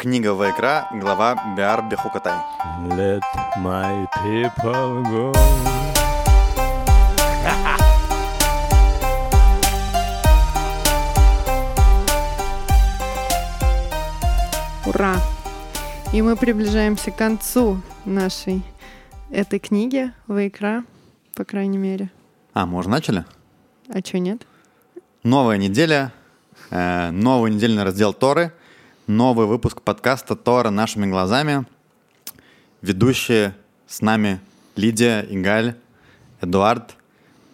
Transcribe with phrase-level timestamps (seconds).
[0.00, 2.38] Книга Вайкра, глава Биар Бехукатай.
[2.86, 3.20] Let
[3.58, 5.32] my people go.
[14.86, 15.16] Ура!
[16.12, 18.62] И мы приближаемся к концу нашей
[19.32, 20.84] этой книги Вайкра,
[21.34, 22.08] по крайней мере.
[22.54, 23.24] А, мы уже начали?
[23.88, 24.46] А чё нет?
[25.24, 26.12] Новая неделя,
[26.70, 28.52] э, новый недельный раздел Торы,
[29.08, 31.64] новый выпуск подкаста Тора нашими глазами.
[32.82, 33.56] Ведущие
[33.86, 34.38] с нами
[34.76, 35.76] Лидия, Игаль,
[36.42, 36.94] Эдуард,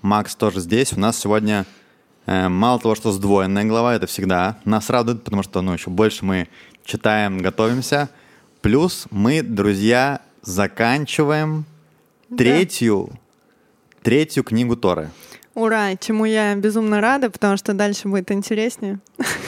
[0.03, 0.93] Макс тоже здесь.
[0.93, 1.65] У нас сегодня
[2.27, 6.25] э, мало того, что сдвоенная глава, это всегда нас радует, потому что ну, еще больше
[6.25, 6.49] мы
[6.85, 8.11] читаем, готовимся.
[8.61, 11.67] Плюс мы, друзья, заканчиваем
[12.31, 12.37] Да.
[12.37, 13.11] третью,
[14.03, 15.11] третью книгу Торы.
[15.55, 15.95] Ура!
[15.97, 18.99] Чему я безумно рада, потому что дальше будет интереснее.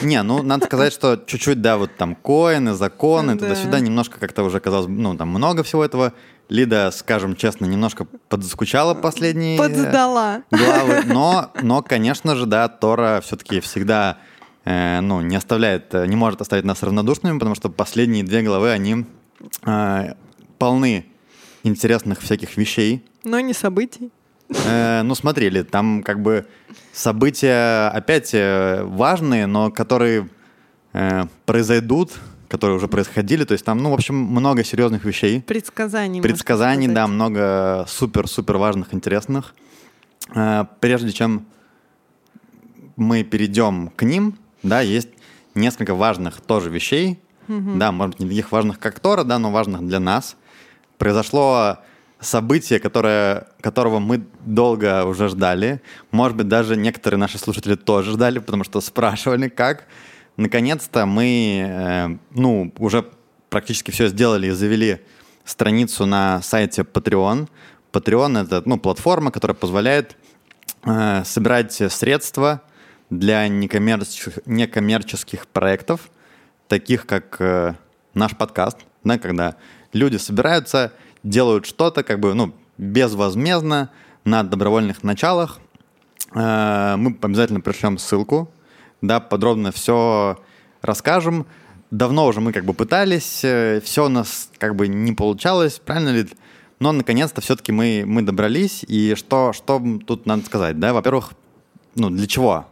[0.01, 3.39] Не, ну надо сказать, что чуть-чуть, да, вот там коины, законы, Да.
[3.39, 6.13] туда-сюда, немножко как-то уже казалось, ну там много всего этого.
[6.49, 10.43] Лида, скажем честно, немножко подскучала последние Подсдала.
[10.49, 14.17] главы, но, но, конечно же, да, Тора все-таки всегда,
[14.63, 19.05] э, ну, не оставляет, не может оставить нас равнодушными, потому что последние две главы, они
[19.65, 20.13] э,
[20.57, 21.05] полны
[21.63, 24.09] интересных всяких вещей, Но не событий.
[24.49, 26.47] Э, ну, смотрели, там как бы
[26.93, 30.29] события опять э, важные, но которые
[30.93, 32.13] э, произойдут,
[32.47, 33.43] которые уже происходили.
[33.43, 35.41] То есть там, ну, в общем, много серьезных вещей.
[35.41, 36.21] Предсказаний.
[36.21, 39.53] Предсказаний, да, много супер-супер важных, интересных.
[40.33, 41.45] Э, Прежде чем
[42.95, 45.09] мы перейдем к ним, да, есть
[45.55, 49.87] несколько важных тоже вещей, да, может быть, не таких важных, как Тора, да, но важных
[49.87, 50.35] для нас.
[50.97, 51.77] Произошло
[52.19, 55.81] событие, которое, которого мы долго уже ждали.
[56.11, 59.85] Может быть, даже некоторые наши слушатели тоже ждали, потому что спрашивали, как.
[60.35, 63.05] Наконец-то мы, э, ну, уже
[63.49, 64.99] практически все сделали и завели
[65.45, 67.49] страницу на сайте Patreon.
[67.91, 70.15] Patreon— это, ну, платформа, которая позволяет
[70.85, 72.61] э, собирать средства
[73.09, 76.09] для некоммерческих, некоммерческих проектов,
[76.67, 77.75] таких как э,
[78.13, 79.55] наш подкаст, да, когда
[79.93, 80.91] люди собираются,
[81.23, 83.89] делают что-то как бы ну, безвозмездно
[84.23, 85.59] на добровольных началах.
[86.33, 88.51] Э, мы обязательно пришлем ссылку,
[89.01, 90.39] да, подробно все
[90.81, 91.45] расскажем.
[91.89, 93.45] Давно уже мы как бы пытались,
[93.83, 96.27] все у нас как бы не получалось, правильно ли?
[96.79, 98.83] Но наконец-то все-таки мы, мы добрались.
[98.87, 100.93] И что, что тут надо сказать, да?
[100.93, 101.31] Во-первых,
[101.95, 102.67] ну для чего?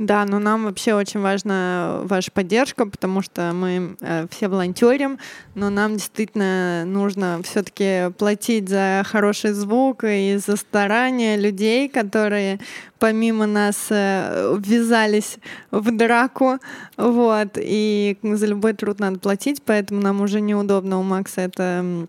[0.00, 5.18] Да, но нам вообще очень важна ваша поддержка, потому что мы э, все волонтерим,
[5.54, 12.60] но нам действительно нужно все-таки платить за хороший звук и за старания людей, которые
[12.98, 15.36] помимо нас э, ввязались
[15.70, 16.60] в драку,
[16.96, 20.98] вот, и за любой труд надо платить, поэтому нам уже неудобно.
[20.98, 22.06] У Макса это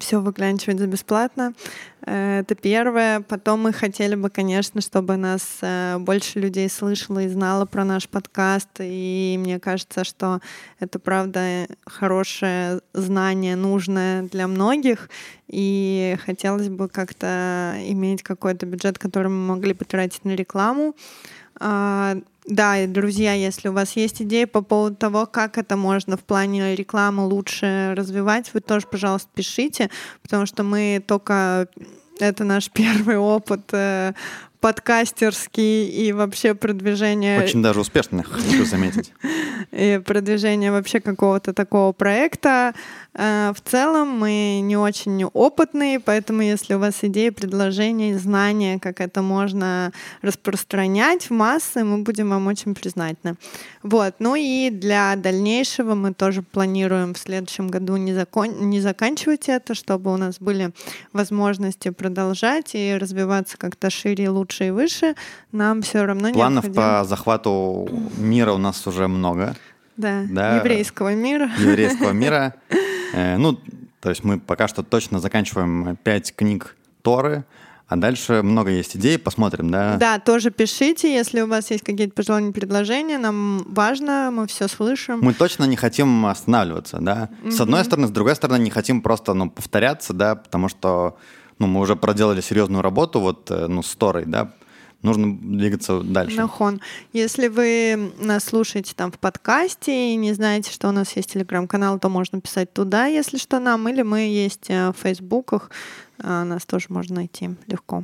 [0.00, 1.52] все выклянчивать за бесплатно.
[2.06, 3.20] Э, Это первое.
[3.20, 8.08] Потом мы хотели бы, конечно, чтобы нас э, больше людей слышало и знало про наш
[8.08, 8.68] подкаст.
[8.80, 10.40] И мне кажется, что
[10.80, 15.10] это правда хорошее знание, нужное для многих.
[15.48, 20.94] И хотелось бы как-то иметь какой-то бюджет, который мы могли потратить на рекламу.
[22.48, 26.24] Да, и, друзья, если у вас есть идеи по поводу того, как это можно в
[26.24, 29.90] плане рекламы лучше развивать, вы тоже, пожалуйста, пишите,
[30.22, 31.68] потому что мы только...
[32.20, 34.14] Это наш первый опыт э,
[34.60, 39.12] подкастерский и вообще продвижение Очень даже успешно, хочу заметить.
[39.72, 42.74] и продвижение вообще какого-то такого проекта.
[43.14, 49.00] Э, В целом мы не очень опытные, поэтому если у вас идеи, предложения, знания, как
[49.00, 49.92] это можно
[50.22, 53.36] распространять в массы, мы будем вам очень признательны.
[53.82, 54.14] Вот.
[54.18, 58.70] Ну и для дальнейшего мы тоже планируем в следующем году не, закон...
[58.70, 60.72] не заканчивать это, чтобы у нас были
[61.12, 65.14] возможности продолжать и развиваться как-то шире, лучше и выше.
[65.52, 66.98] Нам все равно Планов необходимо...
[67.00, 69.54] по захвату мира у нас уже много,
[69.96, 70.56] Да, да.
[70.56, 71.50] еврейского мира.
[71.58, 72.54] еврейского мира.
[73.14, 73.58] Э, Ну,
[74.00, 77.44] то есть мы пока что точно заканчиваем пять книг Торы,
[77.88, 79.96] а дальше много есть идей, посмотрим, да?
[79.96, 83.16] Да, тоже пишите, если у вас есть какие-то пожелания, предложения.
[83.16, 85.20] Нам важно, мы все слышим.
[85.22, 87.30] Мы точно не хотим останавливаться, да.
[87.48, 91.16] С одной стороны, с другой стороны, не хотим просто, ну, повторяться, да, потому что,
[91.58, 94.52] ну, мы уже проделали серьезную работу, вот, э, ну, с Торой, да.
[95.02, 96.36] Нужно двигаться дальше.
[96.36, 96.80] Нахон.
[97.12, 102.00] Если вы нас слушаете там в подкасте и не знаете, что у нас есть телеграм-канал,
[102.00, 103.88] то можно писать туда, если что, нам.
[103.88, 105.70] Или мы есть э, в фейсбуках.
[106.20, 108.02] А, Нас тоже можно найти легко.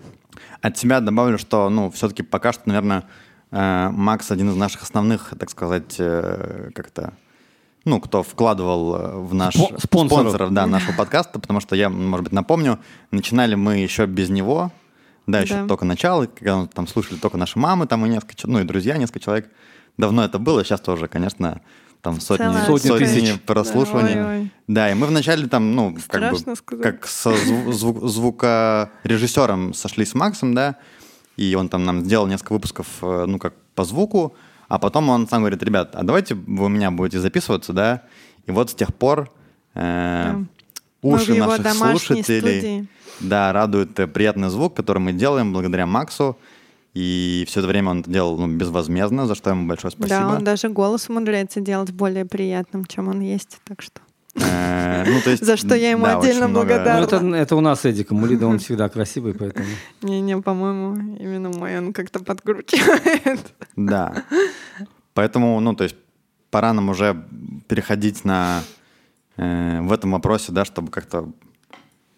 [0.61, 3.05] От себя добавлю, что, ну, все-таки пока что, наверное,
[3.51, 7.15] э, Макс один из наших основных, так сказать, э, как-то
[7.85, 10.53] ну, кто вкладывал э, в наш Спо- спонсоров.
[10.53, 12.79] да, нашего подкаста, потому что я, может быть, напомню,
[13.11, 14.73] начинали мы еще без него,
[15.27, 15.67] да, еще Да.
[15.69, 19.21] только начало, когда там слушали только наши мамы, там и несколько, ну и друзья, несколько
[19.21, 19.51] человек.
[19.97, 21.61] Давно это было, сейчас тоже, конечно,
[22.03, 23.41] там сотни, Целая Сотни сотни тысяч.
[23.43, 24.15] прослушиваний.
[24.15, 24.51] Да, ой-ой.
[24.69, 26.83] Да, и мы вначале там, ну, как Страшно бы, сказать.
[26.83, 30.77] как со зву- зву- звукорежиссером сошлись с Максом, да,
[31.37, 34.35] и он там нам сделал несколько выпусков, э, ну, как по звуку,
[34.75, 38.03] а потом он сам говорит, ребят, а давайте вы у меня будете записываться, да,
[38.45, 39.31] и вот с тех пор
[39.75, 40.35] э,
[41.01, 42.89] Мы уши наших слушателей, студии.
[43.21, 46.37] да, радует э, приятный звук, который мы делаем благодаря Максу,
[46.93, 50.19] и все это время он это делал ну, безвозмездно, за что ему большое спасибо.
[50.19, 53.61] Да, он даже голос умудряется делать более приятным, чем он есть.
[53.63, 54.01] Так что
[54.35, 57.05] ну, то есть, За что я ему да, отдельно много- Ну, благодарна.
[57.05, 59.67] это, это у нас Эдик Мулида, он всегда красивый, поэтому...
[60.03, 63.41] не-не, по-моему, именно мой он как-то подкручивает.
[63.77, 64.25] Да.
[65.15, 65.97] Поэтому, ну, то есть,
[66.51, 67.25] пора нам уже
[67.69, 68.63] переходить на
[69.37, 71.31] э, в этом вопросе, да, чтобы как-то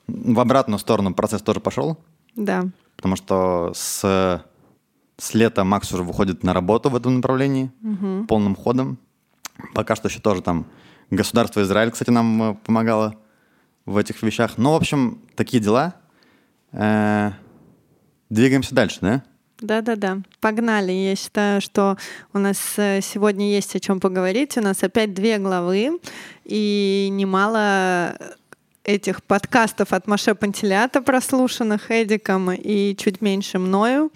[0.07, 1.99] в обратную сторону процесс тоже пошел,
[2.37, 2.65] Да.
[2.97, 4.43] потому что с,
[5.19, 7.71] с лета Макс уже выходит на работу в этом направлении
[8.29, 8.99] полным ходом.
[9.75, 10.67] Пока что еще тоже там
[11.11, 13.17] государство Израиль, кстати, нам э, помогало
[13.85, 14.59] в этих вещах.
[14.59, 15.95] Ну, в общем, такие дела.
[16.73, 17.33] Э,
[18.29, 19.23] двигаемся дальше, да?
[19.59, 20.93] Да-да-да, погнали.
[20.93, 21.97] Я считаю, что
[22.35, 24.59] у нас э, сегодня есть о чем поговорить.
[24.59, 25.99] У нас опять две главы
[26.45, 28.19] и немало
[28.87, 34.13] этих подкастов от Маше Пантелята, прослушанных Эдиком, и чуть меньше мною.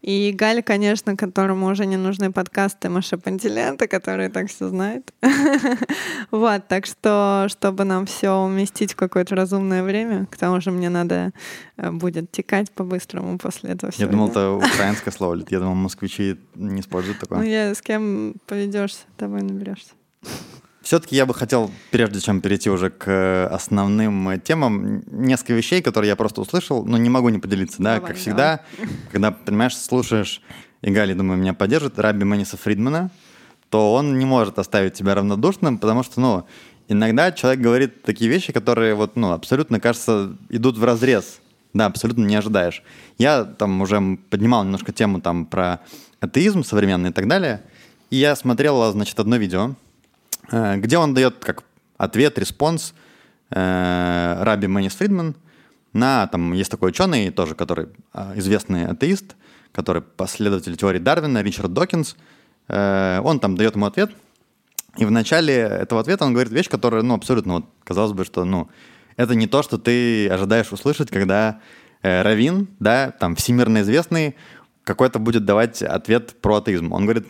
[0.00, 5.12] И Галя, конечно, которому уже не нужны подкасты Маше Пантелята, который так все знает.
[6.30, 10.88] Вот, так что, чтобы нам все уместить в какое-то разумное время, к тому же мне
[10.88, 11.32] надо
[11.76, 14.06] э, будет текать по-быстрому после этого всего.
[14.06, 15.38] Я думал, это украинское слово.
[15.48, 17.46] Я думал, москвичи не используют Ну, такое.
[17.46, 19.92] я с кем поведешься, тобой наберешься.
[20.84, 26.10] Все-таки я бы хотел, прежде чем перейти уже к основным э, темам, несколько вещей, которые
[26.10, 28.60] я просто услышал, но не могу не поделиться, да, Давай, как всегда,
[29.10, 30.42] когда, понимаешь, слушаешь,
[30.82, 33.10] и Галя, думаю, меня поддержит, Раби Маниса Фридмана,
[33.70, 36.46] то он не может оставить тебя равнодушным, потому что, ну,
[36.86, 41.40] иногда человек говорит такие вещи, которые вот, ну, абсолютно, кажется, идут в разрез.
[41.72, 42.82] Да, абсолютно не ожидаешь.
[43.16, 45.80] Я там уже поднимал немножко тему там про
[46.20, 47.62] атеизм современный и так далее,
[48.10, 49.74] и я смотрел, значит, одно видео, э,
[50.50, 51.64] где он дает как
[51.96, 52.94] ответ, response
[53.50, 55.36] э, Раби Манис Фридман
[55.92, 59.36] на, там, есть такой ученый тоже, который э, известный атеист,
[59.72, 62.16] который последователь теории Дарвина, Ричард Докинз,
[62.68, 64.10] Э, он там дает ему ответ,
[64.96, 68.44] и в начале этого ответа он говорит вещь, которая, ну, абсолютно, вот, казалось бы, что,
[68.44, 68.68] ну,
[69.16, 71.60] это не то, что ты ожидаешь услышать, когда
[72.02, 74.36] э, Равин, да, там, всемирно известный,
[74.82, 76.92] какой-то будет давать ответ про атеизм.
[76.92, 77.26] Он говорит,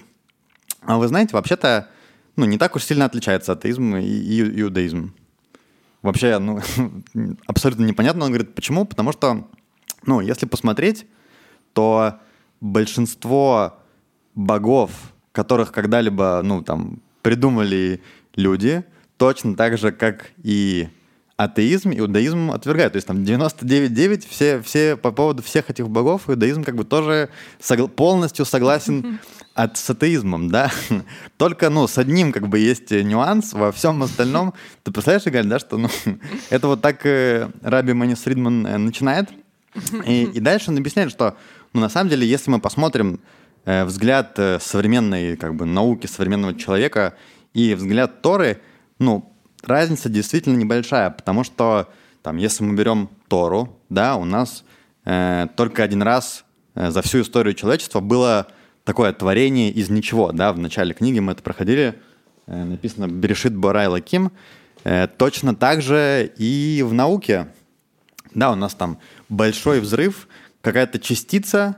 [0.83, 1.89] а вы знаете, вообще-то,
[2.37, 5.15] ну, не так уж сильно отличается атеизм и, иудаизм.
[6.03, 6.61] Вообще, ну,
[7.47, 8.25] абсолютно непонятно.
[8.25, 8.85] Он говорит, почему?
[8.85, 9.49] Потому что,
[10.05, 11.07] ну, если посмотреть,
[11.73, 12.19] то
[12.61, 13.79] большинство
[14.35, 14.91] богов,
[15.33, 18.03] которых когда-либо, ну, там, придумали
[18.35, 18.85] люди,
[19.17, 20.89] точно так же, как и
[21.37, 22.93] атеизм, иудаизм отвергают.
[22.93, 27.29] То есть там 99,9 все, все по поводу всех этих богов иудаизм как бы тоже
[27.61, 29.19] согла- полностью согласен
[29.55, 30.71] от, с атеизмом, да.
[31.37, 34.55] Только, ну, с одним как бы есть нюанс, во всем остальном.
[34.85, 35.89] Ты представляешь, Игаль, да, что, ну,
[36.51, 39.31] это вот так э, Раби Манис Фридман э, начинает.
[40.07, 41.37] И, и дальше он объясняет, что,
[41.73, 43.19] ну, на самом деле, если мы посмотрим
[43.65, 47.15] э, взгляд э, современной, как бы, науки современного человека
[47.55, 48.61] и взгляд Торы,
[49.01, 49.34] ну,
[49.67, 51.89] разница действительно небольшая, потому что,
[52.23, 54.65] там, если мы берем Тору, да, у нас
[55.05, 56.45] э, только один раз
[56.75, 58.47] э, за всю историю человечества было
[58.85, 62.01] такое творение из ничего, да, в начале книги мы это проходили,
[62.47, 64.31] э, написано «Берешит Борай Лаким»,
[64.85, 67.49] Э, точно так же и в науке,
[68.35, 68.99] да, у нас там
[69.31, 70.29] большой взрыв,
[70.61, 71.77] какая-то частица,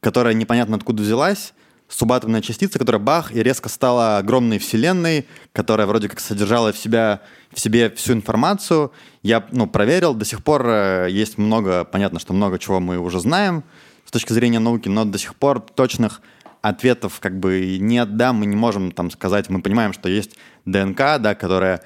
[0.00, 1.54] которая непонятно откуда взялась,
[1.90, 7.20] субатомная частица, которая бах, и резко стала огромной вселенной, которая вроде как содержала в, себя,
[7.52, 8.92] в себе всю информацию.
[9.22, 13.20] Я ну, проверил, до сих пор э, есть много, понятно, что много чего мы уже
[13.20, 13.64] знаем
[14.06, 16.22] с точки зрения науки, но до сих пор точных
[16.62, 21.18] ответов как бы нет, да, мы не можем там сказать, мы понимаем, что есть ДНК,
[21.18, 21.82] да, которая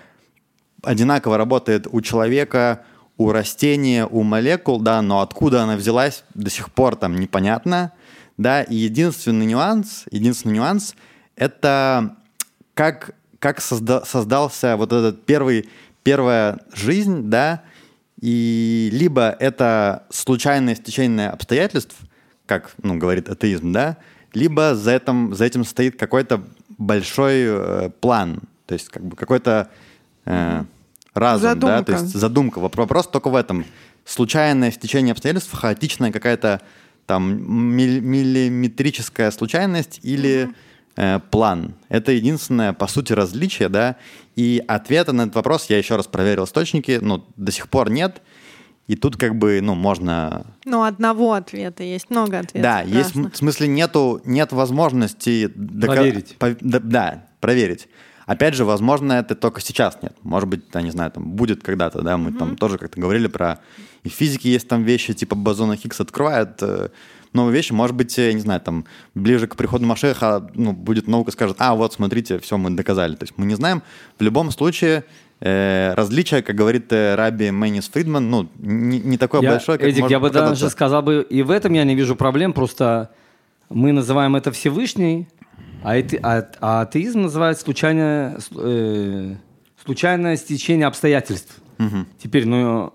[0.83, 2.85] одинаково работает у человека,
[3.17, 7.93] у растения, у молекул, да, но откуда она взялась, до сих пор там непонятно,
[8.37, 10.95] да, и единственный нюанс, единственный нюанс—
[11.37, 12.17] это
[12.75, 15.69] как, как созда- создался вот этот первый,
[16.03, 17.63] первая жизнь, да,
[18.21, 21.97] и либо это случайное стечение обстоятельств,
[22.47, 23.97] как, ну, говорит атеизм, да,
[24.33, 26.43] либо за этим, за этим стоит какой-то
[26.79, 29.69] большой э, план, То есть как бы какой-то
[30.25, 30.65] э,
[31.15, 31.93] разум, да, то Задумка.
[31.93, 32.59] есть задумка.
[32.61, 33.65] Воп- Вопрос только в этом.
[34.05, 36.61] Случайное стечение обстоятельств, хаотичная какая-то
[37.07, 37.43] там
[37.77, 40.51] миллиметрическая случайность или
[40.97, 41.75] э, план.
[41.89, 43.97] Это единственное, по сути, различие, да.
[44.37, 48.23] И ответа на этот вопрос я еще раз проверил источники, но до сих пор нет.
[48.87, 52.63] И тут как бы, ну, можно Ну, одного ответа есть, много ответов.
[52.63, 53.25] да, есть, разных.
[53.27, 56.37] м- в смысле нету, нет возможности дока- Проверить.
[56.39, 57.89] по- да, да, проверить.
[58.27, 60.17] Опять же, возможно, это только сейчас нет.
[60.23, 63.61] Может быть, я не знаю, там будет когда-то, да, мы там тоже как-то говорили про...
[64.03, 66.89] И в физике есть там вещи типа бозона Хиггса открывают э,
[67.35, 67.73] новые вещи.
[67.73, 71.75] Может быть, э, не знаю, там ближе к приходу Машеха ну, будет наука скажет, а,
[71.75, 73.15] вот, смотрите, все, мы доказали.
[73.17, 73.83] То есть мы не знаем.
[74.19, 75.05] В любом случае,
[75.41, 79.89] э, различие, как говорит э, Раби Мэнис Фридман, ну, не, не такое Я- большое, как
[79.89, 83.11] Эдик, я бы даже сказал бы, и в этом я не вижу проблем, просто
[83.69, 85.29] мы называем это Всевышний,
[85.85, 89.35] а, ате- а- а атеизм называют случайное, э,
[89.85, 91.57] случайное стечение обстоятельств.
[92.23, 92.93] Теперь, ну,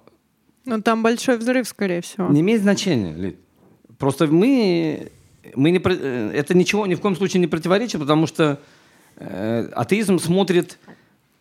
[0.66, 2.28] Ну, там большой взрыв, скорее всего.
[2.30, 3.14] не имеет значения.
[3.14, 3.38] Лид.
[3.98, 5.12] Просто мы,
[5.56, 8.60] мы не, э, это ничего ни в коем случае не противоречит, потому что
[9.18, 10.78] э, атеизм смотрит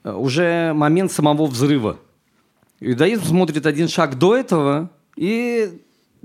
[0.05, 1.99] э, уже момент самого взрыва.
[2.81, 5.81] Иудаизм смотрит один шаг до этого, и,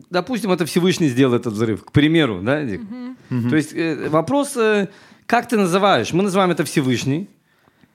[0.10, 2.82] допустим, это Всевышний сделал этот взрыв, к примеру, да, Дик?
[3.50, 4.88] То есть э, вопрос, э,
[5.34, 6.14] как ты называешь?
[6.14, 7.28] Мы называем это Всевышний.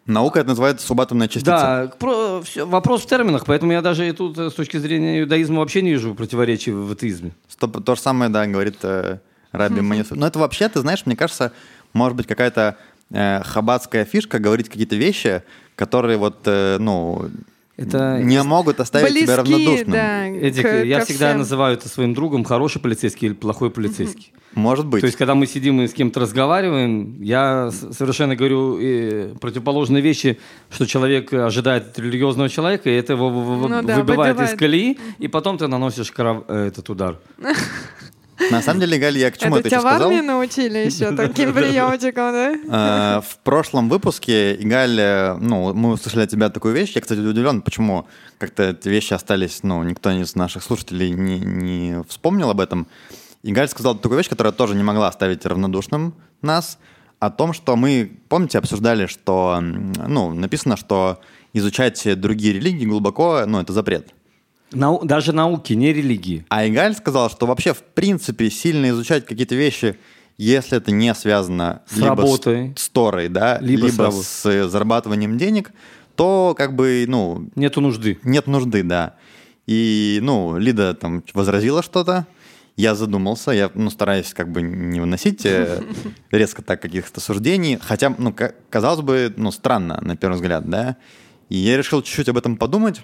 [0.06, 1.50] Наука это называется субатомная частица.
[1.52, 5.20] Да, про- всё- вопрос в терминах, поэтому я даже и тут э, с точки зрения
[5.20, 7.30] иудаизма вообще не вижу противоречий в атеизме.
[7.46, 9.18] Стоп, то же самое, да, говорит э,
[9.52, 10.10] Раби Манис.
[10.10, 11.52] Но это вообще, ты знаешь, мне кажется,
[11.92, 12.76] может быть какая-то
[13.12, 15.44] э, хаббатская фишка говорить какие-то вещи,
[15.76, 17.30] которые вот, э, ну,
[17.78, 19.90] Это не могут оставить тебя равнодушным.
[19.92, 21.38] да, Эдик, к- я ко всегда всем.
[21.38, 24.32] называю это своим другом хороший полицейский или плохой полицейский.
[24.54, 25.00] Может быть.
[25.02, 30.38] То есть, когда мы сидим и с кем-то разговариваем, я совершенно говорю э, противоположные вещи,
[30.70, 34.58] что человек ожидает от религиозного человека, и это его Ну да, выбивает из выбивает.
[34.58, 37.18] колеи, и потом ты наносишь кров- э, этот удар.
[38.50, 40.08] На самом деле, Галь, я к чему Это это тебя сейчас в сказал?
[40.10, 43.18] армии научили еще таким приемчиком, да?
[43.18, 46.92] Э, В прошлом выпуске, Игаль, э, ну, мы услышали от тебя такую вещь.
[46.94, 48.06] Я, кстати, удивлен, почему
[48.38, 52.86] как-то эти вещи остались, ну, никто из наших слушателей не, не вспомнил об этом.
[53.42, 56.78] Игаль сказал такую вещь, которая тоже не могла оставить равнодушным нас,
[57.18, 61.18] о том, что мы, помните, обсуждали, что, ну, написано, что
[61.52, 64.14] изучать другие религии глубоко, ну, это запрет.
[64.72, 66.44] Нау- даже науки, не религии.
[66.50, 69.98] А Игаль сказал, что вообще, в принципе, сильно изучать какие-то вещи,
[70.36, 72.74] если это не связано С либо работой.
[72.76, 75.72] с, с Торой, да, Либо либо, с с, э, зарабатыванием денег,
[76.16, 78.18] то как бы, ну, Нету нужды.
[78.24, 79.14] нет нужды, да.
[79.66, 82.26] И, ну, Лида там возразила что-то,
[82.76, 85.82] я задумался, я, ну, стараюсь как бы не выносить э,
[86.30, 90.96] резко так каких-то суждений, хотя, ну, ка- казалось бы, ну, странно на первый взгляд, да.
[91.48, 93.00] И я решил чуть-чуть об этом подумать,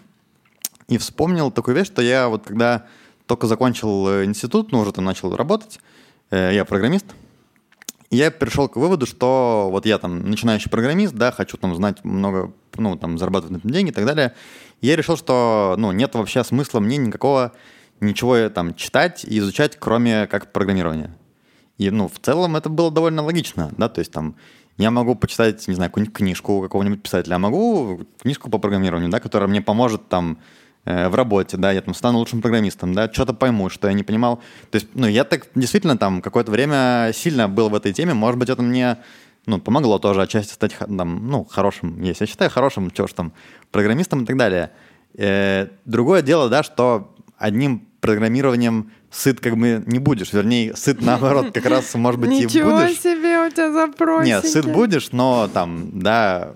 [0.88, 2.87] и вспомнил такую вещь, что я вот когда
[3.26, 5.81] только закончил э, институт, ну, уже там начал работать,
[6.31, 7.07] э, я программист,
[8.11, 12.53] я пришел к выводу, что вот я там начинающий программист, да, хочу там знать много,
[12.76, 14.35] ну, там, зарабатывать на этом деньги и так далее.
[14.81, 17.53] Я решил, что, ну, нет вообще смысла мне никакого
[18.00, 21.17] ничего э, там читать и изучать, кроме как программирования.
[21.79, 24.37] И, ну, в целом это было довольно логично, да, то есть там
[24.76, 29.21] я могу почитать, не знаю, какую-нибудь книжку какого-нибудь писателя, а могу книжку по программированию, да,
[29.21, 30.38] которая мне поможет там
[30.85, 34.37] в работе, да, я там стану лучшим программистом, да, что-то пойму, что я не понимал.
[34.71, 38.38] То есть, ну, я так действительно там какое-то время сильно был в этой теме, может
[38.38, 38.99] быть, это мне,
[39.47, 43.33] ну, помогло тоже отчасти стать, там, ну, хорошим, если я считаю хорошим, чего ж там,
[43.71, 44.73] программистом и так далее.
[45.17, 51.53] Э, другое дело, да, что одним программированием сыт как бы не будешь, вернее, сыт наоборот
[51.53, 52.99] как раз, может быть, и Ничего будешь.
[52.99, 54.29] себе у тебя запросики.
[54.29, 56.55] Нет, сыт будешь, но там, да,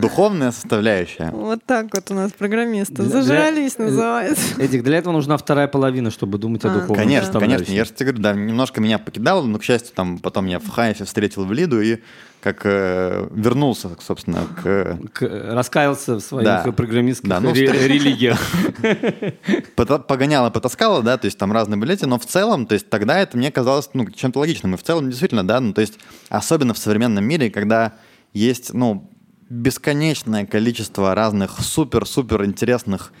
[0.00, 1.30] духовная составляющая.
[1.32, 2.94] Вот так вот у нас программисты.
[2.96, 4.42] Для- для- Зажрались, называется.
[4.60, 7.56] Эдик, для этого нужна вторая половина, чтобы думать о А, духовном Конечно, составляющей.
[7.66, 7.72] конечно.
[7.74, 10.68] Я же тебе говорю, да, немножко меня покидало, но, к счастью, там потом я в
[10.68, 11.98] Хайфе встретил в Лиду и
[12.42, 14.98] как э, вернулся, собственно, к...
[15.14, 16.62] К- раскаялся в своих Да.
[16.72, 18.38] программистских Да, ну, ре- религиях.
[19.74, 23.18] Погоняла, потаскала, да, то есть там разные были эти, но в целом, то есть тогда
[23.18, 24.74] это мне казалось, ну, чем-то логичным.
[24.74, 25.98] И в целом, действительно, да, ну, то есть
[26.28, 27.94] особенно в современном мире, когда
[28.32, 29.10] есть, ну,
[29.48, 33.12] бесконечное количество разных супер-супер интересных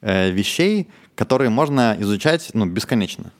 [0.00, 3.32] э, вещей, которые можно изучать, ну, бесконечно.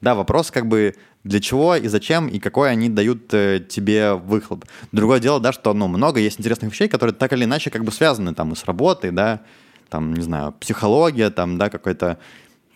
[0.00, 4.64] Да, вопрос как бы для чего и зачем, и какой они дают э, тебе выхлоп.
[4.92, 7.90] Другое дело, да, что, ну, много есть интересных вещей, которые так или иначе как бы
[7.90, 9.40] связаны там и с работой, да,
[9.88, 12.18] там, не знаю, психология, там, да, какой-то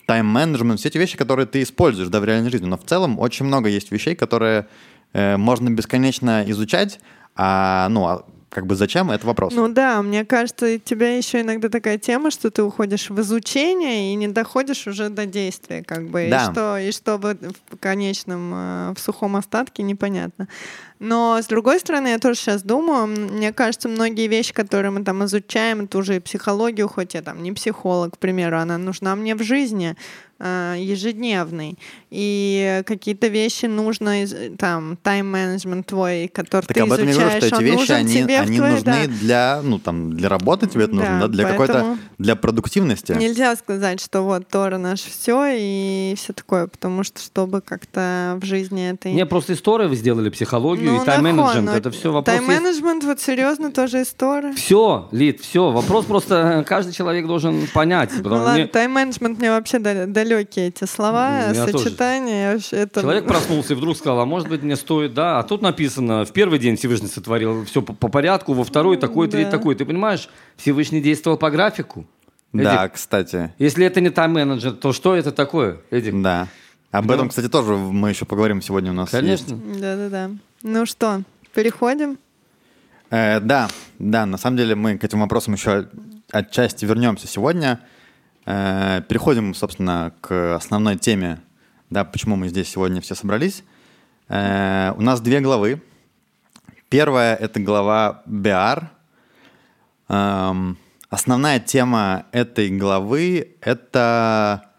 [0.05, 2.65] тайм-менеджмент, все эти вещи, которые ты используешь, да, в реальной жизни.
[2.65, 4.67] Но в целом очень много есть вещей, которые
[5.13, 6.99] э, можно бесконечно изучать,
[7.35, 9.51] а, ну, а как бы зачем, это вопрос.
[9.53, 14.13] Ну да, мне кажется, у тебя еще иногда такая тема, что ты уходишь в изучение
[14.13, 16.27] и не доходишь уже до действия, как бы.
[16.29, 16.43] Да.
[16.45, 17.35] И что, и что в,
[17.79, 20.47] конечном, э, в сухом остатке, непонятно.
[20.99, 25.25] Но, с другой стороны, я тоже сейчас думаю, мне кажется, многие вещи, которые мы там
[25.25, 29.41] изучаем, ту же психологию, хоть я там не психолог, к примеру, она нужна мне в
[29.41, 29.95] жизни
[30.43, 31.77] э, ежедневной.
[32.11, 37.31] И какие-то вещи нужно, из- там, тайм-менеджмент твой, который Так ты об этом я изучаешь,
[37.31, 39.07] говорю, что эти он вещи, нужен они, тебе в они твоей- нужны да.
[39.07, 43.13] для, ну, там, для работы тебе это нужно, Да, да, для какой-то, для продуктивности.
[43.13, 48.45] Нельзя сказать, что вот Тора наш все и все такое, потому что чтобы как-то в
[48.45, 49.09] жизни это...
[49.09, 51.65] Не, просто историю вы сделали, психологию Ну, и тайм-менеджмент.
[51.65, 52.45] нахон, Это все вопрос есть.
[52.47, 54.53] Тайм-менеджмент, вот серьезно, тоже история.
[54.53, 55.71] Все, Лид, все.
[55.71, 58.11] Вопрос просто каждый человек должен понять.
[58.21, 61.85] Ну ладно, мне- тайм-менеджмент мне вообще дал- далекие эти слова, М, я тоже.
[61.85, 62.59] сочетания.
[62.71, 63.01] это...
[63.01, 66.31] Человек проснулся и вдруг сказал, а может быть мне стоит, да, а тут написано, в
[66.31, 69.57] первый день Всевышний сотворил все по, по порядку, во второй такой, третий да.
[69.57, 69.75] такой.
[69.75, 72.05] Ты понимаешь, Всевышний действовал по графику.
[72.51, 76.21] Да, Эдик, кстати, Если это не тайм-менеджер, то что это такое, Эдик?
[76.21, 76.47] да.
[76.91, 79.09] Об этом, кстати, тоже мы еще поговорим сегодня у нас.
[79.09, 79.57] Конечно.
[79.57, 80.29] Да-да-да.
[80.61, 81.23] Ну что,
[81.55, 82.19] переходим?
[83.09, 85.87] Э, да, да, на самом деле мы к этим вопросам еще
[86.31, 87.79] отчасти вернемся сегодня.
[88.45, 91.41] Э, переходим, собственно, к основной теме,
[91.89, 93.63] да, почему мы здесь сегодня все собрались.
[94.27, 95.81] Э, у нас две главы.
[96.89, 98.91] Первая— это глава Беар.
[100.09, 100.77] Эм,
[101.09, 104.69] основная тема этой главы— это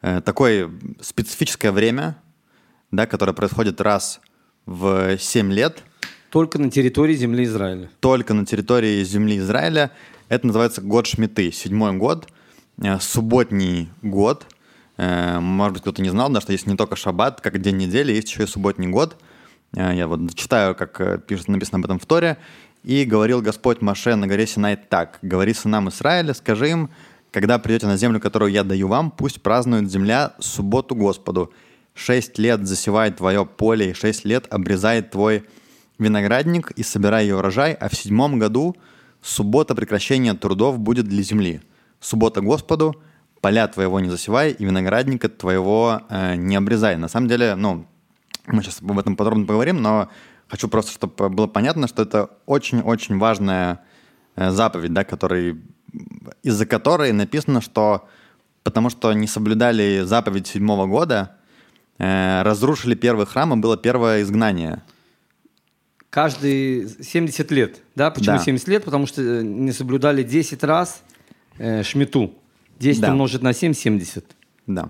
[0.00, 2.16] э, такое специфическое время,
[2.90, 4.20] да, которое происходит раз
[4.66, 5.82] в 7 лет—
[6.32, 7.90] Только на территории земли Израиля.
[8.00, 9.90] только на территории земли Израиля.
[10.30, 12.26] Это называется год Шмиты, седьмой год,
[13.00, 14.46] субботний год.
[14.96, 18.12] Э, Может быть, кто-то не знал, да, что есть не только шаббат, как день недели,
[18.12, 19.16] есть еще и субботний год.
[19.74, 22.38] Э, Я вот читаю, как э, пишет, написано об этом в Торе.
[22.84, 26.90] «И говорил Господь Маше на горе Синай так, говори сынам Израиля, скажи им,
[27.30, 31.52] когда придете на землю, которую я даю вам, пусть празднует земля субботу Господу.
[31.94, 35.44] Шесть лет засевает твое поле, и шесть лет обрезает твой
[35.98, 38.76] виноградник и собирай ее урожай, а в седьмом году
[39.22, 41.60] суббота прекращения трудов будет для земли.
[42.02, 43.00] Суббота Господу,
[43.40, 46.96] поля твоего не засевай и виноградника твоего э, не обрезай.
[46.96, 47.86] На самом деле, ну,
[48.46, 50.08] мы сейчас об этом подробно поговорим, но
[50.48, 53.80] хочу просто, чтобы было понятно, что это очень-очень важная
[54.36, 55.62] э, заповедь, да, который,
[56.42, 58.08] из-за которой написано, что
[58.64, 61.36] потому что не соблюдали заповедь седьмого года,
[61.98, 64.82] э, разрушили первый храм, и было первое изгнание.
[66.10, 67.80] Каждые 70 лет.
[67.94, 68.42] Да, почему Да.
[68.42, 68.84] 70 лет?
[68.84, 71.02] Потому что э, не соблюдали 10 раз
[71.58, 72.34] э, шмиту.
[72.78, 73.10] 10 Да.
[73.12, 74.24] умножить на 7– 70.
[74.66, 74.82] Да.
[74.82, 74.88] То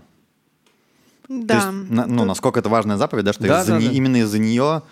[1.29, 1.55] Да.
[1.55, 3.92] есть, на- ну, насколько это важная заповедь, да, что Да, из-за да, не- да.
[3.92, 4.83] именно из-за нее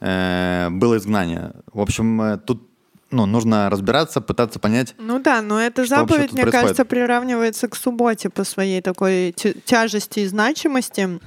[0.00, 1.52] э, было изгнание.
[1.72, 2.68] В общем, э, тут
[3.10, 4.94] ну, нужно разбираться, пытаться понять.
[4.98, 6.52] Ну да, но эта заповедь, мне происходит?
[6.52, 11.20] кажется, приравнивается к субботе по своей такой тя- тяжести и значимости.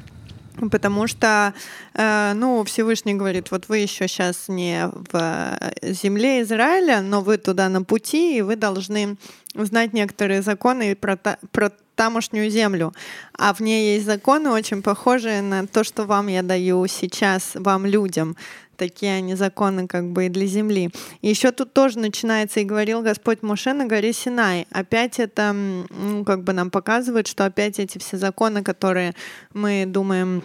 [0.71, 1.53] Потому что,
[1.93, 7.37] э, ну, Всевышний говорит, вот вы еще сейчас не в э, земле Израиля, но вы
[7.37, 9.17] туда на пути, и вы должны
[9.65, 12.93] знать некоторые законы про, та- про тамошнюю землю.
[13.37, 17.85] А в ней есть законы, очень похожие на то, что вам я даю сейчас, вам,
[17.85, 18.37] людям.
[18.77, 20.91] Такие они законы как бы и для земли.
[21.21, 24.67] И еще тут тоже начинается, и говорил Господь Моше на горе Синай.
[24.69, 29.15] Опять это, ну, как бы нам показывает, что опять эти все законы, которые
[29.53, 30.43] мы думаем,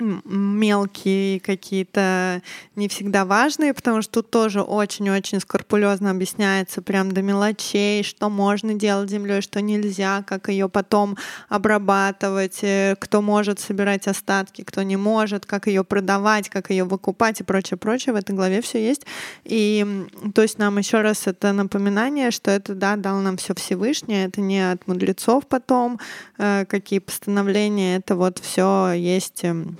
[0.00, 2.42] мелкие какие-то
[2.76, 8.74] не всегда важные, потому что тут тоже очень-очень скрупулезно объясняется прям до мелочей, что можно
[8.74, 11.16] делать землей, что нельзя, как ее потом
[11.48, 17.40] обрабатывать, э, кто может собирать остатки, кто не может, как ее продавать, как ее выкупать
[17.40, 18.12] и прочее, прочее.
[18.12, 19.06] В этой главе все есть.
[19.44, 24.24] И то есть нам еще раз это напоминание, что это да, дал нам все Всевышний,
[24.24, 25.98] это не от мудрецов потом,
[26.38, 29.78] э, какие постановления, это вот все есть эм,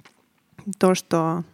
[0.78, 1.44] то, что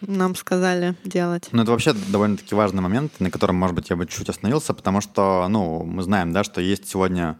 [0.00, 1.48] нам сказали делать.
[1.52, 5.00] Ну, это вообще довольно-таки важный момент, на котором, может быть, я бы чуть остановился, потому
[5.00, 7.38] что, ну, мы знаем, да, что есть сегодня,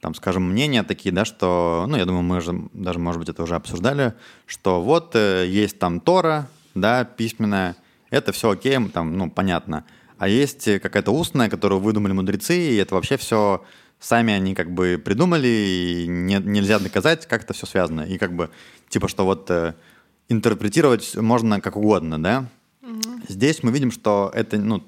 [0.00, 3.42] там, скажем, мнения такие, да, что, ну, я думаю, мы же даже, может быть, это
[3.42, 4.14] уже обсуждали,
[4.46, 7.76] что вот э, есть там Тора, да, письменная,
[8.10, 9.84] это все окей, там, ну, понятно.
[10.18, 13.64] А есть э, какая-то устная, которую выдумали мудрецы, и это вообще все
[13.98, 18.02] сами они как бы придумали, и не- нельзя доказать, как это все связано.
[18.02, 18.50] И как бы,
[18.88, 19.74] типа, что вот э,
[20.28, 22.46] интерпретировать можно как угодно, да?
[23.28, 24.82] Здесь мы видим, что это ну,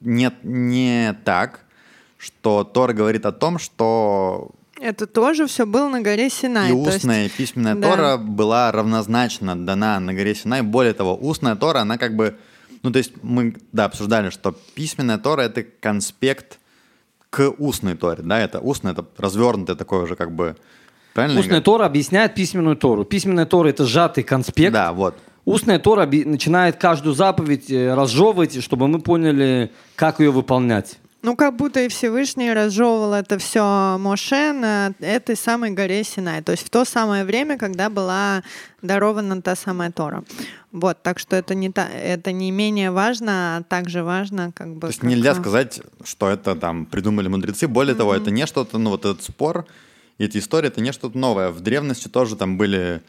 [0.00, 1.64] нет, не так,
[2.16, 4.50] что Тора говорит о том, что
[4.80, 6.68] Это тоже все было на горе Синай.
[6.68, 7.90] и то есть- устная, и письменная да.
[7.90, 10.62] Тора была равнозначно дана на горе Синай.
[10.62, 12.36] Более того, устная Тора, она как бы
[12.82, 16.58] Ну, то есть мы, да, обсуждали, что письменная Тора— это конспект
[17.28, 20.56] к устной Торе, да, это устная, это развернутое такое уже как бы...
[21.14, 21.40] Правильно?
[21.40, 21.60] Устная?
[21.60, 23.04] Тора объясняет письменную Тору.
[23.04, 24.72] Письменная Тора– это сжатый конспект.
[24.72, 25.16] Да, вот.
[25.44, 30.98] Устная Тора оби- начинает каждую заповедь э, разжевывать, чтобы мы поняли, как ее выполнять.
[31.22, 36.40] Ну, как будто и Всевышний разжевывал это все Моше на этой самой горе Синай.
[36.40, 38.42] То есть в то самое время, когда была
[38.80, 40.24] дарована та самая Тора.
[40.72, 44.80] Вот, так что это не, та, это не менее важно, а также важно как бы...
[44.82, 47.68] То есть как, нельзя сказать, что это там придумали мудрецы.
[47.68, 49.66] Более того, это не что-то, ну вот этот спор,
[50.20, 51.48] и эти истории, это не что-то новое.
[51.48, 53.00] В древности тоже там были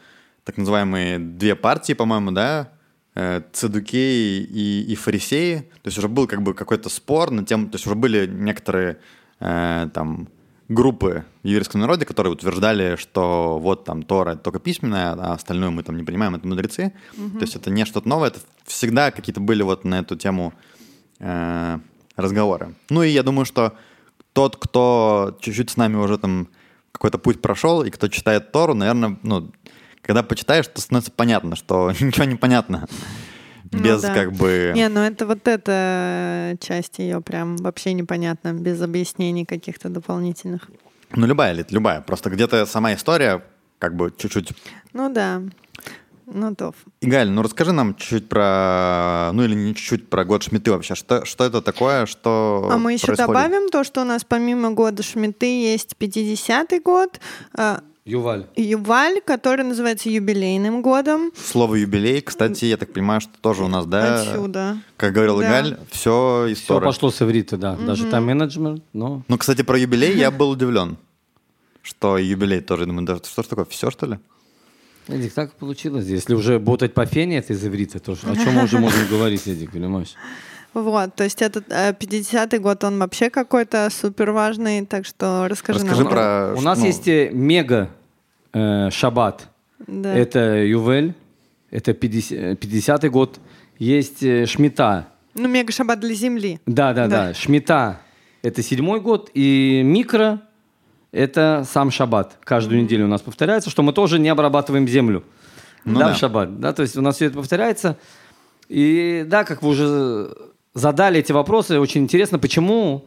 [0.44, 2.72] так называемые две партии, по-моему, да,
[3.14, 5.58] э, цедукеи и, и фарисеи.
[5.82, 8.96] То есть уже был как бы какой-то спор на тему, то есть уже были некоторые
[9.40, 10.26] э, там
[10.70, 15.68] группы в еврейском народе, которые утверждали, что вот там Тора это только письменная, а остальное
[15.68, 16.94] мы там не понимаем, это мудрецы.
[17.34, 20.54] То есть это не что-то новое, это всегда какие-то были вот на эту тему
[21.18, 21.78] э,
[22.16, 22.74] разговоры.
[22.88, 23.74] Ну и я думаю, что
[24.32, 26.48] тот, кто чуть-чуть с нами уже там
[27.02, 29.50] какой-то путь прошел, и кто читает Тору, наверное, ну,
[30.02, 32.86] когда почитаешь, то становится понятно, что ничего не понятно.
[33.72, 34.14] Ну Без да.
[34.14, 34.70] как бы...
[34.72, 40.70] Не, ну это вот эта часть ее прям вообще непонятна, без объяснений каких-то дополнительных.
[41.10, 42.02] Ну, любая, Лид, любая.
[42.02, 43.42] Просто где-то сама история
[43.80, 44.52] как бы чуть-чуть...
[44.92, 45.42] Ну да.
[46.34, 46.74] Ну, то.
[47.00, 49.30] Игаль, ну расскажи нам чуть-чуть про...
[49.34, 50.94] Ну или не чуть-чуть про год Шмиты вообще.
[50.94, 53.28] Что, что это такое, что А мы еще происходит?
[53.28, 57.20] добавим то, что у нас помимо года Шмиты есть 50-й год,
[57.58, 58.46] э, Юваль.
[58.56, 61.30] Юваль, который называется юбилейным годом.
[61.36, 64.22] Слово юбилей, кстати, я так понимаю, что тоже у нас, да?
[64.22, 64.78] Отсюда.
[64.96, 65.46] Как говорил Да.
[65.46, 67.76] Игаль, все из Все пошло с иврита, да.
[67.76, 69.22] Даже там менеджмент, но...
[69.28, 70.96] Ну, кстати, про юбилей я был удивлен,
[71.82, 72.86] что юбилей тоже.
[72.86, 74.18] Думаю, да что ж такое, все что ли?
[75.08, 76.06] Эдик, так получилось.
[76.06, 79.46] Если уже ботать по фене, это из иврита, то о чем мы уже можем говорить,
[79.46, 80.14] Эдик, понимаешь?
[80.74, 85.80] Вот, то есть этот э, 50-й год, он вообще какой-то супер важный, так что расскажи,
[85.80, 86.12] Расскажи нам.
[86.12, 86.54] про...
[86.56, 87.90] У нас ну, есть э, мега
[88.54, 89.48] э, шаббат.
[89.86, 90.14] Да.
[90.14, 91.14] Это Ювель,
[91.70, 93.38] это 50, 50 год.
[93.78, 95.08] Есть э, Шмита.
[95.34, 96.58] Ну, мега шаббат для земли.
[96.64, 97.26] Да, да, Да.
[97.28, 97.34] да.
[97.34, 98.00] Шмита
[98.42, 99.30] это седьмой год.
[99.34, 100.42] И микро
[101.12, 102.38] это сам шаббат.
[102.42, 105.22] Каждую неделю у нас повторяется, что мы тоже не обрабатываем землю.
[105.84, 106.14] Ну да, да.
[106.14, 106.58] в шаббат.
[106.58, 107.98] Да, то есть у нас все это повторяется.
[108.68, 110.34] И да, как вы уже
[110.74, 113.06] задали эти вопросы, очень интересно, почему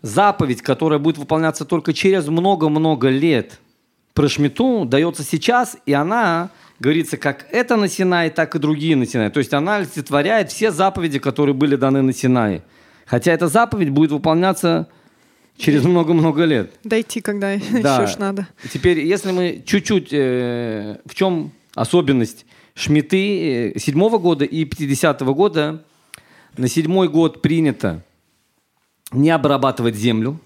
[0.00, 3.60] заповедь, которая будет выполняться только через много-много лет,
[4.14, 9.06] про Шмиту дается сейчас, и она говорится как это на Синае, так и другие на
[9.06, 9.30] Синае.
[9.30, 12.64] То есть она олицетворяет все заповеди, которые были даны на Синае.
[13.06, 14.88] Хотя эта заповедь будет выполняться
[15.58, 16.72] через много-много лет.
[16.84, 18.02] Дойти, когда Да.
[18.02, 18.48] еще ж надо.
[18.72, 25.84] Теперь, если мы чуть-чуть, э, в чем особенность Шмиты э, седьмого года и 50-го года,
[26.56, 28.04] на седьмой год принято
[29.10, 30.38] не обрабатывать землю,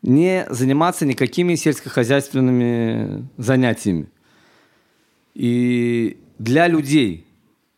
[0.00, 4.06] не заниматься никакими сельскохозяйственными занятиями.
[5.34, 7.26] И для людей,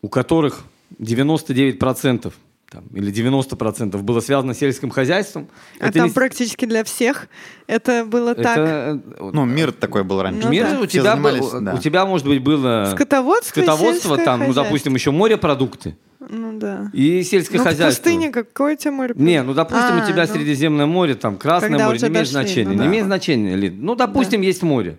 [0.01, 0.65] у которых
[1.01, 2.33] 99%
[2.71, 5.49] там, или 90% было связано с сельским хозяйством,
[5.81, 7.27] А это там не- практически для всех
[7.67, 8.57] это было так.
[8.57, 10.43] это, э, Ну, мир такой был раньше.
[10.47, 10.79] Ну Мир да.
[10.81, 11.75] у Все тебя, был- да.
[11.75, 16.91] у тебя, может быть, было Скотоводство, скотоводство, там, ну, допустим, еще морепродукты Ну да.
[16.93, 18.03] и сельское Ну, в хозяйство.
[18.05, 19.15] пустыне какое тебе море?
[19.17, 20.33] Не, ну, допустим, А, у тебя ну.
[20.33, 22.67] Средиземное море, там, Красное Когда море, не имеет дошли, значения.
[22.69, 22.87] ну не да.
[22.87, 23.75] имеет значения, Лид.
[23.79, 24.97] Ну, допустим, есть море.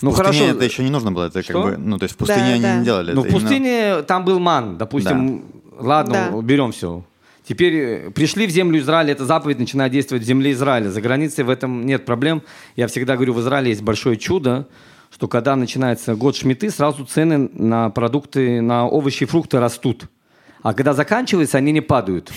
[0.00, 0.54] Ну, В пустыне хорошо.
[0.56, 1.54] это еще не нужно было, это Что?
[1.54, 2.76] как бы, ну, то есть в пустыне Да, они да.
[2.76, 3.12] не делали.
[3.14, 5.44] Ну, в это именно- пустыне там был ман, допустим.
[5.78, 6.36] Ладно, Да.
[6.36, 7.04] уберем все.
[7.48, 10.90] Теперь э, пришли в землю Израиля, эта заповедь начинает действовать в земле Израиля.
[10.90, 12.42] За границей в этом нет проблем.
[12.76, 14.68] Я всегда говорю, в Израиле есть большое чудо,
[15.10, 20.04] что когда начинается год шмиты, сразу цены на продукты, на овощи и фрукты растут.
[20.62, 22.30] А когда заканчивается, они не падают.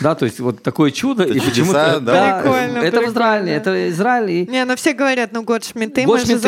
[0.00, 1.24] Да, то есть вот такое чудо.
[1.24, 2.40] Это и чудеса, почему-то- да.
[2.40, 3.50] Прикольно, Это в Израиле, прикольно.
[3.50, 4.30] это Израиль.
[4.30, 6.34] и- Не, ну все говорят, ну год шмиты, Год мы же.
[6.34, 6.40] А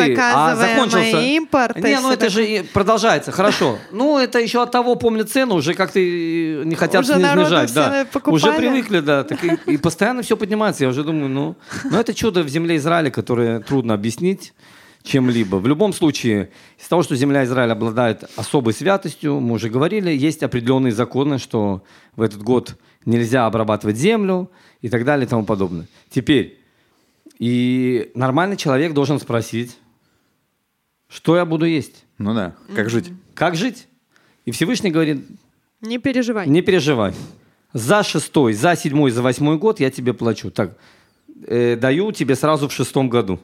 [0.55, 1.19] заказываем закончился.
[1.21, 1.77] импорт.
[1.83, 3.77] Не, ну это же продолжается, хорошо.
[3.91, 7.73] Ну, это еще от того, помнят цену, уже как-то не хотят Уже снижать.
[7.73, 8.05] Да.
[8.25, 9.23] Уже привыкли, да.
[9.23, 10.83] Так и, и постоянно все поднимается.
[10.85, 14.53] Я уже думаю, ну, ну, это чудо в земле Израиля, которое трудно объяснить
[15.07, 15.55] чем-либо.
[15.55, 20.43] В любом случае, из того, что земля Израиля обладает особой святостью, мы уже говорили, есть
[20.43, 21.83] определенные законы, что
[22.15, 25.87] в этот год нельзя обрабатывать землю и так далее и тому подобное.
[26.09, 26.59] Теперь,
[27.39, 29.77] и нормальный человек должен спросить,
[31.09, 33.11] что я буду есть, Ну да, как жить.
[33.33, 33.87] как жить.
[34.45, 35.25] И Всевышний говорит,
[35.81, 36.47] Не переживай.
[36.47, 37.13] не переживай.
[37.73, 40.51] За шестой, за седьмой, за восьмой год я тебе плачу.
[40.51, 40.77] Так,
[41.45, 43.39] э, даю тебе сразу в шестом году.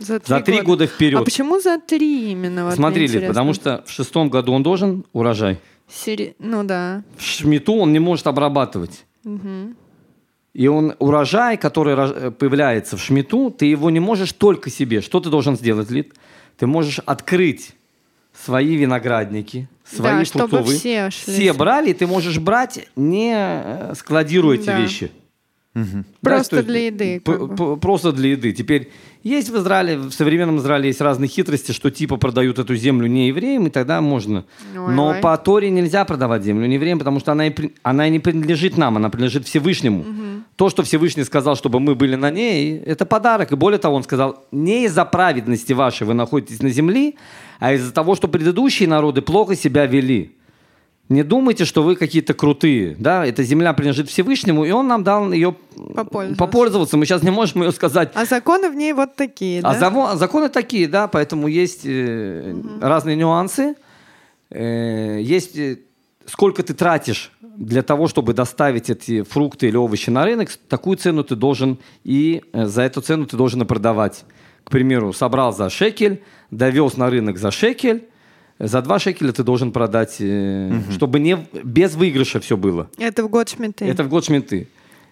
[0.00, 1.20] За За три года вперед.
[1.20, 2.64] А почему за три именно?
[2.64, 5.58] Вот Смотри, Лид, потому что в шестом году он должен урожай.
[5.88, 7.02] Сери- Ну да.
[7.18, 9.04] в шмиту он не может обрабатывать.
[10.52, 15.00] И он урожай, который э, появляется в шмиту, ты его не можешь только себе.
[15.00, 16.12] Что ты должен сделать, Лид?
[16.58, 17.70] Ты можешь открыть
[18.44, 20.78] свои виноградники, свои Да, чтобы фруктовые.
[20.78, 21.32] все шли.
[21.34, 24.80] Все брали, и ты можешь брать, не э, складируя эти Да.
[24.80, 25.12] вещи.
[25.72, 25.82] Да,
[26.20, 28.52] Просто то есть, для еды, как Просто для еды.
[28.52, 28.90] Теперь
[29.22, 33.28] есть в Израиле, в современном Израиле есть разные хитрости, что типа продают эту землю не
[33.28, 34.44] евреям, и тогда можно.
[34.76, 35.20] Ой, Но ой.
[35.20, 38.76] по Торе нельзя продавать землю не евреям, потому что она и, она и не принадлежит
[38.76, 40.04] нам, она принадлежит Всевышнему.
[40.56, 43.52] То, что Всевышний сказал, чтобы мы были на ней, это подарок.
[43.52, 47.14] И более того, он сказал, не из-за праведности вашей вы находитесь на земле,
[47.60, 50.36] а из-за того, что предыдущие народы плохо себя вели.
[51.10, 52.94] Не думайте, что вы какие-то крутые.
[52.98, 53.26] Да?
[53.26, 55.56] Эта земля принадлежит Всевышнему, и он нам дал ее
[55.94, 56.36] Попользоваться.
[56.38, 56.96] попользоваться.
[56.96, 58.12] Мы сейчас не можем ее сказать.
[58.14, 59.80] А законы в ней вот такие, А да?
[59.90, 63.74] заво- законы такие, да, поэтому есть э, разные нюансы.
[64.50, 65.78] Э, есть э,
[66.26, 71.24] сколько ты тратишь для того, чтобы доставить эти фрукты или овощи на рынок, такую цену
[71.24, 74.24] ты должен и э, за эту цену ты должен и продавать.
[74.62, 78.04] К примеру, собрал за шекель, довез на рынок за шекель,
[78.60, 82.90] за два шекеля ты должен продать, э, чтобы не без выигрыша все было.
[82.98, 83.86] Это в год шмиты.
[83.86, 84.24] Это в год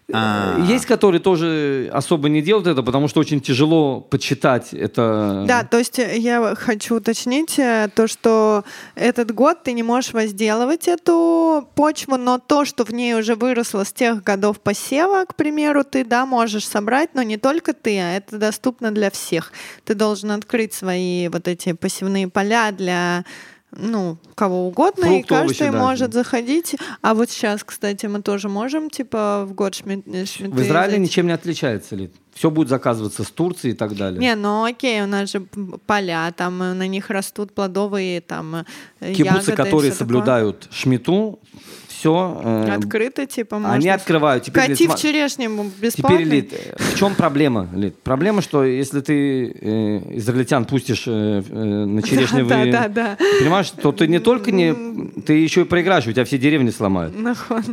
[0.09, 0.63] шминты.
[0.63, 0.65] А.
[0.67, 5.45] Есть, которые тоже особо не делают это, потому что очень тяжело подсчитать это.
[5.47, 10.13] Да, то есть э, я хочу уточнить э, то, что этот год ты не можешь
[10.13, 15.35] возделывать эту почву, но то, что в ней уже выросло с тех годов посева, к
[15.35, 19.53] примеру, ты, да, можешь собрать, но не только ты, а это доступно для всех.
[19.85, 23.25] Ты должен открыть свои вот эти посевные поля для
[23.71, 25.79] ну, кого угодно, и Фрукты, овощи, каждый да.
[25.79, 26.77] может заходить.
[27.03, 31.01] А вот сейчас, кстати, мы тоже можем, типа, в год шмит, шмиты В Израиле взять.
[31.01, 32.11] ничем не отличается ли?
[32.35, 34.21] Все будет заказываться с Турции и так далее.
[34.21, 35.41] Не, ну окей, у нас же
[35.87, 38.65] поля, там э, на них растут плодовые там
[39.01, 41.41] э, Кибуцы, ягоды и которые соблюдают шмиту,
[41.99, 42.41] все.
[42.43, 42.77] такое.
[42.77, 43.75] Открыто, типа, можно...
[43.75, 44.45] Они открывают.
[44.45, 46.19] Теперь, Кати Лид, в сма- черешнему бесплатно.
[46.19, 47.97] Теперь, Лид, э, в чем проблема, Лид?
[48.03, 52.73] Проблема, что если ты э, израильтян пустишь э, э, на черешневые...
[52.73, 53.19] Да, да, да.
[53.41, 54.75] Понимаешь, то ты не только не...
[55.23, 57.15] Ты еще и проиграешь, у тебя все деревни сломают.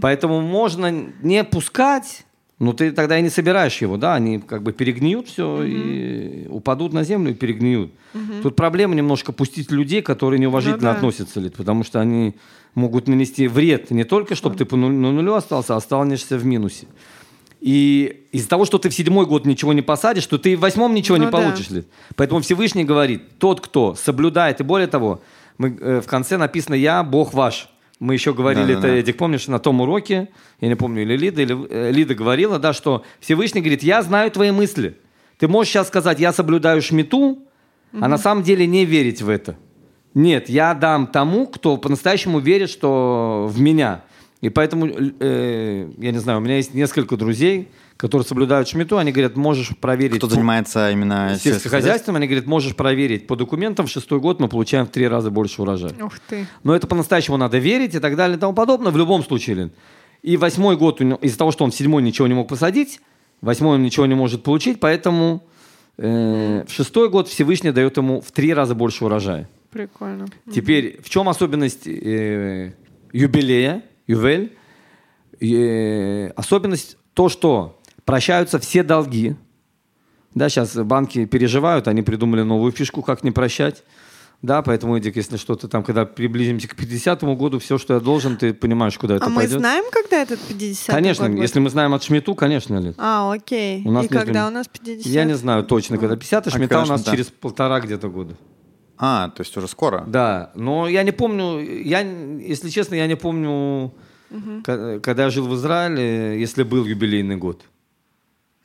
[0.02, 2.25] Поэтому можно не пускать,
[2.60, 6.94] но ты тогда и не собираешь его, да, они как бы перегниют все и упадут
[6.94, 7.92] на землю и перегниют.
[8.44, 10.96] Тут проблема немножко пустить людей, которые неуважительно Ну да.
[10.96, 12.36] относятся, Лид, потому что они
[12.74, 16.46] могут нанести вред не только, чтобы ты по нулю, на нулю остался, а останешься в
[16.46, 16.88] минусе.
[17.60, 20.60] И из-за того, что ты в седьмой год ничего не посадишь, то ты и в
[20.60, 21.38] восьмом ничего Ну не да.
[21.38, 21.70] получишь.
[21.70, 21.88] Лид.
[22.16, 25.22] Поэтому Всевышний говорит, тот, кто соблюдает, и более того,
[25.58, 27.70] мы, э, в конце написано «Я Бог ваш».
[28.00, 28.88] Мы еще говорили Да-да-да.
[28.90, 30.30] это, Эдик, помнишь, на том уроке,
[30.60, 34.32] я не помню, или Лида, или э, Лида говорила, да, что Всевышний говорит, я знаю
[34.32, 34.98] твои мысли.
[35.38, 37.40] Ты можешь сейчас сказать, я соблюдаю шмиту,
[37.94, 39.56] а на самом деле не верить в это.
[40.14, 44.04] Нет, я дам тому, кто по-настоящему верит, что в меня.
[44.42, 49.12] И поэтому, э, я не знаю, у меня есть несколько друзей, которые соблюдают шмиту, они
[49.12, 50.18] говорят, можешь проверить...
[50.18, 54.50] Кто занимается именно сельским хозяйством, они говорят, можешь проверить по документам, в шестой год мы
[54.50, 55.94] получаем в три раза больше урожая.
[56.02, 56.46] Ух ты.
[56.64, 58.92] Но это по-настоящему надо верить и так далее и тому подобное.
[58.92, 59.72] В любом случае, Лен.
[60.22, 63.00] И восьмой год, из-за того, что он в седьмой ничего не мог посадить,
[63.42, 65.44] восьмой он ничего не может получить, поэтому
[65.98, 69.48] э, в шестой год Всевышний дает ему в три раза больше урожая.
[69.72, 70.26] Прикольно.
[70.54, 72.74] Теперь, в чем особенность э,
[73.14, 74.58] юбилея, ювель?
[75.40, 79.36] Э, особенность то, что прощаются все долги.
[80.34, 83.84] Да, сейчас банки переживают, они придумали новую фишку, как не прощать.
[84.42, 88.36] Да, поэтому, Эдик, если что-то там, когда приблизимся к 50-му году, все, что я должен,
[88.38, 89.60] ты понимаешь, куда это А мы пойдет.
[89.60, 91.40] знаем, когда этот 50 Конечно, год?
[91.40, 92.96] если мы знаем от Шмиту, конечно, Лид.
[92.98, 93.82] А, окей.
[93.86, 94.48] У нас И нет когда времени.
[94.48, 95.06] у нас 50?
[95.06, 97.12] Я не знаю точно, когда 50 а А Шмита у нас Шмита?
[97.12, 98.36] через полтора где-то года.
[98.98, 100.04] А, то есть уже скоро.
[100.06, 103.94] Да, но я не помню, я, если честно, я не помню,
[104.64, 107.64] ка- когда я жил в Израиле, если был юбилейный год.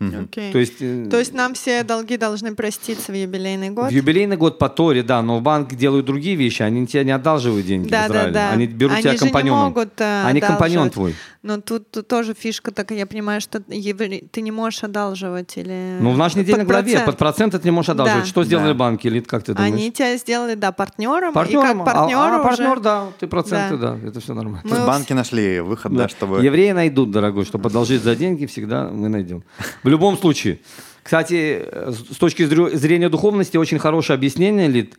[0.01, 0.51] Окей.
[0.51, 3.91] То есть, э, То есть нам все долги должны проститься в юбилейный год?
[3.91, 7.11] в юбилейный год по Торе, да, но в банк делают другие вещи, они тебе не
[7.11, 8.33] одалживают деньги Да, в да, Израиле.
[8.33, 8.51] да.
[8.53, 9.65] Они берут Они тебя же не компаньоном.
[9.65, 11.15] могут, э, Они компаньон твой.
[11.43, 15.99] Но тут, тут тоже фишка такая, я понимаю, что ты не можешь одалживать или...
[16.01, 17.07] Ну, в нашей недельной под главе процент.
[17.07, 18.25] под процент ты не можешь одалживать.
[18.25, 18.29] Да.
[18.29, 18.75] Что сделали Да.
[18.75, 19.73] банки, Лид, как ты думаешь?
[19.75, 22.43] Они тебя сделали, да, партнером, Партнером, и как а, а, уже...
[22.43, 23.97] партнер, да, ты проценты, Да.
[23.97, 24.61] да, это все нормально.
[24.65, 26.43] Мы То есть у банки нашли выход, да, чтобы...
[26.43, 29.43] Евреи найдут, дорогой, чтобы одолжить за деньги, всегда мы найдем.
[29.91, 30.61] В любом случае.
[31.03, 34.97] Кстати, э, с точки зрения духовности, очень хорошее объяснение, Лид.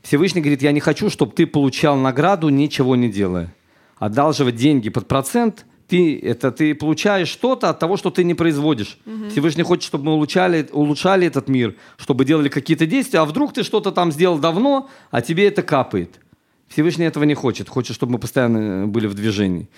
[0.00, 3.52] Всевышний говорит, я не хочу, чтобы ты получал награду, ничего не делая.
[3.98, 9.00] Одалживать деньги под процент, ты, это ты получаешь что-то от того, что ты не производишь.
[9.32, 13.64] Всевышний хочет, чтобы мы улучшали, улучшали этот мир, чтобы делали какие-то действия, а вдруг ты
[13.64, 16.20] что-то там сделал давно, а тебе это капает.
[16.68, 17.68] Всевышний этого не хочет.
[17.68, 19.68] Хочет, чтобы мы постоянно были в движении.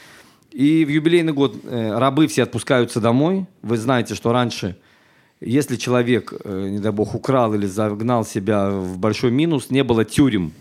[0.51, 3.47] И в юбилейный год э, рабы все отпускаются домой.
[3.63, 4.77] Вы знаете, что раньше,
[5.41, 10.05] если человек, э, не дай бог, украл или загнал себя в большой минус, не было
[10.05, 10.53] тюрем.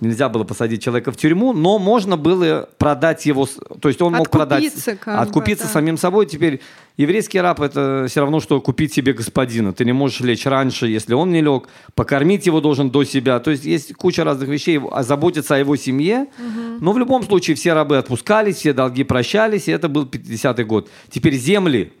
[0.00, 3.46] Нельзя было посадить человека в тюрьму, но можно было продать его,
[3.80, 5.70] то есть он мог продать, Откупиться бы, откупиться да.
[5.70, 6.26] самим собой.
[6.26, 6.60] Теперь
[6.96, 9.72] еврейский раб это все равно, что купить себе господина.
[9.72, 13.38] Ты не можешь лечь раньше, если он не лег, покормить его должен до себя.
[13.40, 16.26] То есть есть куча разных вещей, а заботиться о его семье.
[16.80, 20.90] Но в любом случае все рабы отпускались, все долги прощались, и это был 50-й год.
[21.10, 21.92] Теперь земли,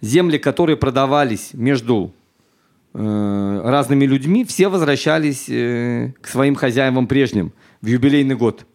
[0.00, 2.12] земли, которые продавались между
[2.94, 8.66] разными людьми, все возвращались э, к своим хозяевам прежним в юбилейный год.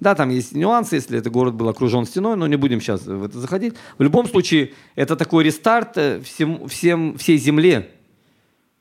[0.00, 3.24] Да, там есть нюансы, если это город был окружен стеной, но не будем сейчас в
[3.24, 3.74] это заходить.
[3.98, 7.90] В любом случае, это такой рестарт э, всем, всем, всей земле,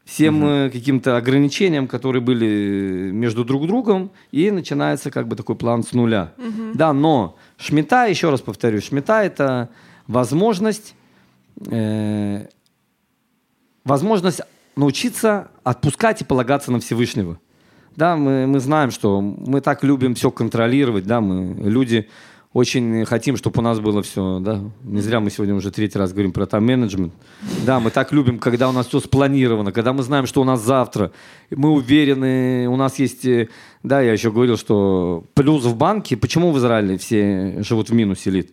[0.03, 5.83] всем э, каким-то ограничениям, которые были между друг другом, и начинается как бы такой план
[5.83, 6.33] с нуля.
[6.73, 9.69] Да, но шмита, еще раз повторюсь, шмита это
[10.07, 10.95] возможность
[11.67, 12.47] э,
[13.83, 14.41] возможность
[14.75, 17.39] научиться отпускать и полагаться на Всевышнего.
[17.95, 22.07] Да, мы, мы знаем, что мы так любим все контролировать, да, мы люди
[22.53, 24.61] очень хотим, чтобы у нас было все, да.
[24.83, 27.13] Не зря мы сегодня уже третий раз говорим про тайм-менеджмент.
[27.65, 30.61] Да, мы так любим, когда у нас все спланировано, когда мы знаем, что у нас
[30.61, 31.13] завтра.
[31.49, 33.47] Мы уверены, у нас есть, э,
[33.83, 36.17] да, я еще говорил, что плюс в банке.
[36.17, 38.51] Почему в Израиле все живут в минусе, Лид?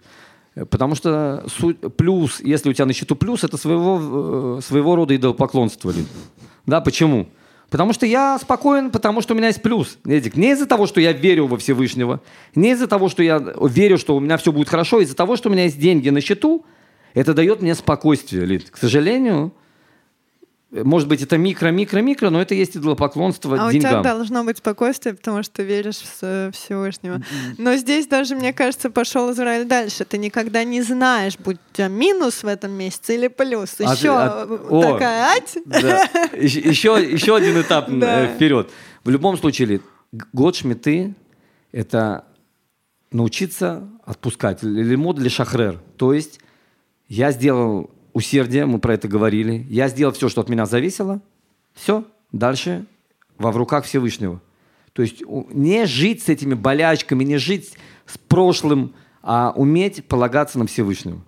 [0.66, 5.14] Потому что суть- плюс, если у тебя на счету плюс, это своего, э, своего рода
[5.14, 5.90] идолопоклонство.
[5.90, 6.06] Лид.
[6.66, 7.28] Да, почему?
[7.70, 9.98] Потому что я спокоен, потому что у меня есть плюс.
[10.06, 12.20] Эдик, не из-за того, что я верю во Всевышнего,
[12.54, 15.50] не из-за того, что я верю, что у меня все будет хорошо, из-за того, что
[15.50, 16.64] у меня есть деньги на счету,
[17.14, 18.70] это дает мне спокойствие, Лид.
[18.70, 19.52] К сожалению,
[20.70, 24.02] может быть, это микро-микро-микро, но это есть идолопоклонство А у тебя деньгам.
[24.02, 27.22] должно быть спокойствие, потому что веришь в Всевышнего.
[27.56, 30.04] Но здесь даже, мне кажется, пошел Израиль дальше.
[30.04, 33.76] Ты никогда не знаешь, будет у тебя минус в этом месяце или плюс.
[33.80, 34.82] А Еще а- о.
[34.82, 35.56] такая ать.
[35.64, 36.02] Да.
[36.36, 38.24] Еще, еще, один этап Да.
[38.24, 38.70] э, вперед.
[39.04, 39.80] В любом случае,
[40.34, 41.14] год шмиты–
[41.72, 42.26] это
[43.10, 44.62] научиться отпускать.
[44.62, 45.80] Лимод или шахрер.
[45.96, 46.40] То есть
[47.08, 49.66] я сделал усердие, мы про это говорили.
[49.70, 51.20] Я сделал все, что от меня зависело.
[51.74, 52.04] Все.
[52.32, 52.84] Дальше
[53.38, 54.40] во в руках Всевышнего.
[54.92, 57.74] То есть не жить с этими болячками, не жить
[58.06, 61.20] с прошлым, а уметь полагаться на Всевышнего.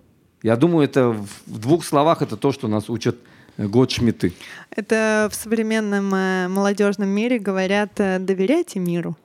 [0.43, 3.17] Я думаю, это в в двух словах это то, что нас учат
[3.57, 4.33] э, год Шмиты.
[4.69, 9.15] Это в современном э, молодежном мире говорят э, «доверяйте миру».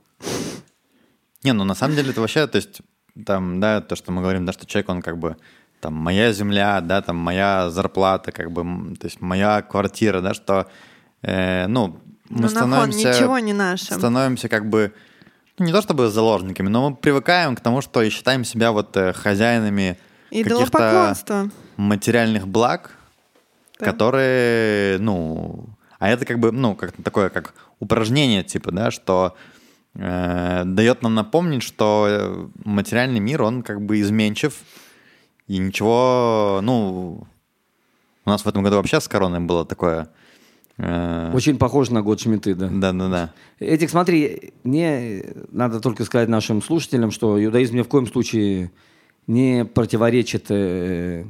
[1.42, 2.80] Не, ну на самом деле это вообще, то есть,
[3.24, 5.36] там, да, то, что мы говорим, да, что человек, он как бы,
[5.86, 10.66] там, моя земля, да, там, моя зарплата, как бы, то есть, моя квартира, да, что,
[11.22, 13.08] э, ну, мы Ну, становимся...
[13.10, 13.94] ничего не наше.
[13.94, 14.92] Становимся как бы,
[15.58, 18.96] ну, не то чтобы заложниками, но мы привыкаем к тому, что и считаем себя вот
[18.96, 19.96] э, хозяинами
[20.32, 21.14] каких-то
[21.76, 22.90] материальных благ,
[23.78, 23.86] Да.
[23.86, 25.66] которые, ну,
[26.00, 29.36] а это как бы, ну, как такое, как упражнение, типа, да, что
[29.94, 34.52] э, дает нам напомнить, что э, материальный мир, он как бы изменчив,
[35.48, 37.26] и ничего, ну,
[38.24, 40.08] у нас в этом году вообще с короной было такое...
[40.78, 42.68] э, Очень похож на год Шмиты, да.
[42.72, 43.32] Да-да-да.
[43.60, 48.70] Этих, смотри, не надо только сказать нашим слушателям, что иудаизм ни в коем случае
[49.26, 51.24] не противоречит э,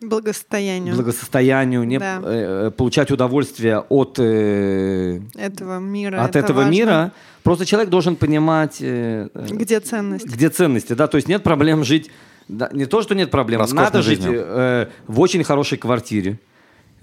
[0.00, 2.20] Благосостоянию благосостоянию, не Да.
[2.22, 6.22] э, получать удовольствие от, э, этого мира.
[6.22, 6.70] от это этого важно.
[6.72, 7.12] мира.
[7.42, 10.26] Просто человек должен понимать, э, э, Где ценность?
[10.26, 12.10] где ценности, да, то есть нет проблем жить,
[12.48, 14.42] да, не то, что нет проблем, Роскошной надо жить жизнью.
[14.44, 16.38] э, в очень хорошей квартире.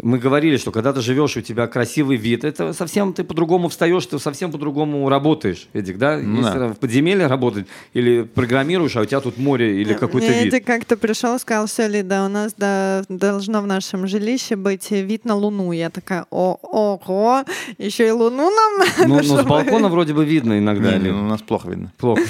[0.01, 4.05] Мы говорили, что когда ты живешь, у тебя красивый вид, это совсем ты по-другому встаешь,
[4.05, 6.17] ты совсем по-другому работаешь, Эдик, да?
[6.17, 6.67] Ну Если да.
[6.69, 10.53] в подземелье работать или программируешь, а у тебя тут море или какой-то Мне вид.
[10.53, 15.25] Эдик как-то пришел, сказал, все, Лида, у нас да, должно в нашем жилище быть вид
[15.25, 15.71] на Луну.
[15.71, 17.43] Я такая, о, ого,
[17.77, 20.93] еще и Луну нам Ну, ну, с балкона вроде бы видно иногда.
[20.93, 21.91] Не, или ну, у нас плохо видно.
[21.97, 22.21] Плохо.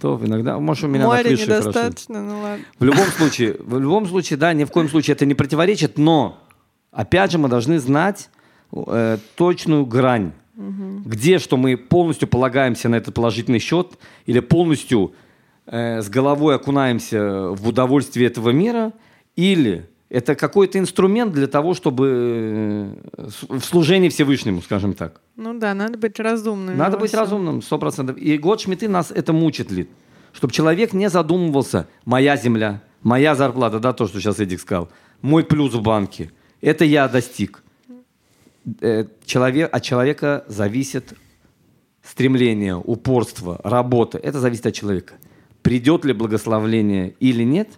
[0.00, 1.42] То иногда, может, у меня на Море хорошо.
[1.42, 2.64] недостаточно, ну ладно.
[2.78, 6.38] В любом случае, в любом случае, да, ни в коем случае это не противоречит, но
[6.90, 8.30] опять же мы должны знать
[8.72, 15.14] э, точную грань, где что мы полностью полагаемся на этот положительный счет или полностью
[15.66, 18.92] э, с головой окунаемся в удовольствие этого мира,
[19.36, 25.20] или это какой-то инструмент для того, чтобы э, в служении Всевышнему, скажем так.
[25.36, 26.76] Ну да, надо быть разумным.
[26.76, 27.20] Надо быть всем.
[27.20, 28.18] разумным, сто процентов.
[28.18, 29.88] И год Шмиты нас это мучит, Лид.
[30.32, 34.88] Чтобы человек не задумывался, моя земля, моя зарплата, да, то, что сейчас Эдик сказал,
[35.22, 36.30] мой плюс в банке,
[36.60, 37.62] это я достиг.
[38.80, 41.14] Э, Человек, от человека зависит
[42.02, 45.14] стремление, упорство, работа, это зависит от человека.
[45.62, 47.68] Придет ли благословление или нет,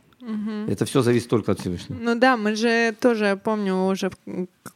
[0.68, 1.98] это все зависит только от Всевышнего.
[2.00, 4.10] Ну да, мы же тоже, я помню, уже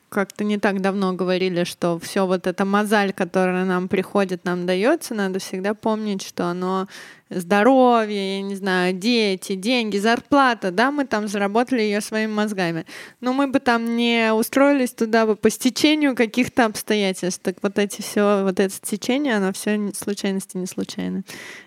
[0.09, 5.15] как-то не так давно говорили, что все вот эта мозаль, которая нам приходит, нам дается,
[5.15, 6.89] надо всегда помнить, что оно
[7.29, 12.87] здоровье, я не знаю, дети, деньги, зарплата, да, мы там заработали ее своими мозгами.
[13.21, 17.43] Но мы бы там не устроились туда бы по стечению каких-то обстоятельств.
[17.43, 21.23] Так вот эти все, вот это стечение, оно все случайности не случайно.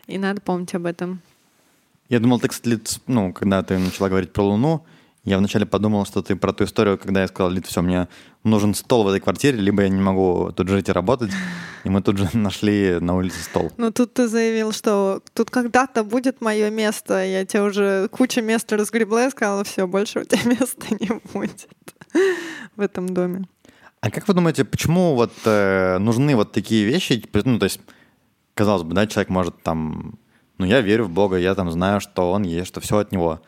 [0.07, 1.21] И надо помнить об этом.
[2.09, 4.83] Я думал, ты, кстати, ну, когда ты начала говорить про Луну,
[5.25, 8.07] я вначале подумал, что ты про ту историю, когда я сказал, Лид, все, мне
[8.43, 11.29] нужен стол в этой квартире, либо я не могу тут жить и работать.
[11.83, 13.71] И мы тут же нашли на улице стол.
[13.77, 17.23] Ну, тут ты заявил, что тут когда-то будет мое место.
[17.23, 21.67] Я тебе уже куча места разгребла и сказала, все, больше у тебя места не будет
[22.75, 23.47] в этом доме.
[24.01, 27.23] А как вы думаете, почему вот э, нужны вот такие вещи?
[27.33, 27.81] Ну, то есть,
[28.55, 30.17] казалось бы, да, человек может там,
[30.59, 33.39] ну, я верю в Бога, я там знаю, что Он есть, что все от Него.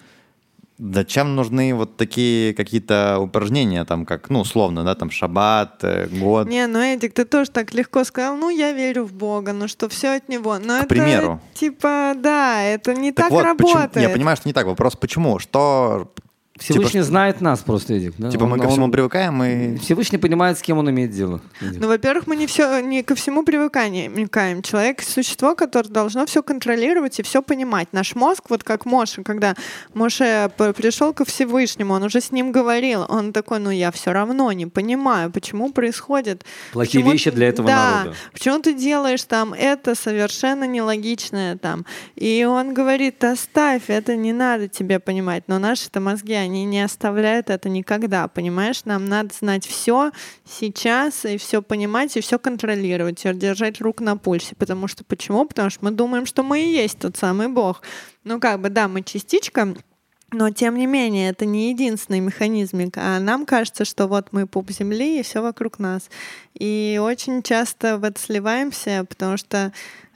[0.79, 6.47] Зачем нужны вот такие какие-то упражнения, там, как, ну, условно, да, там, шаббат, э, год?
[6.47, 9.89] Не, ну, Эдик, ты тоже так легко сказал, ну, я верю в Бога, ну, что
[9.89, 10.57] все от Него.
[10.57, 11.39] Но это, примеру.
[11.53, 14.07] типа, да, это не так, вот, почему- работает.
[14.07, 14.65] я понимаю, что не так.
[14.65, 15.37] Вопрос, почему?
[15.37, 16.11] Что,
[16.57, 18.13] Всевышний Типа, знает нас просто, Эдик.
[18.17, 18.29] да?
[18.29, 19.77] типа, мы Он- ко всему он- привыкаем и...
[19.77, 21.41] Всевышний понимает, с кем он имеет дело.
[21.61, 21.79] Эдик.
[21.79, 24.61] Ну, во-первых, мы не все, не ко всему привыкаем.
[24.61, 27.87] Человек— существо, которое должно все контролировать и все понимать.
[27.93, 29.55] Наш мозг, вот как Моше, когда
[29.93, 34.51] Моше пришел ко Всевышнему, он уже с ним говорил, он такой, ну я все равно
[34.51, 36.43] не понимаю, почему происходит.
[36.73, 38.17] Плохие почему вещи для этого да, народа.
[38.33, 41.85] Почему ты делаешь там это совершенно нелогичное там?
[42.15, 45.45] И он говорит, оставь, это не надо тебе понимать.
[45.47, 48.85] Но наши-то мозги, они не оставляют это никогда, понимаешь?
[48.85, 50.11] Нам надо знать все
[50.45, 54.55] сейчас и все понимать, и все контролировать, и держать рук на пульсе.
[54.55, 55.45] Потому что почему?
[55.45, 57.81] Потому что мы думаем, что мы и есть тот самый Бог.
[58.23, 59.75] Ну, как бы, да, мы частичка,
[60.33, 64.71] но тем не менее, это не единственный механизмик, а нам кажется, что вот мы пуп
[64.71, 66.09] земли и все вокруг нас.
[66.53, 69.73] И очень часто в это сливаемся, потому что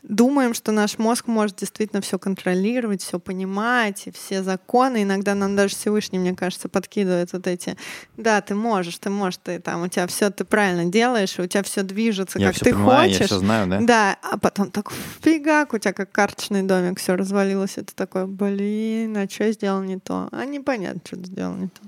[0.08, 5.04] думаем, что наш мозг может действительно все контролировать, все понимать, и все законы.
[5.04, 7.76] Иногда нам даже Всевышний, мне кажется, подкидывает вот эти.
[8.18, 11.48] Да, ты можешь, ты можешь, ты там, у тебя все ты правильно делаешь, и у
[11.48, 13.20] тебя все движется, Я как все ты понимаю, хочешь.
[13.22, 13.80] я все знаю, да?
[13.82, 14.92] Да, а потом так
[15.22, 17.78] фигак, у тебя как карточный домик, все развалилось.
[17.78, 20.30] Это такой, блин, а что я сделал не то?
[20.32, 21.82] А непонятно, что ты сделал не то.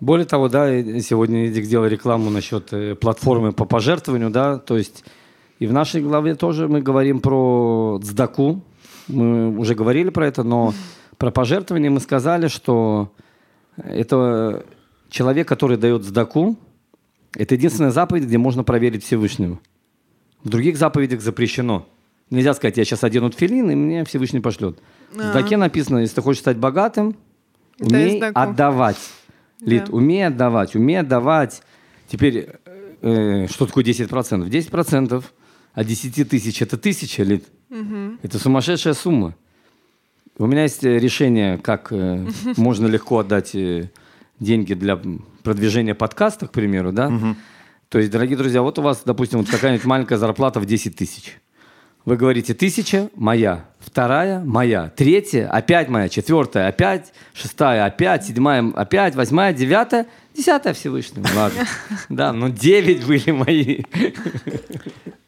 [0.00, 0.66] Более того, да,
[1.00, 5.04] сегодня Эдик сделал рекламу насчет э, платформы по пожертвованию, да, то есть
[5.60, 8.62] и в нашей главе тоже мы говорим про цдаку,
[9.08, 10.72] мы уже говорили про это, но
[11.18, 13.12] про пожертвование мы сказали, что
[13.76, 14.64] это
[15.10, 16.56] человек, который дает цдаку,
[17.34, 19.60] это единственная заповедь, где можно проверить Всевышнего.
[20.42, 21.86] В других заповедях запрещено.
[22.30, 24.78] Нельзя сказать, я сейчас одену тфилин, и мне Всевышний пошлет.
[25.12, 25.32] В А.
[25.32, 27.16] цдаке написано, если ты хочешь стать богатым,
[27.78, 28.96] умей отдавать.
[29.60, 29.92] Лид, Да.
[29.92, 31.62] умей отдавать, умей отдавать.
[32.08, 32.48] Теперь,
[33.02, 34.48] э, что такое 10%?
[34.48, 35.24] 10%
[35.72, 37.44] от 10 тысяч– это тысяча, Лид.
[38.22, 39.34] Это сумасшедшая сумма.
[40.38, 43.90] У меня есть э, решение, как э, можно легко отдать э,
[44.38, 45.00] деньги для
[45.42, 47.36] продвижения подкаста, к примеру, да?
[47.88, 51.38] То есть, дорогие друзья, вот у вас, допустим, вот какая-нибудь маленькая зарплата в 10 тысяч.
[52.04, 59.14] Вы говорите, тысяча– моя, вторая– моя, третья– опять моя, четвертая– опять, шестая– опять, седьмая– опять,
[59.14, 61.26] восьмая, девятая, десятая Всевышнего.
[61.36, 61.66] Ладно.
[62.08, 63.82] Да, но девять были мои.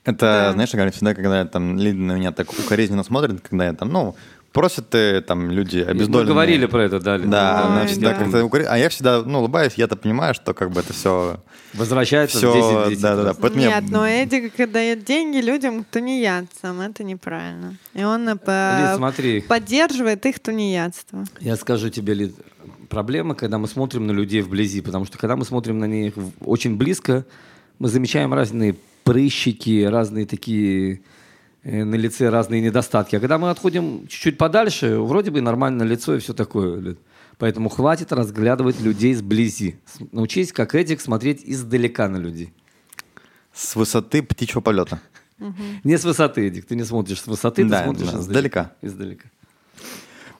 [0.04, 3.72] Это, знаешь, я говорю всегда, когда там Лида на меня так укоризненно смотрит, когда я
[3.72, 4.16] там, ну,
[4.52, 6.26] просят э, там люди Мы обездоленные.
[6.26, 7.18] говорили про это, да.
[7.18, 8.16] Да, Ой, она всегда да.
[8.18, 11.38] как-то укори- А я всегда, ну, улыбаюсь, я-то понимаю, что как бы это все...
[11.74, 13.28] Возвращается в 10 Все, 10 да-да-да.
[13.28, 13.36] раз.
[13.40, 16.80] Поэтому я- Нет, но Эдик дает деньги людям, тунеядцам.
[16.80, 17.76] Это неправильно.
[17.94, 21.24] И он э, по- Лид, смотри, поддерживает их тунеядство.
[21.38, 22.34] я скажу тебе, Лид,
[22.92, 26.12] проблема, когда мы смотрим на людей вблизи, потому что когда мы смотрим на них
[26.44, 27.24] очень близко,
[27.78, 31.00] мы замечаем разные прыщики, разные такие
[31.62, 33.16] э, на лице разные недостатки.
[33.16, 36.96] А когда мы отходим чуть-чуть подальше, вроде бы нормальное лицо и все такое.
[37.38, 39.76] Поэтому хватит разглядывать людей сблизи.
[40.12, 42.52] Научись, как Эдик, смотреть издалека на людей.
[43.54, 45.00] С высоты птичьего полета.
[45.82, 48.72] Не с высоты, Эдик, ты не смотришь с высоты, Да, ты смотришь да, издалека.
[48.82, 49.30] издалека.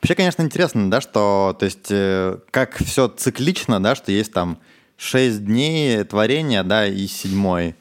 [0.02, 4.58] Вообще, конечно, интересно, да, что, то есть, э, как все циклично, да, что есть там
[4.96, 7.76] 6 дней творения, да, и седьмой,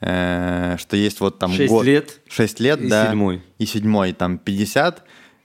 [0.00, 1.84] э, что есть вот там Шесть год.
[1.84, 3.08] лет 6 лет, и да.
[3.08, 3.42] седьмой.
[3.58, 5.02] И седьмой, там 50,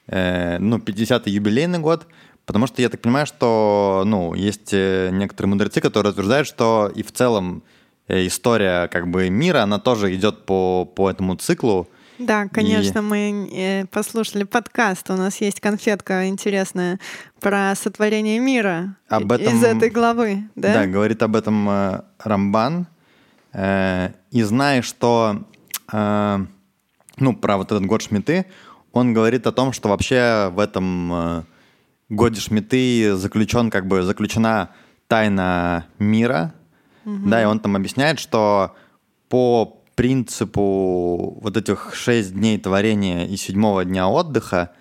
[0.07, 2.07] э, ну, 50 юбилейный год,
[2.45, 7.03] потому что я так понимаю, что, ну, есть э, некоторые мудрецы, которые утверждают, что и
[7.03, 7.61] в целом
[8.07, 11.89] э, история как бы мира, она тоже идет по, по этому циклу.
[12.21, 15.09] Да, конечно, мы э, послушали подкаст.
[15.09, 16.99] У нас есть конфетка интересная
[17.39, 20.43] про сотворение мира Об этом- из этой главы.
[20.55, 20.73] Да?
[20.73, 22.87] Да, говорит об этом э, Рамбан.
[23.53, 25.43] Э, и зная, что,
[25.91, 26.45] э,
[27.17, 28.45] ну, про вот этот год Шмиты,
[28.91, 31.43] он говорит о том, что вообще в этом э,
[32.09, 34.69] годе Шмиты заключен, как бы, заключена
[35.07, 36.53] тайна мира.
[37.03, 38.75] Да, и он там объясняет, что
[39.27, 44.71] по принципу вот этих шесть дней творения и седьмого дня отдыха,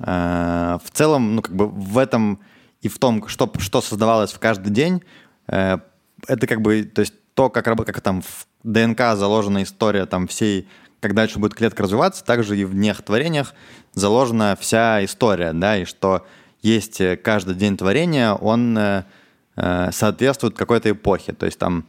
[0.00, 2.40] э, в целом, ну, как бы в этом
[2.82, 5.04] и в том, что, что создавалось в каждый день,
[5.46, 5.78] э,
[6.26, 10.66] это как бы, то есть то, как, как там в ДНК заложена история там всей,
[10.98, 13.54] как дальше будет клетка развиваться, также и в днях творениях
[13.92, 16.26] заложена вся история, да, и что
[16.60, 19.04] есть э, каждый день творения, он э,
[19.54, 21.84] э, соответствует какой-то эпохе, то есть там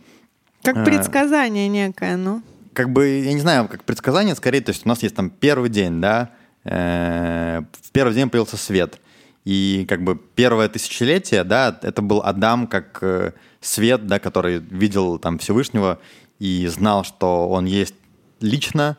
[0.61, 2.43] Как э, предсказание некое, ну.
[2.74, 5.70] Как бы, я не знаю, как предсказание скорее, то есть у нас есть там первый
[5.70, 6.32] день, да,
[6.63, 8.99] э, в первый день появился свет.
[9.45, 15.20] И как бы первое тысячелетие, да, это был Адам как э, свет, да, который видел
[15.20, 15.99] там Всевышнего
[16.39, 17.95] и знал, что он есть
[18.41, 18.97] лично,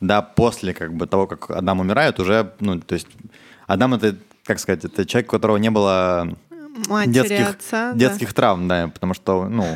[0.00, 3.06] да, после как бы того, как Адам умирает, уже, ну, то есть
[3.66, 6.36] Адам это, как сказать, это человек, у которого не было
[6.88, 7.92] Матери, детских, отца.
[7.92, 7.98] да.
[7.98, 9.66] детских травм, да, потому что, ну,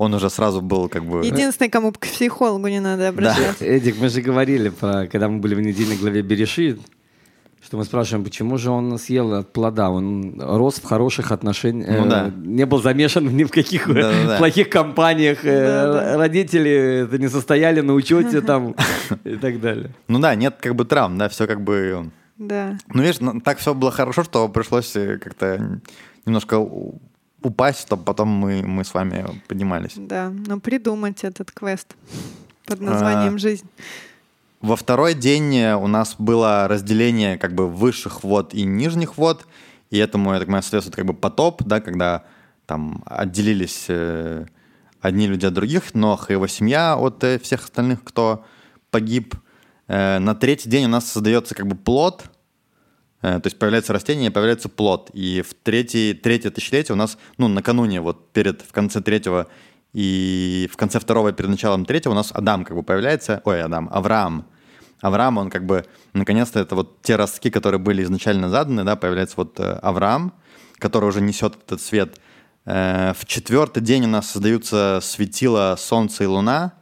[0.00, 1.26] он уже сразу был как бы...
[1.26, 3.62] Единственный, кому к психологу не надо обращаться.
[3.66, 6.80] Эдик, мы же говорили, про, когда мы были в недельной главе Берешит,
[7.62, 9.90] что мы спрашиваем, почему же он съел от плода?
[9.90, 12.32] Он рос в хороших отношениях, Ну э, да.
[12.34, 14.38] не был замешан ни в каких э, Да-да-да.
[14.38, 16.16] плохих компаниях, э, Да-да.
[16.16, 18.74] родители это не состояли на учете там
[19.24, 19.90] и так далее.
[20.08, 22.10] Ну да, нет как бы травм, да, все как бы...
[22.38, 22.78] Да.
[22.94, 25.78] Ну, видишь, ну, так все было хорошо, что пришлось э, как-то
[26.24, 26.66] немножко
[27.42, 29.94] упасть, чтобы потом мы, мы с вами поднимались.
[29.96, 31.94] Да, но придумать этот квест
[32.66, 32.70] А.
[32.70, 33.68] под названием «Жизнь».
[34.60, 39.46] Во второй день э, у нас было разделение как бы высших вод и нижних вод,
[39.88, 42.24] и этому, я так понимаю, соответствует как бы потоп, да, когда
[42.66, 44.44] там отделились э,
[45.00, 48.44] одни люди от других, Нох и его семья от э, всех остальных, кто
[48.90, 49.34] погиб.
[49.88, 52.24] Э, на третий день у нас создается как бы плод,
[53.20, 55.10] то есть появляется растение, появляется плод.
[55.12, 59.46] И в третий, третье тысячелетие у нас, ну, накануне, вот перед, в конце третьего
[59.92, 63.88] и в конце второго, перед началом третьего у нас Адам как бы появляется, ой, Адам,
[63.92, 64.46] Авраам.
[65.00, 69.34] Авраам, он как бы, наконец-то, это вот те ростки, которые были изначально заданы, да, появляется
[69.38, 70.34] вот э, Авраам,
[70.78, 72.20] который уже несет этот свет.
[72.66, 76.74] Э, В четвертый день у нас создаются светила Солнце и Луна,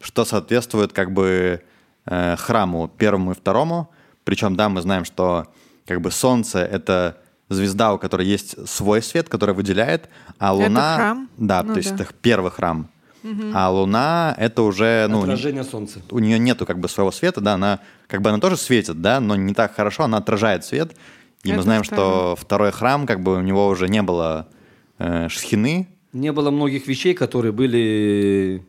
[0.00, 1.62] что соответствует как бы
[2.06, 3.90] э, храму первому и второму.
[4.22, 5.46] Причем, да, мы знаем, что
[5.86, 7.18] как бы Солнце— это
[7.48, 10.08] звезда, у которой есть свой свет, который выделяет,
[10.38, 10.96] а Это Луна...
[10.96, 11.28] храм?
[11.36, 12.04] Да, Ну то есть да.
[12.04, 12.88] это первый храм.
[13.54, 15.06] А Луна— это уже...
[15.08, 16.00] Ну, Отражение солнца.
[16.10, 19.18] у нее нету как бы своего света, да, она как бы она тоже светит, да,
[19.20, 20.94] но не так хорошо, она отражает свет.
[21.42, 22.04] И мы Это знаем, второй.
[22.10, 24.46] что второй храм, как бы у него уже не было
[24.98, 28.62] э, шхины, Не было многих вещей, которые были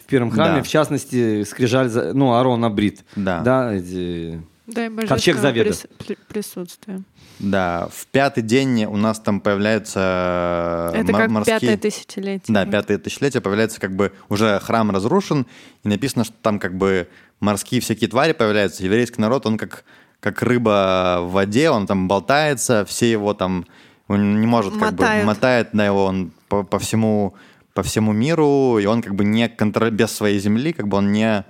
[0.00, 0.62] в первом храме, Да.
[0.62, 3.04] в частности, скрижаль, за- ну, Аарон Абрит.
[3.16, 3.40] Да.
[3.40, 5.70] Да, эти- Да, и Ковчег Завета.
[5.70, 7.02] прис- при- присутствия.
[7.40, 7.88] да.
[7.92, 11.58] В пятый день у нас там появляются Это мор- как морские...
[11.60, 12.42] пятое тысячелетие.
[12.54, 15.46] Да, пятое тысячелетие появляется как бы уже храм разрушен,
[15.84, 17.08] и написано, что там как бы
[17.40, 18.84] морские всякие твари появляются.
[18.84, 19.84] Еврейский народ, он как,
[20.20, 23.66] как рыба в воде, он там болтается, все его там,
[24.08, 25.22] он не может как Мотают.
[25.22, 27.34] бы, мотает на его, он по, по всему
[27.74, 29.90] по всему миру, и он как бы не контр...
[29.90, 31.44] без своей земли, как бы он не...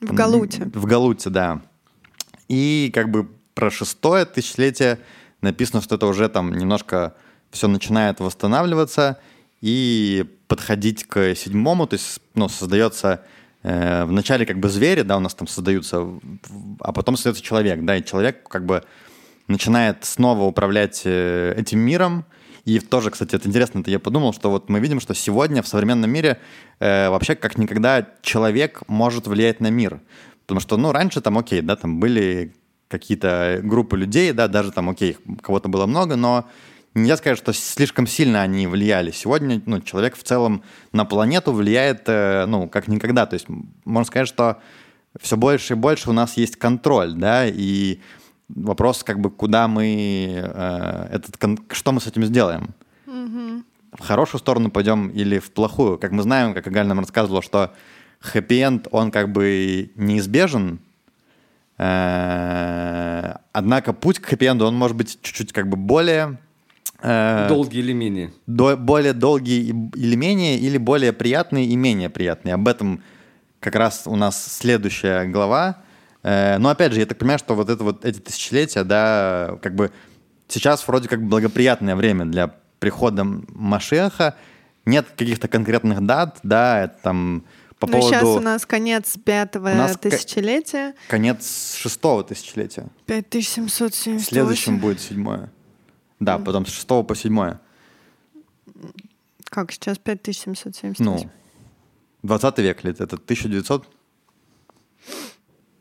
[0.00, 0.70] В Галуте.
[0.72, 1.62] В Галуте, да.
[2.48, 4.98] И как бы про шестое тысячелетие
[5.40, 7.14] написано, что это уже там немножко
[7.50, 9.18] все начинает восстанавливаться
[9.60, 13.22] и подходить к седьмому, то есть ну, создается
[13.62, 16.06] э, вначале как бы звери, да, у нас там создаются,
[16.80, 18.84] а потом создается человек, да, и человек как бы
[19.48, 22.24] начинает снова управлять э, этим миром.
[22.64, 25.68] И тоже, кстати, это интересно, это я подумал, что вот мы видим, что сегодня в
[25.68, 26.38] современном мире
[26.80, 30.00] э, вообще как никогда человек может влиять на мир.
[30.46, 32.54] Потому что, ну, раньше там, окей, да, там были
[32.88, 36.46] какие-то группы людей, да, даже там, окей, кого-то было много, но
[36.94, 39.10] нельзя сказать, что слишком сильно они влияли.
[39.10, 43.26] Сегодня, ну, человек в целом на планету влияет, э, ну, как никогда.
[43.26, 43.46] То есть
[43.84, 44.58] можно сказать, что
[45.20, 48.00] все больше и больше у нас есть контроль, да, и
[48.48, 51.36] вопрос, как бы, куда мы э, этот,
[51.72, 52.74] что мы с этим сделаем?
[53.92, 55.98] В хорошую сторону пойдем или в плохую?
[55.98, 57.72] Как мы знаем, как Галь нам рассказывала, что
[58.24, 60.78] хэппи-энд, он как бы неизбежен,
[61.76, 66.38] Э, однако путь к хэппи-энду, он может быть чуть-чуть как бы более
[67.02, 68.32] э, Долгие или менее?
[68.46, 72.54] до- более долгие и- или менее, или более приятные и менее приятные.
[72.54, 73.02] Об этом
[73.60, 75.78] как раз у нас следующая глава.
[76.22, 79.74] Э, но опять же, я так понимаю, что вот это вот эти тысячелетия, да, как
[79.74, 79.90] бы
[80.48, 84.36] сейчас вроде как благоприятное время для прихода Машеха.
[84.86, 87.42] Нет каких-то конкретных дат, да, это там
[87.86, 90.94] по Ну, поводу сейчас у нас конец пятого У нас тысячелетия.
[91.08, 92.88] конец шестого тысячелетия.
[93.06, 94.18] 5778.
[94.18, 95.50] В следующем будет седьмое.
[96.20, 97.60] Да, потом с шестого по седьмое.
[99.44, 101.04] Как сейчас 5778?
[101.04, 101.30] Ну,
[102.22, 103.86] 20 век лет, это 1900.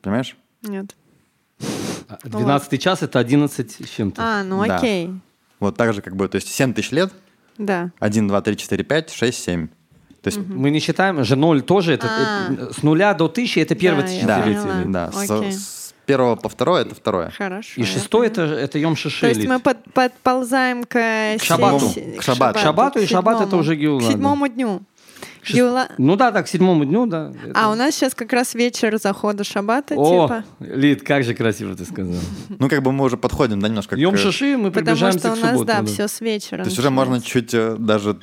[0.02, 0.36] Понимаешь?
[0.64, 0.96] Нет.
[2.10, 4.22] А 12 час это 11 с чем-то.
[4.22, 4.78] А, ну Да.
[4.78, 5.10] окей.
[5.60, 7.12] Вот так же, как бы, то есть 7 тысяч лет,
[7.58, 7.92] Да.
[8.00, 9.68] 1, 2, 3, 4, 5, 6, 7.
[10.24, 12.54] То есть, Мы не считаем, же ноль тоже, это, А.
[12.54, 15.12] э, с нуля до тысячи это первое Да, я да, да,
[15.52, 17.30] с, первого по второе это второе.
[17.38, 17.82] Хорошо.
[17.82, 18.26] И поняла.
[18.26, 19.22] это, это Йом Шиши.
[19.22, 21.90] То есть мы под- подползаем к, К шаббату.
[21.90, 22.60] се- К шаббату.
[22.60, 24.12] К шаббату, и к шаббат это уже Геула, К да.
[24.12, 24.82] седьмому дню.
[25.42, 27.34] Шест- Геула- Ну да, так, к седьмому дню, да.
[27.44, 30.44] А Это- у нас сейчас как раз вечер захода шаббата, О, типа.
[30.60, 32.16] Лид, как же красиво ты сказал.
[32.60, 34.18] Ну, как бы мы уже подходим, да, немножко Йом к...
[34.18, 35.66] Шиши мы Потому приближаемся что у к нас, субботу.
[35.68, 36.64] да, все с вечера.
[36.64, 38.18] То есть уже можно чуть э, даже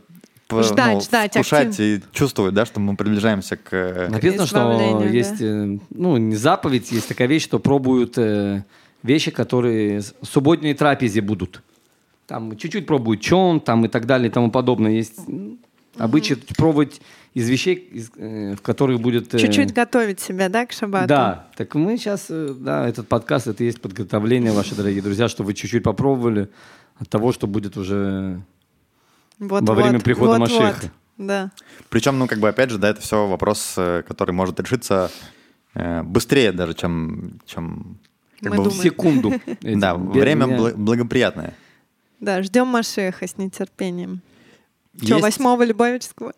[0.50, 2.04] Ждать, ну, ждать, вкушать активно.
[2.04, 3.72] и чувствовать, да, что мы приближаемся к...
[3.72, 5.16] э, Написано, что избавлению, да.
[5.16, 8.64] есть, э, ну, не заповедь, есть такая вещь, что пробуют э,
[9.02, 11.62] вещи, которые в субботней трапезе будут.
[12.26, 14.92] Там чуть-чуть пробуют чон, там и так далее и тому подобное.
[14.92, 15.18] Есть
[15.98, 17.00] обычай пробовать
[17.34, 19.34] из вещей, из, э, в которых будет...
[19.34, 21.08] э, Чуть-чуть готовить себя, да, к шаббату?
[21.08, 25.44] Да, так мы сейчас, да, этот подкаст, это и есть подготовление, ваши дорогие друзья, что
[25.44, 26.48] вы чуть-чуть попробовали
[26.98, 28.40] от того, что будет уже...
[29.40, 30.76] Вот, Во время вот, прихода вот, Машеха.
[30.82, 30.90] вот.
[31.18, 31.50] Да.
[31.88, 35.10] Причем, ну, как бы, опять же, да, это все вопрос, э, который может решиться
[35.74, 37.40] э, быстрее даже, чем...
[37.46, 37.98] чем
[38.40, 39.32] как Мы бы, В секунду.
[39.46, 39.80] этим.
[39.80, 41.54] Да, время бла- благоприятное.
[42.20, 44.20] Да, ждем Машеха с нетерпением.
[44.98, 46.32] Че, Есть- восьмого Любавичского?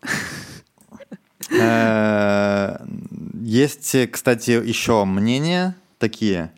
[1.50, 2.76] Э,
[3.40, 6.52] Есть, кстати, еще мнения такие,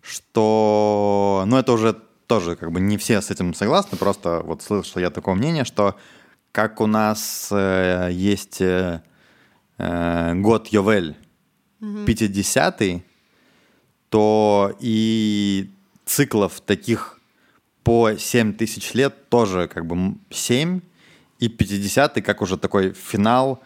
[0.00, 1.96] что, ну это уже
[2.26, 5.96] тоже как бы не все с этим согласны, просто вот слышал я такое мнение, что
[6.52, 9.02] как у нас э, есть э,
[9.78, 11.16] э, год Йовель
[11.80, 13.02] 50
[14.08, 15.70] то и
[16.04, 17.18] циклов таких
[17.82, 20.80] по 7 тысяч лет тоже как бы 7,
[21.38, 23.62] и 50 как уже такой финал,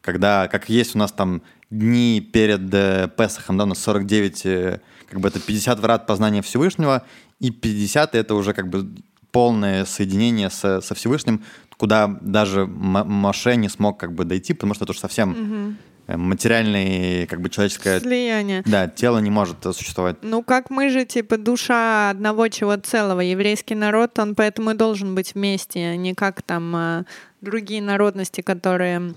[0.00, 4.80] когда, как есть у нас там дни перед э, Песохом, да, у нас 49, э,
[5.08, 7.04] как бы это 50 врат познания Всевышнего,
[7.40, 8.88] и 50 это уже как бы
[9.32, 11.42] полное соединение со, со Всевышним,
[11.76, 15.76] куда даже М- Моше не смог как бы дойти, потому что это уже совсем
[16.06, 18.00] э, материальный, как бы человеческое...
[18.00, 18.62] Слияние.
[18.66, 20.16] Да, тело не может э, существовать.
[20.22, 23.20] Ну, как мы же, типа, душа одного чего целого.
[23.20, 27.04] Еврейский народ, он поэтому и должен быть вместе, а не как там а,
[27.40, 29.14] другие народности, которые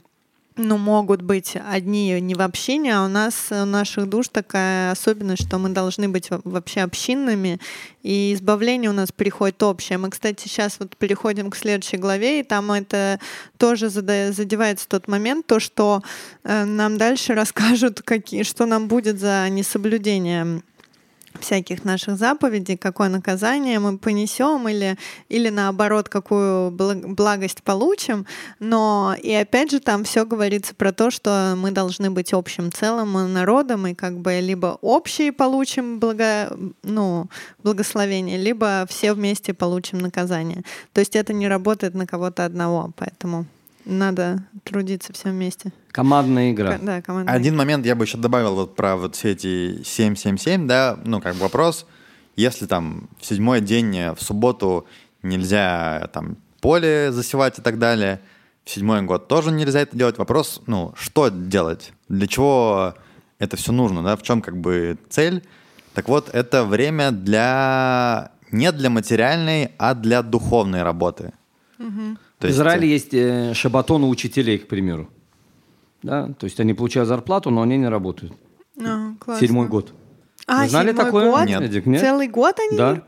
[0.56, 5.48] ну, могут быть одни не в общине, а у нас, у наших душ такая особенность,
[5.48, 7.60] что мы должны быть во- вообще общинными,
[8.04, 9.98] и избавление у нас приходит общее.
[9.98, 13.20] Мы, кстати, сейчас вот переходим к следующей главе, и там это
[13.58, 16.02] тоже задевается тот момент, то, что
[16.44, 20.62] э, нам дальше расскажут, какие, что нам будет за несоблюдение
[21.40, 24.98] всяких наших заповедей, какое наказание мы понесем или,
[25.30, 28.26] или наоборот, какую благ- благость получим.
[28.60, 33.34] Но и опять же там все говорится про то, что мы должны быть общим целым
[33.34, 37.30] народом, и как бы либо общие получим благо, ну,
[37.64, 40.64] благословение, либо все вместе получим наказание.
[40.94, 43.46] То есть это не работает на кого-то одного, поэтому
[43.86, 45.72] надо трудиться все вместе.
[45.94, 46.74] Командная игра.
[46.78, 47.32] Ко- Да, команда.
[47.32, 51.36] Один момент я бы еще добавил вот про вот все эти 777, да, ну, как
[51.36, 51.86] бы вопрос,
[52.36, 54.86] если там в седьмой день э, в субботу
[55.22, 58.20] нельзя там поле засевать и так далее,
[58.66, 62.96] в седьмой год тоже нельзя это делать, вопрос, ну, что делать, для чего
[63.38, 65.44] это все нужно, да, в чем как бы цель,
[65.94, 71.34] так вот, это время для, не для материальной, а для духовной работы.
[71.78, 71.84] То
[72.40, 75.08] в есть, Израиле есть э, шабатон у учителей, к примеру.
[76.04, 76.30] Да?
[76.38, 78.34] То есть они получают зарплату, но они не работают.
[78.80, 79.48] А, классно.
[79.48, 79.94] Седьмой год.
[80.46, 81.32] А, Вы знали седьмой такое?
[81.32, 81.46] год?
[81.46, 81.62] Нет.
[81.62, 82.02] Эдик, нет?
[82.02, 82.78] Целый год они?
[82.78, 83.02] Да.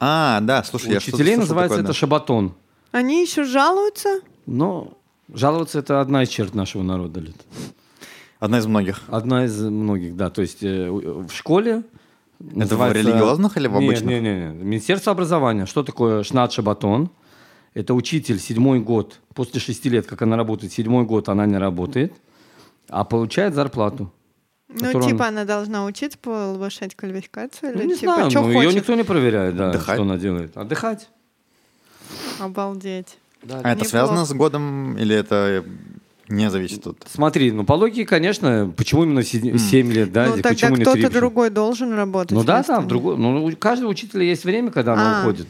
[0.00, 1.98] А, да, слушай, У я учителей называется такое, это да.
[1.98, 2.54] шабатон.
[2.90, 4.20] Они еще жалуются?
[4.46, 4.96] Но
[5.32, 7.20] жаловаться это одна из черт нашего народа.
[7.20, 7.36] Лид.
[8.40, 9.02] Одна из многих.
[9.08, 10.30] Одна из многих, да.
[10.30, 11.82] То есть э, в школе...
[12.56, 14.08] Это в религиозных или в обычных?
[14.08, 14.62] Нет, нет, нет.
[14.62, 15.66] Министерство образования.
[15.66, 17.10] Что такое шнат шабатон?
[17.74, 22.12] Это учитель седьмой год, после шести лет, как она работает, седьмой год она не работает,
[22.88, 24.12] а получает зарплату.
[24.68, 27.72] Ну, типа он- она должна учиться, повышать квалификацию?
[27.74, 28.74] Ну, Или не типа, знаю, чё ну, ее хочет?
[28.74, 29.94] никто не проверяет, да, Отдыхать?
[29.96, 30.56] что она делает.
[30.56, 31.08] Отдыхать.
[32.40, 33.18] Обалдеть.
[33.42, 33.56] Да.
[33.56, 33.88] А это Неплохо.
[33.88, 35.64] связано с годом или это
[36.28, 36.98] не зависит тут?
[37.10, 40.26] Смотри, ну по логике, конечно, почему именно 7 лет, да?
[40.26, 41.10] ну, и тогда почему не кто-то 3?
[41.10, 42.32] другой должен работать.
[42.32, 43.16] Ну да, там, другой.
[43.16, 45.22] Ну, у каждого учителя есть время, когда она А.
[45.22, 45.46] уходит.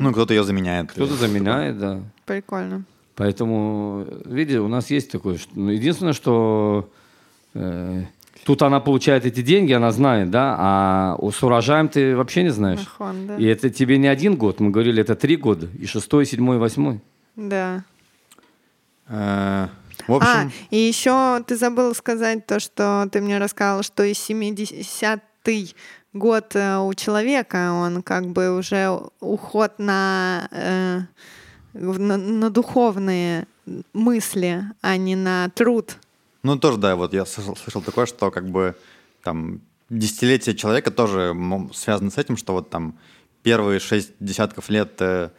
[0.00, 0.90] Ну, кто-то ее заменяет.
[0.92, 2.00] Кто-то заменяет, да.
[2.24, 2.84] Прикольно.
[3.14, 5.38] Поэтому, видите, у нас есть такое.
[5.38, 6.88] что- ну, единственное, что
[7.54, 8.04] э,
[8.44, 12.80] тут она получает эти деньги, она знает, да, а с урожаем ты вообще не знаешь.
[12.80, 13.36] Нахон, да.
[13.38, 16.56] И это тебе не один год, мы говорили, это три года, и шестой, и седьмой,
[16.56, 17.00] и восьмой.
[17.36, 17.84] Да.
[19.08, 19.68] Э,
[20.08, 24.12] В А, общем, и еще ты забыл сказать то, что ты мне рассказал, что и
[24.12, 25.74] 70-й
[26.16, 31.00] год э, у человека, он как бы уже уход на, э,
[31.72, 33.46] на, на духовные
[33.92, 35.96] мысли, а не на труд.
[36.42, 38.76] ну тоже, да, вот я слышал, слышал такое, что как бы
[39.22, 39.60] там
[39.90, 41.34] десятилетие человека тоже
[41.72, 42.98] связано с этим, что вот там
[43.42, 45.30] первые шесть десятков лет э,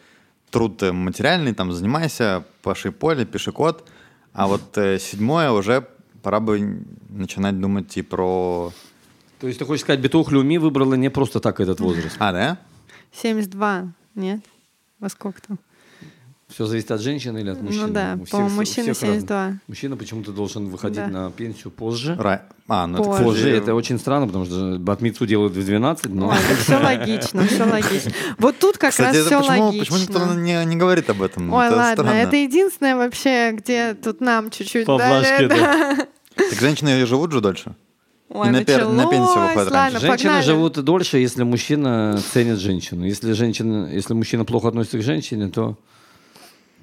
[0.49, 3.89] труд э, материальный, там занимайся, паши поле, пиши код,
[4.33, 5.87] а вот э, седьмое уже
[6.23, 8.71] пора бы начинать думать и про...
[9.39, 12.15] То есть ты хочешь сказать, Битух Люми выбрала не просто так этот возраст.
[12.19, 12.57] А, да?
[13.13, 14.41] 72, нет?
[14.99, 15.59] Во сколько там?
[16.47, 17.87] Все зависит от женщины или от мужчины?
[17.87, 19.19] Ну да, по-моему, мужчина всех разно.
[19.27, 19.53] 72.
[19.67, 21.07] Мужчина почему-то должен выходить Да.
[21.07, 22.13] на пенсию позже.
[22.17, 23.23] Ра- А, ну это, Позже.
[23.23, 26.29] Позже кстати, это очень странно, потому что батмицу делают в 12, но...
[26.29, 28.11] Ой, все логично, все логично.
[28.37, 30.39] Вот тут как Кстати, раз это все почему, почему никто логично.
[30.41, 31.51] не, не говорит об этом?
[31.53, 32.17] Ой, это ладно, странно.
[32.17, 35.47] это единственное вообще, где тут нам чуть-чуть дали.
[35.47, 35.95] да.
[35.95, 36.07] да.
[36.49, 37.75] Так женщины живут же дольше.
[38.29, 39.99] Ой, И на пер- на пенсию Ладно, раньше.
[39.99, 40.43] Женщины погнали.
[40.45, 43.05] живут дольше, если мужчина ценит женщину.
[43.05, 45.77] Если женщина, если мужчина плохо относится к женщине, то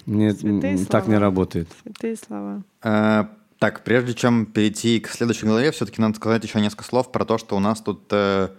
[0.07, 1.69] нет, Святые так не работает.
[1.83, 2.63] Святые слова.
[2.83, 3.25] Э,
[3.59, 7.37] так, прежде чем перейти к следующей главе, все-таки надо сказать еще несколько слов про то,
[7.37, 8.49] что у нас тут э,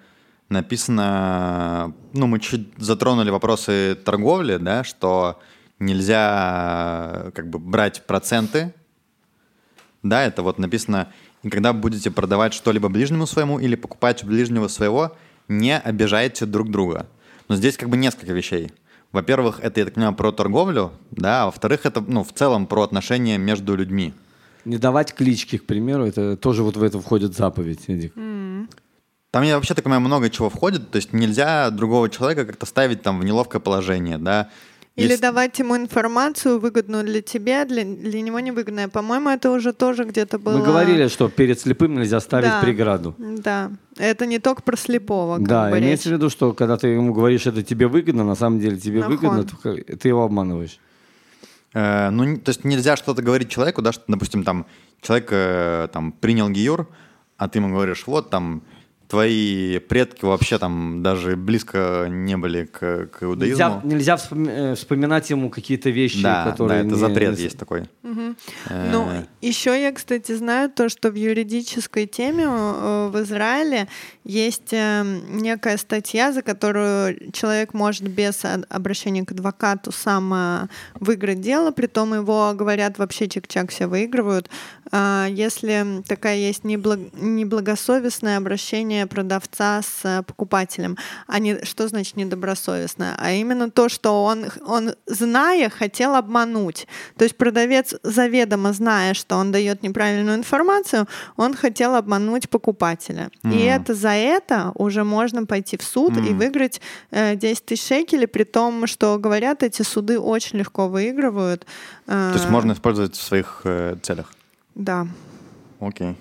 [0.49, 5.41] написано, ну, мы чуть затронули вопросы торговли, да, что
[5.79, 8.75] нельзя э, как бы брать проценты,
[10.03, 11.13] да, это вот написано,
[11.47, 15.17] и когда будете продавать что-либо ближнему своему или покупать у ближнего своего,
[15.47, 17.07] не обижайте друг друга.
[17.49, 18.73] Но здесь как бы несколько вещей.
[19.13, 22.83] Во-первых, это, я так понимаю, про торговлю, да, а во-вторых, это, ну, в целом про
[22.83, 24.13] отношения между людьми.
[24.65, 28.13] Не давать клички, к примеру, это тоже вот в это входит заповедь, Эдик.
[28.15, 33.03] Там, я вообще так понимаю, много чего входит, то есть нельзя другого человека как-то ставить
[33.03, 34.51] там в неловкое положение, да.
[34.97, 38.89] Или Есть- давать ему информацию, выгодную для тебя, для, для него невыгодную.
[38.91, 40.57] По-моему, это уже тоже где-то было...
[40.57, 42.61] Мы говорили, что перед слепым нельзя ставить Да.
[42.63, 43.15] преграду.
[43.19, 45.37] Да, это не только про слепого.
[45.37, 48.35] как Да, бы, имеется в виду, что когда ты ему говоришь, это тебе выгодно, на
[48.35, 49.17] самом деле тебе Нахон.
[49.17, 50.79] выгодно, только ты его обманываешь.
[51.75, 54.65] Э, ну, то есть нельзя что-то говорить человеку, да, что, допустим, там
[55.03, 56.89] человек э, там принял гиюр,
[57.37, 58.63] а ты ему говоришь, вот там
[59.09, 63.81] твои предки вообще там даже близко не были к, к иудаизму.
[63.85, 66.83] Нельзя, нельзя э, вспоминать ему какие-то вещи, да, которые...
[66.83, 67.85] да, это не- запрет есть такой.
[68.03, 68.37] Ну,
[68.69, 73.89] Э, еще я, кстати, знаю то, что в юридической теме э, в Израиле
[74.25, 82.15] есть некая статья, за которую человек может без обращения к адвокату сам выиграть дело, притом
[82.15, 84.51] его, говорят, вообще чик-чак все выигрывают.
[84.91, 92.17] А, Если такая есть неблаг- неблагосовестное обращение продавца с э, покупателем, а не что значит
[92.17, 96.87] недобросовестное, а именно то, что он, он зная, хотел обмануть.
[97.19, 103.31] То есть продавец заведомо зная, что он дает неправильную информацию, он хотел обмануть покупателя.
[103.45, 103.59] И Мгм.
[103.59, 106.39] это за это уже можно пойти в суд и Мгм.
[106.39, 106.81] выиграть
[107.11, 111.67] э, 10 тысяч шекелей, при том, что говорят, эти суды очень легко выигрывают.
[112.07, 114.33] Э, То есть можно использовать в своих э, целях.
[114.75, 115.07] Да.
[115.81, 116.17] Окей.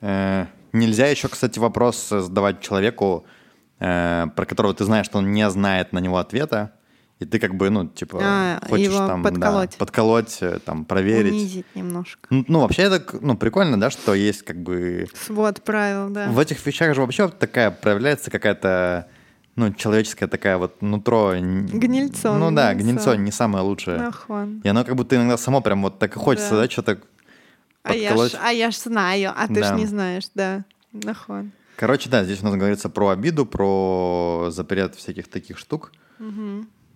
[0.00, 3.24] Э, нельзя еще, кстати, вопрос задавать человеку,
[3.78, 6.72] э, про которого ты знаешь, что он не знает на него ответа,
[7.18, 9.76] и ты как бы, ну, типа, А, хочешь там да, подколоть.
[9.76, 11.32] подколоть, э, там, проверить.
[11.32, 12.26] Унизить немножко.
[12.30, 15.06] Ну, ну, вообще это, ну, прикольно, да, что есть как бы...
[15.26, 16.28] Свод правил, да.
[16.30, 19.08] В этих вещах же вообще такая проявляется какая-то,
[19.54, 21.34] ну, человеческая такая вот нутро.
[21.34, 22.84] Гнильцо, Ну да, гнильцо.
[22.90, 23.98] гнильцо не самое лучшее.
[23.98, 24.60] Нахон.
[24.64, 26.62] И оно как будто иногда само прям вот так и хочется, Да.
[26.62, 27.00] да, что-то
[27.82, 29.74] А я, ж, а я ж знаю, а ты Да.
[29.74, 30.64] ж не знаешь, да.
[30.92, 31.52] Нахон.
[31.76, 35.92] Короче, да, здесь у нас говорится про обиду, про запрет всяких таких штук.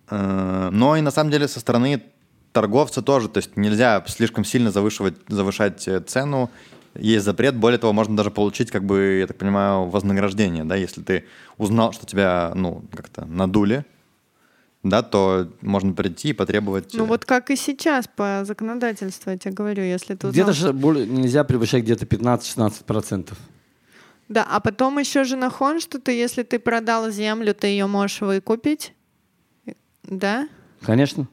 [0.09, 2.03] Э, Но и на самом деле со стороны
[2.51, 6.49] торговца тоже, то есть нельзя слишком сильно завышивать, завышать э, цену.
[6.93, 11.01] Есть запрет, более того, можно даже получить, как бы, я так понимаю, вознаграждение, да, если
[11.01, 11.25] ты
[11.57, 13.85] узнал, что тебя, ну, как-то надули,
[14.85, 16.93] да, то можно прийти и потребовать.
[16.93, 20.73] Ну э, вот как и сейчас по законодательству, я тебе говорю, если ты Где-то же
[20.73, 23.33] более- нельзя превышать где-то 15-16%.
[24.29, 28.21] Да, а потом еще же нахон, что ты, если ты продал землю, ты ее можешь
[28.21, 28.93] выкупить.
[30.03, 30.47] Да?
[30.81, 31.27] Конечно.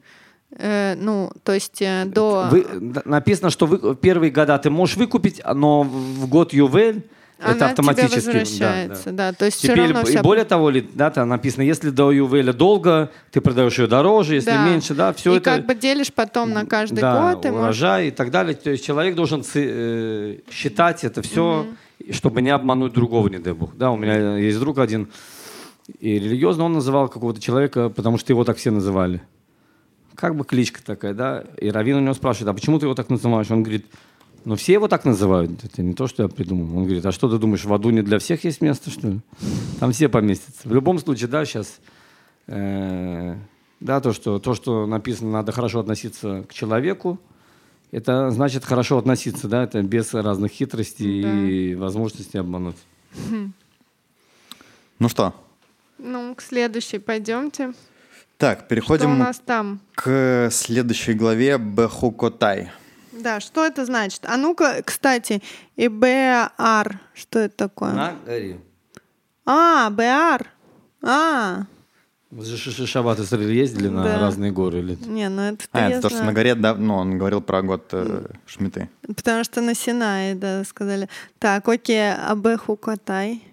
[0.57, 2.47] Э, ну, то есть э, до...
[2.49, 2.65] Вы,
[3.05, 5.89] написано, что вы, первые года ты можешь выкупить, но в
[6.21, 7.07] в год ювель
[7.45, 8.19] она это автоматически.
[8.19, 10.21] тебе возвращается, да, То есть все Теперь, равно и вся...
[10.23, 14.65] более того, да, там написано, если до ювеля долго, ты продаешь ее дороже, если Да.
[14.67, 15.51] меньше, да, все и это...
[15.51, 17.45] как бы делишь потом на каждый да, год.
[17.45, 18.55] и можешь- урожай и так далее.
[18.55, 21.65] То есть человек должен э, считать это все,
[22.11, 23.75] чтобы не обмануть другого, не дай бог.
[23.77, 25.09] Да, у меня есть друг один,
[25.99, 29.21] и религиозно он называл какого-то человека, потому что его так все называли.
[30.15, 31.43] Как бы кличка такая, да.
[31.59, 33.49] И Равин у него спрашивает, а почему ты его так называешь?
[33.49, 33.87] Он говорит,
[34.45, 35.63] ну все его так называют.
[35.63, 36.77] Это не то, что я придумал.
[36.77, 39.19] Он говорит, а что ты думаешь, в аду не для всех есть место, что ли?
[39.79, 40.67] Там все поместятся.
[40.67, 41.79] В любом случае, да, сейчас...
[42.47, 43.35] э,
[43.79, 47.19] да, то что, то, что написано, надо хорошо относиться к человеку,
[47.91, 52.77] это значит хорошо относиться, да, это без разных хитростей и возможностей обмануть.
[54.99, 55.33] Ну что,
[55.97, 57.73] Ну, к следующей пойдемте.
[58.37, 59.79] так, Что у переходим нас там?
[59.95, 62.71] к следующей главе Бехукотай.
[63.21, 64.25] Да, что это значит?
[64.25, 65.41] А ну-ка, кстати,
[65.75, 67.91] и БАР, что это такое?
[67.93, 68.59] На горе.
[69.45, 70.47] А, БАР.
[71.03, 71.63] А,
[72.31, 74.19] Вы же Шиши Шаббат Исраиль ездили на Да.
[74.19, 74.79] разные горы?
[74.79, 74.97] Или...
[75.05, 77.89] не, ну это А, это то, что на горе, да, ну, он говорил про год
[77.91, 78.89] э, Шмиты.
[79.15, 81.09] Потому что на Синае, да, сказали.
[81.39, 83.43] Так, окей, а Бехукотай?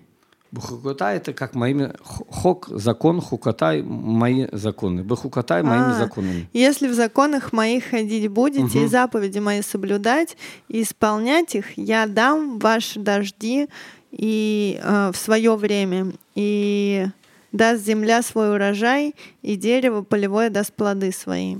[0.52, 1.92] Бухукотай это как моими...
[2.02, 5.04] Хок, закон, хукотай, мои законы.
[5.04, 6.48] Бухукотай моими А, законами.
[6.52, 8.88] Если в законах моих ходить будете и Мгм.
[8.88, 10.36] заповеди мои соблюдать
[10.68, 13.68] и исполнять их, я дам ваши дожди
[14.10, 17.06] и э, в свое время и
[17.52, 21.56] даст земля свой урожай и дерево полевое даст плоды свои.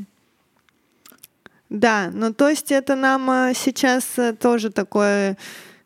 [1.68, 5.36] Да, ну то есть это нам э, сейчас э, тоже такое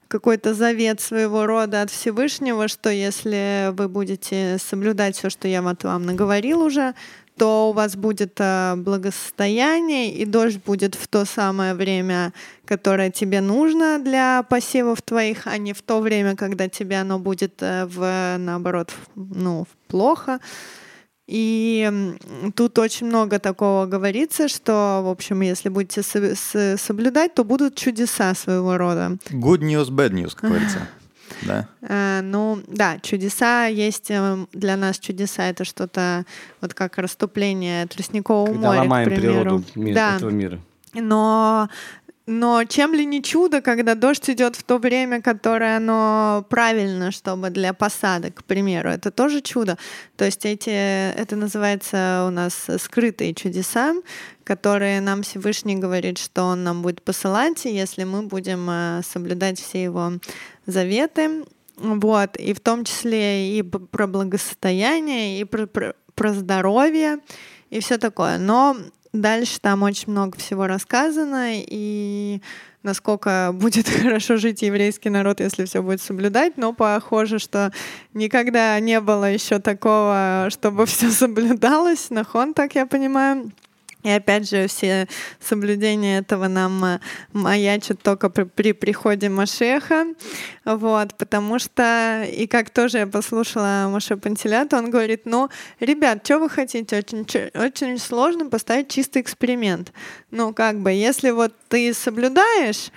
[0.09, 5.85] какой-то завет своего рода от Всевышнего, что если вы будете соблюдать все, что я вот
[5.85, 6.95] вам наговорил уже,
[7.37, 12.33] то у вас будет э, благосостояние, и дождь будет в то самое время,
[12.65, 17.55] которое тебе нужно для посевов твоих, а не в то время, когда тебе оно будет
[17.61, 20.39] э, в, наоборот, ну, плохо.
[21.27, 21.91] И
[22.55, 27.75] тут очень много такого говорится, что, в общем, если будете со- с- соблюдать, то будут
[27.77, 29.17] чудеса своего рода.
[29.31, 30.79] Good news, bad news, как говорится.
[31.43, 31.67] Да.
[31.81, 35.45] Э, ну, да, чудеса есть э, для нас чудеса.
[35.49, 36.25] Это что-то
[36.61, 39.35] вот как расступление тростникового Когда моря, ломаем к примеру.
[39.41, 40.61] природу ми- да, этого мира.
[40.93, 41.69] но
[42.27, 47.51] но чем ли не чудо, когда дождь идет в то время, которое оно правильно, чтобы
[47.51, 49.77] для посадок, к примеру, это тоже чудо.
[50.17, 53.95] То есть эти, это называется у нас скрытые чудеса,
[54.43, 59.83] которые нам Всевышний говорит, что Он нам будет посылать, если мы будем э, соблюдать все
[59.83, 60.13] Его
[60.65, 61.45] заветы.
[61.77, 67.19] Вот, и в том числе и про благосостояние, и про, про, про здоровье,
[67.69, 68.39] и все такое.
[68.39, 68.77] Но
[69.15, 72.43] дальше там очень много всего рассказано, и
[72.83, 77.73] насколько будет хорошо жить еврейский народ, если все будет соблюдать, но похоже, что
[78.13, 83.51] никогда не было еще такого, чтобы все соблюдалось, нахон, так я понимаю.
[84.05, 85.09] И опять же, все
[85.41, 87.01] соблюдения этого нам э,
[87.33, 90.07] маячат только при, при приходе Машеха.
[90.67, 95.49] Вот, потому что, и как тоже я послушала Маша Пантелята, он говорит, ну,
[95.81, 96.99] ребят, что вы хотите?
[96.99, 99.93] Очень, очень сложно поставить чистый эксперимент.
[100.31, 102.91] Ну, как бы, если вот ты соблюдаешь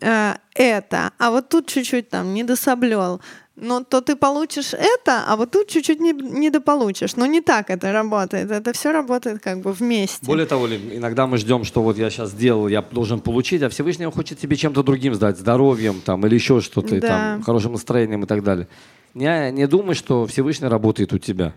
[0.00, 3.20] э, это, а вот тут чуть-чуть там недособлел,
[3.60, 7.16] ну, то ты получишь это, а вот тут чуть-чуть не, недополучишь.
[7.16, 8.50] Но не так это работает.
[8.50, 10.24] Это все работает как бы вместе.
[10.26, 14.06] Более того, иногда мы ждем, что вот я сейчас сделал, я должен получить, а Всевышний
[14.06, 17.08] хочет тебе чем-то другим сдать, здоровьем там, или еще что-то, Да.
[17.08, 18.68] там, хорошим настроением и так далее.
[19.14, 21.54] Не, не думай, что Всевышний работает у тебя.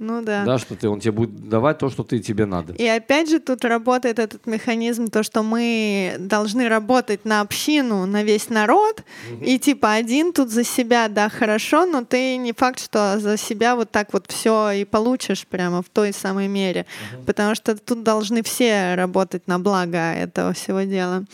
[0.00, 0.46] Ну да.
[0.46, 2.72] Да, что ты, он тебе будет давать то, что ты, тебе надо.
[2.72, 8.22] И опять же тут работает этот механизм, то, что мы должны работать на общину, на
[8.22, 9.02] весь народ,
[9.42, 13.76] и типа один тут за себя, да, хорошо, но ты не факт, что за себя
[13.76, 16.86] вот так вот все и получишь прямо в той самой мере,
[17.26, 21.24] потому что тут должны все работать на благо этого всего дела.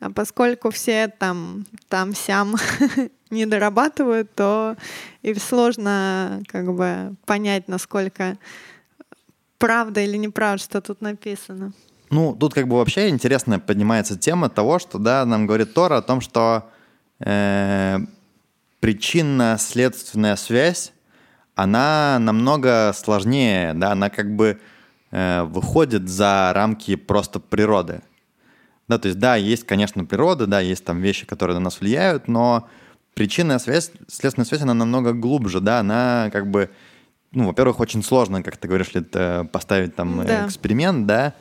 [0.00, 2.56] А поскольку все там, там, сям
[3.30, 4.76] не дорабатывают, то
[5.22, 8.38] и сложно как бы понять, насколько
[9.58, 11.72] правда или неправда, что тут написано.
[12.10, 16.02] Ну, тут как бы вообще интересная поднимается тема того, что, да, нам говорит Тора о
[16.02, 16.70] том, что
[17.18, 17.98] э,
[18.80, 20.92] причинно-следственная связь,
[21.54, 24.58] она намного сложнее, да, она как бы
[25.10, 28.00] э, выходит за рамки просто природы.
[28.88, 32.26] Да, то есть, да, есть, конечно, природа, да, есть там вещи, которые на нас влияют,
[32.26, 32.68] но
[33.14, 36.70] причинная связь, следственная связь, она намного глубже, да, она как бы
[37.32, 40.46] ну, во-первых, очень сложно, как ты говоришь, это поставить там э, Да.
[40.46, 41.34] эксперимент, да,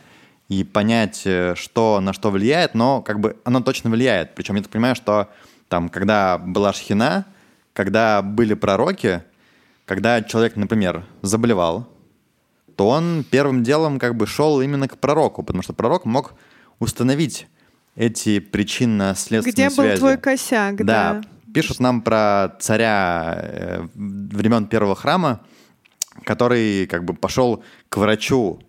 [0.50, 4.36] и понять, э, что на что влияет, но как бы оно точно влияет.
[4.36, 5.30] Причем я так понимаю, что
[5.70, 7.26] там, когда была шхина,
[7.74, 9.24] когда были пророки,
[9.86, 11.88] когда человек, например, заболевал,
[12.76, 16.34] то он первым делом как бы шел именно к пророку, потому что пророк мог
[16.80, 17.48] установить
[17.96, 20.00] эти причинно-следственные Где был связи.
[20.00, 21.22] твой косяк, да.
[21.22, 21.22] Да,
[21.54, 25.42] пишут нам про царя э, времен первого храма,
[26.24, 28.60] который как бы пошел к врачу,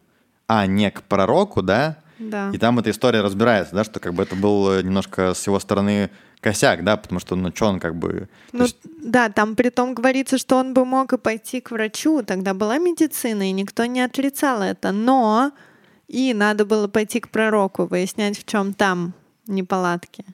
[0.46, 2.50] а не к пророку, да, Да.
[2.52, 5.60] и там эта история разбирается, да, что как бы это был э, немножко с его
[5.60, 8.28] стороны косяк, да, потому что, ну, что он как бы...
[8.52, 12.22] Ну, есть- да, там при том говорится, что он бы мог и пойти к врачу.
[12.22, 14.92] Тогда была медицина, и никто не отрицал это.
[14.92, 15.50] Но
[16.08, 19.14] и надо было пойти к пророку, выяснять, в чем там
[19.46, 20.24] неполадки.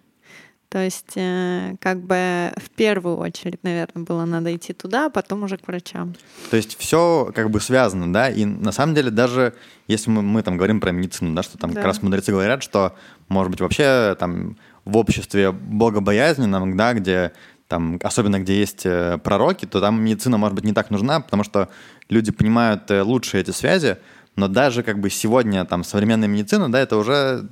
[0.68, 5.44] То есть, э, как бы в первую очередь, наверное, было надо идти туда, а потом
[5.44, 6.16] уже к врачам.
[6.50, 9.54] То есть все как бы связано, да, и на самом деле даже
[9.86, 11.76] если мы, мы там говорим про медицину, да, что там Да.
[11.76, 12.96] как раз мудрецы говорят, что,
[13.28, 17.32] может быть, вообще там в обществе богобоязненном, да, где
[17.68, 21.44] там, особенно где есть э, пророки, то там медицина, может быть, не так нужна, потому
[21.44, 21.68] что
[22.08, 23.98] люди понимают э, лучше эти связи,
[24.36, 27.48] но даже как бы сегодня там современная медицина, да, это уже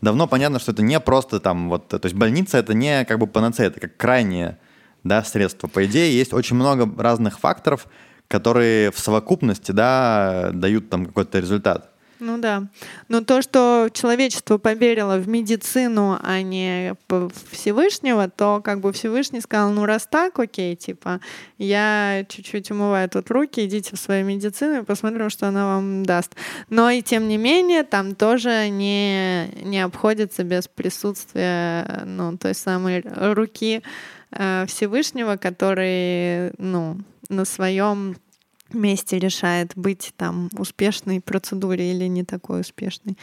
[0.00, 3.26] давно понятно, что это не просто там вот, то есть больница это не как бы
[3.26, 4.58] панацея, это как крайнее
[5.04, 5.68] да, средства.
[5.68, 7.86] По идее, есть очень много разных факторов,
[8.28, 11.92] которые в совокупности, да, дают там какой-то результат.
[12.18, 12.64] Ну да.
[13.08, 19.40] Но то, что человечество поверило в медицину, а не в Всевышнего, то как бы Всевышний
[19.40, 21.20] сказал, ну раз так, окей, типа,
[21.58, 26.34] я чуть-чуть умываю тут руки, идите в свою медицину и посмотрим, что она вам даст.
[26.70, 33.02] Но и тем не менее, там тоже не, не обходится без присутствия, ну, той самой
[33.04, 33.82] руки
[34.30, 36.98] э, Всевышнего, который, ну,
[37.28, 38.16] на своем
[38.74, 43.16] месте решает быть там успешной процедуре или не такой успешной.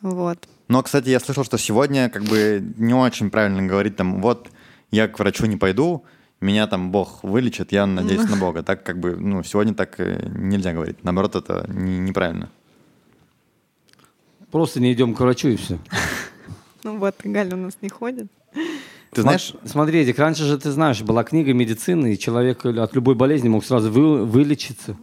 [0.00, 0.48] Вот.
[0.68, 4.50] Но, кстати, я слышал, что сегодня как бы не очень правильно говорить там, вот
[4.90, 6.04] я к врачу не пойду,
[6.40, 8.62] меня там Бог вылечит, я надеюсь на Бога.
[8.62, 11.04] Так как бы, ну, сегодня так э, нельзя говорить.
[11.04, 12.50] Наоборот, это не- неправильно.
[14.50, 15.78] Просто не идем к врачу и все.
[16.82, 18.28] Ну вот, Галя у нас не ходит.
[19.12, 23.14] Ты знаешь, Смотри, Эдик, раньше же, ты знаешь, была книга медицины, и человек от любой
[23.14, 24.96] болезни мог сразу вы- вылечиться.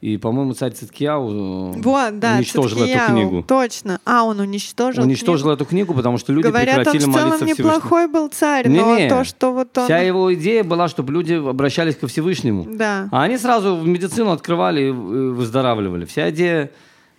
[0.00, 3.42] И, по-моему, царь Циткияу э, Вот, да, уничтожил Циткияу, эту книгу.
[3.46, 4.00] Точно.
[4.06, 5.54] А, он уничтожил уничтожил книгу?
[5.56, 7.68] эту книгу, потому что люди Говорят, он прекратили в целом молиться Всевышнему.
[7.68, 9.08] неплохой был царь, но Не-не.
[9.10, 9.84] то, что вот он...
[9.84, 12.66] Вся его идея была, чтобы люди обращались ко Всевышнему.
[12.66, 13.08] Да.
[13.12, 16.06] А они сразу в медицину открывали и выздоравливали.
[16.06, 16.70] Вся идея,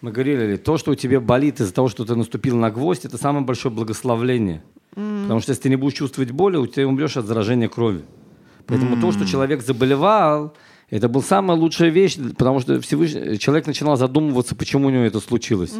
[0.01, 3.17] мы говорили, то, что у тебя болит из-за того, что ты наступил на гвоздь, это
[3.17, 4.63] самое большое благословление.
[4.95, 8.01] Потому что если ты не будешь чувствовать боли, у тебя умрешь от заражения крови.
[8.67, 10.53] Поэтому то, что человек заболевал,
[10.89, 15.19] это была самая лучшая вещь, потому что Всевышний, человек начинал задумываться, почему у него это
[15.19, 15.73] случилось.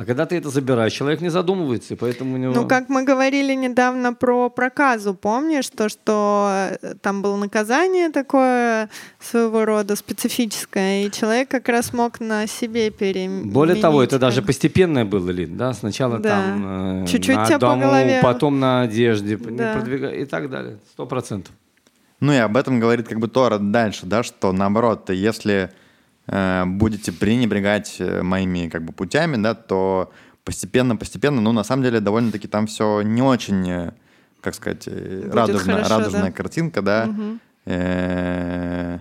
[0.00, 2.54] А когда ты это забираешь, человек не задумывается, и поэтому у него...
[2.54, 8.88] Ну, как мы говорили недавно про проказу, помнишь, то, что э, там было наказание такое
[9.20, 13.52] своего рода специфическое, и человек как раз мог на себе переменить.
[13.52, 15.74] Более того, это даже постепенное было, Лид, да?
[15.74, 16.30] Сначала Да.
[16.30, 18.20] там э, Чуть-чуть на тебя по дому, голове.
[18.22, 19.74] потом на одежде, Да.
[19.74, 20.78] продвига- и так далее.
[20.92, 21.52] Сто процентов.
[22.20, 25.70] Ну и об этом говорит как бы Тора дальше, да, что наоборот, если
[26.30, 30.10] э, будете пренебрегать э, моими как бы путями, да, то
[30.44, 33.92] постепенно-постепенно, ну на самом деле довольно-таки там все не очень, э,
[34.40, 36.32] как сказать, Будет радужная, хорошо, радужная да.
[36.32, 37.08] картинка, да.
[37.66, 38.98] Э,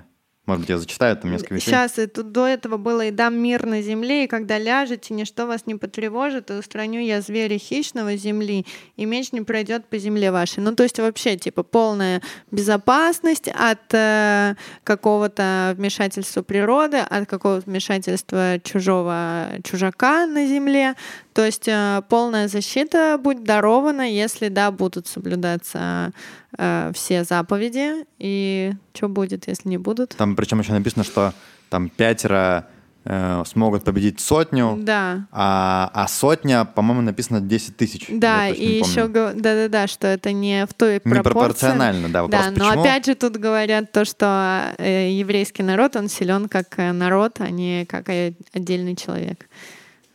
[0.50, 1.70] Может быть, я зачитаю там несколько вещей.
[1.70, 5.46] Сейчас, и тут до этого было «И дам мир на земле, и когда ляжете, ничто
[5.46, 10.32] вас не потревожит, и устраню я зверя хищного земли, и меч не пройдет по земле
[10.32, 10.64] вашей».
[10.64, 18.60] Ну, то есть вообще, типа, полная безопасность от э, какого-то вмешательства природы, от какого-то вмешательства
[18.64, 20.96] чужого чужака на земле.
[21.34, 26.12] То есть э, полная защита будет дарована, если, да, будут соблюдаться
[26.58, 28.06] э, все заповеди.
[28.18, 30.16] И что будет, если не будут?
[30.18, 31.34] Там причем еще написано, что
[31.70, 32.68] там пятеро
[33.06, 35.28] э, смогут победить сотню, Да.
[35.32, 38.06] а, а сотня, по-моему, написано 10 тысяч.
[38.10, 41.20] Да, и еще да-да-да, что это не в той пропорции.
[41.30, 42.82] Непропорционально, да, вопрос, Да, но почему?
[42.82, 47.50] опять же тут говорят то, что э, еврейский народ, он силен как э, народ, а
[47.50, 49.48] не как э, отдельный человек.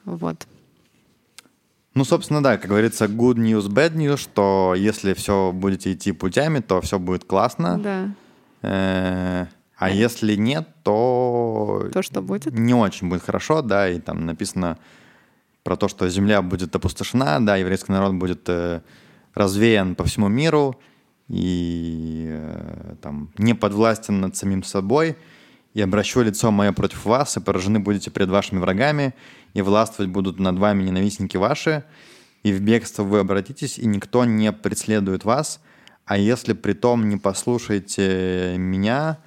[0.04, 0.46] Вот.
[1.94, 6.58] Ну, собственно, да, как говорится, good news, bad news, что если все будете идти путями,
[6.60, 7.78] то все будет классно.
[7.78, 8.08] Да.
[8.62, 12.52] Э, А если нет, то То, что будет.
[12.52, 14.78] не очень будет хорошо, да, и там написано
[15.62, 18.80] про то, что земля будет опустошена, да, еврейский народ будет э,
[19.34, 20.78] развеян по всему миру
[21.28, 25.16] и э, там не подвластен над самим собой.
[25.74, 29.12] и обращу лицо мое против вас, и поражены будете пред вашими врагами,
[29.54, 31.84] и властвовать будут над вами ненавистники ваши,
[32.42, 35.60] и в бегство вы обратитесь, и никто не преследует вас,
[36.04, 39.18] а если при том не послушаете меня,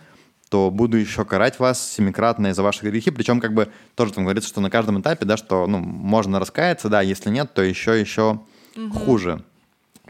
[0.49, 3.09] то буду еще карать вас семикратно за ваши грехи.
[3.11, 6.89] Причем как бы тоже там говорится, что на каждом этапе, да, что ну, можно раскаяться,
[6.89, 8.41] да, если нет, то еще, еще
[8.75, 8.99] угу.
[8.99, 9.43] хуже.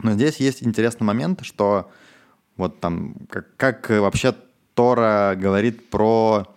[0.03, 1.89] Но здесь есть интересный момент, что
[2.55, 4.35] вот там, как, как вообще
[4.75, 6.53] Тора говорит про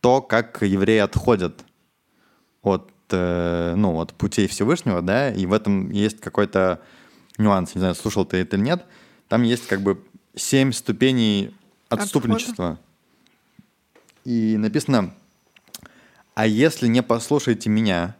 [0.00, 1.64] то, как евреи отходят
[2.62, 6.80] от, э, ну, от путей Всевышнего, да, и в этом есть какой-то
[7.38, 8.84] нюанс, не знаю, слушал ты это или нет,
[9.28, 10.02] там есть как бы
[10.34, 11.54] семь ступеней
[11.88, 12.72] отступничества.
[12.72, 12.80] Отхода.
[14.24, 15.14] И написано,
[16.34, 18.16] а если не послушаете меня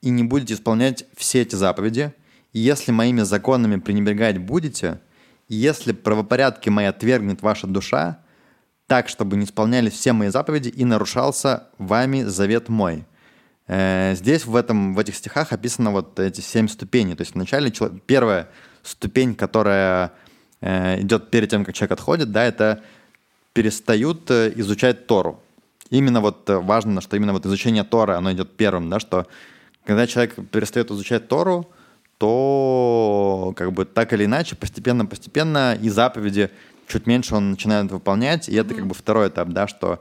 [0.00, 2.12] и не будете исполнять все эти заповеди,
[2.52, 5.00] и если моими законами пренебрегать будете,
[5.48, 8.20] и если правопорядки мои отвергнет ваша душа,
[8.86, 13.04] так, чтобы не исполнялись все мои заповеди и нарушался вами завет мой.
[13.68, 17.14] Э, здесь в, этом, в этих стихах описано вот эти семь ступеней.
[17.14, 18.48] То есть вначале человек, первая
[18.82, 20.12] ступень, которая
[20.60, 22.82] э, идет перед тем, как человек отходит, да, это
[23.52, 25.40] перестают э, изучать Тору.
[25.90, 29.26] Именно вот важно, что именно вот изучение Торы, оно идет первым, да, что
[29.84, 31.70] когда человек перестает изучать Тору,
[32.18, 36.50] то как бы так или иначе постепенно-постепенно и заповеди
[36.88, 40.00] чуть меньше он начинает выполнять, и это как бы второй этап, да, что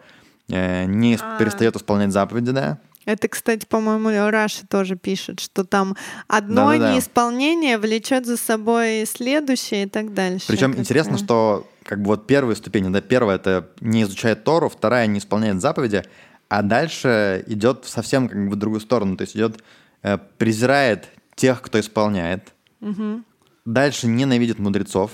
[0.49, 1.37] э, не а...
[1.37, 5.95] перестает исполнять заповеди, да, это, кстати, по-моему, Раши тоже пишет, что там
[6.27, 6.93] одно Да-да-да.
[6.93, 10.45] неисполнение влечет за собой следующее и так дальше.
[10.47, 15.07] Причем интересно, что как бы вот первые ступени, да, первая это не изучает Тору, вторая
[15.07, 16.03] не исполняет заповеди,
[16.49, 19.63] а дальше идет совсем как бы в другую сторону, то есть идет
[20.03, 23.23] э, презирает тех, кто исполняет, угу.
[23.63, 25.11] дальше ненавидит мудрецов,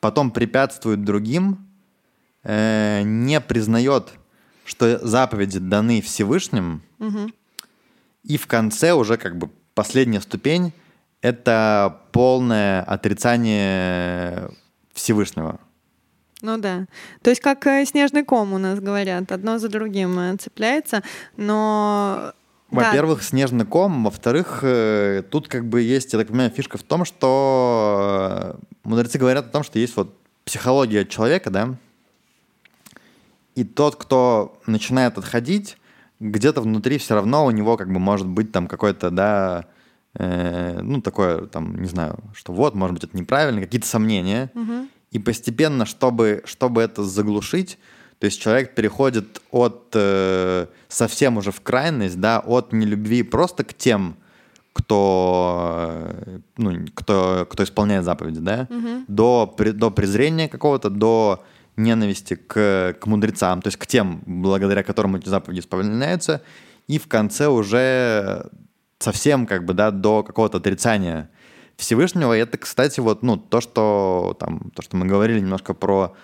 [0.00, 1.66] потом препятствует другим,
[2.42, 4.12] э, не признает
[4.64, 7.30] что заповеди даны Всевышним, угу.
[8.24, 10.72] и в конце уже как бы последняя ступень—
[11.20, 14.50] это полное отрицание
[14.92, 15.58] Всевышнего.
[16.42, 16.86] Ну да.
[17.22, 21.02] То есть как э, снежный ком у нас говорят, одно за другим э, цепляется,
[21.36, 22.32] но...
[22.68, 23.24] Во-первых, да.
[23.24, 28.56] снежный ком, во-вторых, э, тут как бы есть, я так понимаю, фишка в том, что
[28.82, 31.76] мудрецы говорят о том, что есть вот психология человека, да,
[33.54, 35.76] и тот, кто начинает отходить,
[36.20, 39.66] где-то внутри все равно у него как бы может быть там какой-то, да,
[40.14, 44.50] э, ну такое там, не знаю, что вот, может быть, это неправильно, какие-то сомнения.
[44.54, 44.88] Угу.
[45.10, 47.78] И постепенно, чтобы, чтобы это заглушить,
[48.18, 53.74] то есть человек переходит от э, совсем уже в крайность, да, от нелюбви просто к
[53.74, 54.16] тем,
[54.72, 56.08] кто,
[56.56, 59.04] ну, кто, кто исполняет заповеди, да, угу.
[59.08, 61.42] до, до презрения какого-то, до
[61.76, 66.42] ненависти к, к мудрецам, то есть к тем, благодаря которым эти заповеди исполняются,
[66.86, 68.50] и в конце уже
[68.98, 71.30] совсем как бы, да, до какого-то отрицания
[71.76, 72.36] Всевышнего.
[72.36, 76.14] И это, кстати, вот, ну, то, что, там, то, что мы говорили немножко про,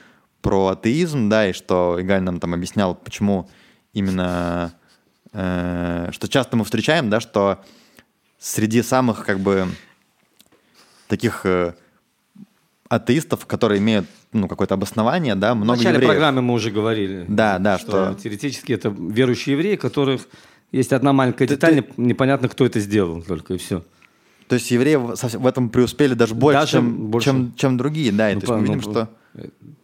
[0.41, 3.49] про атеизм, да, и что Игаль нам там объяснял, почему
[3.93, 4.75] именно,
[5.33, 7.65] э, что часто мы встречаем, да, что
[8.39, 9.69] среди самых, как бы,
[11.09, 11.75] таких э,
[12.89, 16.11] атеистов, которые имеют ну, какое-то обоснование, да, много В начале евреев.
[16.11, 17.25] программы мы уже говорили.
[17.29, 18.23] Да, да, что, что...
[18.23, 20.29] Теоретически это верующие евреи, которых
[20.73, 21.93] есть одна маленькая ты, деталь, ты...
[21.97, 23.83] непонятно, кто это сделал только, и все.
[24.49, 27.27] То есть евреи в этом преуспели даже больше, даже чем, больше.
[27.27, 29.09] Чем, чем другие, да, и ну, то есть мы видим, ну, что...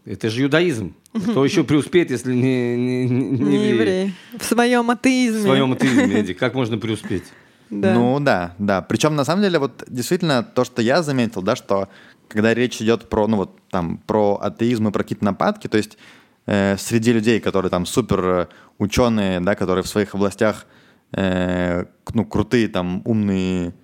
[0.04, 0.94] Это же юдаизм.
[1.14, 4.14] Кто еще преуспеет, если не, не, не, не еврей?
[4.38, 5.38] В своем атеизме.
[5.38, 6.34] В своем атеизме, Эдди.
[6.34, 7.24] Как можно преуспеть?
[7.70, 7.94] Да.
[7.94, 8.82] Ну да, да.
[8.82, 11.88] Причем на самом деле вот действительно то, что я заметил, да, что
[12.28, 15.98] когда речь идет про, ну вот там, про атеизм и про какие-то нападки, то есть
[16.46, 18.46] э, среди людей, которые там супер э,
[18.78, 20.66] ученые, да, которые в своих областях,
[21.10, 23.74] э, ну, крутые там умные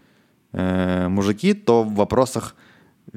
[0.53, 2.55] э, мужики, то в вопросах,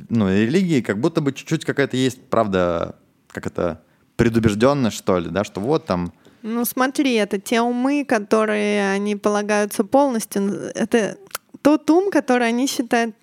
[0.10, 2.96] ну, религии как будто бы чуть-чуть какая-то есть, правда,
[3.28, 3.84] как это,
[4.16, 6.12] предубежденность, что ли, да, что вот там...
[6.42, 10.72] Ну, смотри, это те умы, которые они полагаются полностью.
[10.74, 11.18] Это
[11.64, 13.16] тот ум, который они считают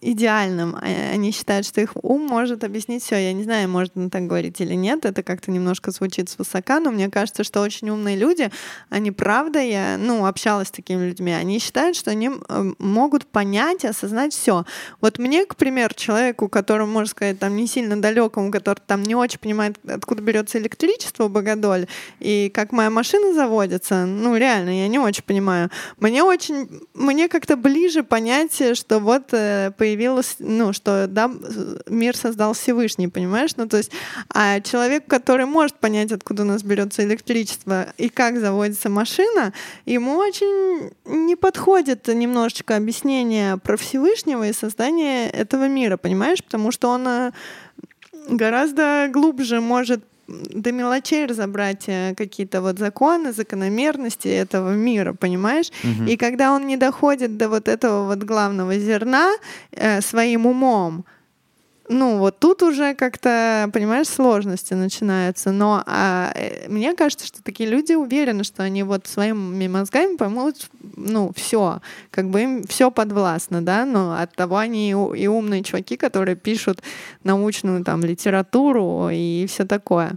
[0.00, 0.74] идеальным.
[0.74, 3.16] А, они считают, что их ум может объяснить все.
[3.16, 5.04] Я не знаю, можно так говорить или нет.
[5.04, 8.50] Это как-то немножко звучит свысока, но мне кажется, что очень умные люди,
[8.88, 13.84] они правда, я ну, общалась с такими людьми, они считают, что они э, могут понять,
[13.84, 14.64] осознать все.
[15.02, 19.14] Вот мне, к примеру, человеку, которому, можно сказать, там не сильно далекому, который там не
[19.14, 21.86] очень понимает, откуда берется электричество в Богодоль,
[22.20, 25.70] и как моя машина заводится, ну реально, я не очень понимаю.
[25.98, 31.28] Мне очень, мне как-то ближе ближе понятие, что вот э, появилось, ну, что да,
[31.88, 33.56] мир создал Всевышний, понимаешь?
[33.56, 33.90] Ну, то есть,
[34.32, 39.52] а человек, который может понять, откуда у нас берется электричество и как заводится машина,
[39.84, 46.42] ему очень не подходит немножечко объяснение про Всевышнего и создание этого мира, понимаешь?
[46.44, 47.32] Потому что он э,
[48.28, 55.70] гораздо глубже может до мелочей разобрать э, какие-то вот законы, закономерности этого мира, понимаешь?
[55.84, 56.06] Мгм.
[56.06, 59.32] И когда он не доходит до вот этого вот главного зерна
[59.72, 61.04] э, своим умом,
[61.88, 65.52] ну вот тут уже как-то, понимаешь, сложности начинаются.
[65.52, 70.68] Но а, э, мне кажется, что такие люди уверены, что они вот своими мозгами поймут,
[70.96, 71.80] ну, все,
[72.10, 76.82] как бы им все подвластно, да, но от того они и, умные чуваки, которые пишут
[77.24, 80.12] научную там литературу и все такое.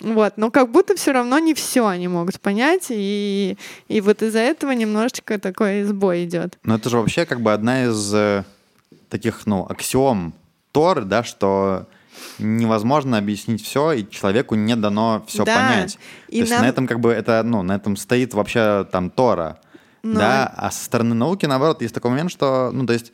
[0.00, 3.56] Вот, но как будто все равно не все они могут понять, и,
[3.88, 6.58] и вот из-за этого немножечко такой сбой идет.
[6.64, 8.44] Но это же вообще как бы одна из э,
[9.10, 10.34] таких, ну, аксиом
[10.72, 11.86] Торы, да, что
[12.38, 15.98] невозможно объяснить все, и человеку не дано все Да, понять.
[16.28, 19.10] и То есть нам- на этом как бы это, ну, на этом стоит вообще там
[19.10, 19.60] Тора,
[20.02, 23.12] Но- да, а со стороны науки, наоборот, есть такой момент, что, ну, то есть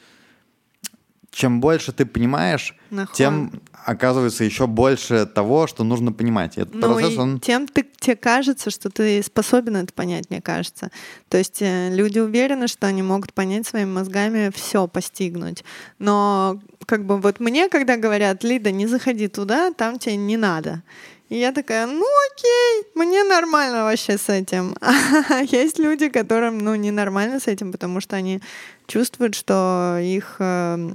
[1.31, 3.15] чем больше ты понимаешь, Нахон.
[3.15, 6.59] тем оказывается еще больше того, что нужно понимать.
[6.59, 7.41] Этот Ну процесс, он...
[7.41, 10.91] тем ты, тебе кажется, что ты способен это понять, мне кажется.
[11.31, 15.65] То есть э, люди уверены, что они могут понять своими мозгами все постигнуть.
[15.99, 20.83] Но как бы вот мне, когда говорят, Лида, не заходи туда, там тебе не надо.
[21.31, 24.75] И я такая, ну окей, мне нормально вообще с этим.
[24.81, 28.41] А есть люди, которым ну ненормально с этим, потому что они
[28.87, 30.91] чувствуют, что их э,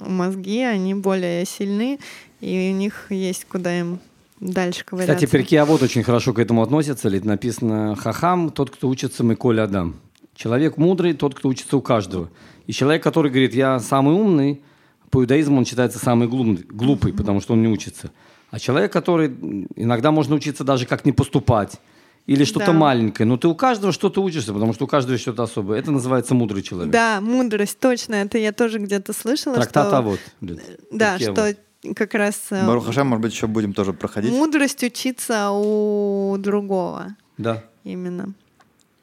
[0.00, 2.00] мозги, они более сильны,
[2.46, 3.98] и у них есть куда им
[4.38, 5.16] дальше ковыряться.
[5.16, 7.08] Кстати, Перкея вот очень хорошо к этому относится.
[7.08, 9.96] Ведь написано «Хахам– тот, кто учится Миколь Адам».
[10.36, 12.30] Человек мудрый– тот, кто учится у каждого.
[12.68, 14.62] И человек, который говорит «я самый умный»,
[15.10, 18.12] по иудаизму он считается самый глум- глупый, потому что он не учится.
[18.50, 19.28] А человек, который
[19.74, 21.80] иногда можно учиться даже как не поступать,
[22.26, 22.72] или что-то Да.
[22.72, 23.26] маленькое.
[23.26, 25.78] Но ты у каждого что-то учишься, потому что у каждого что-то особое.
[25.78, 26.92] Это называется мудрый человек.
[26.92, 28.16] Да, мудрость, точно.
[28.16, 29.54] Это я тоже где-то слышала.
[29.56, 29.98] Трактат что...
[29.98, 30.20] а вот.
[30.40, 30.60] блин.
[30.92, 31.56] Да, Перкея что
[31.94, 34.32] как раз э, Барух Хашем, может быть, еще будем тоже проходить.
[34.32, 37.62] мудрость учиться у другого Да.
[37.84, 38.32] именно.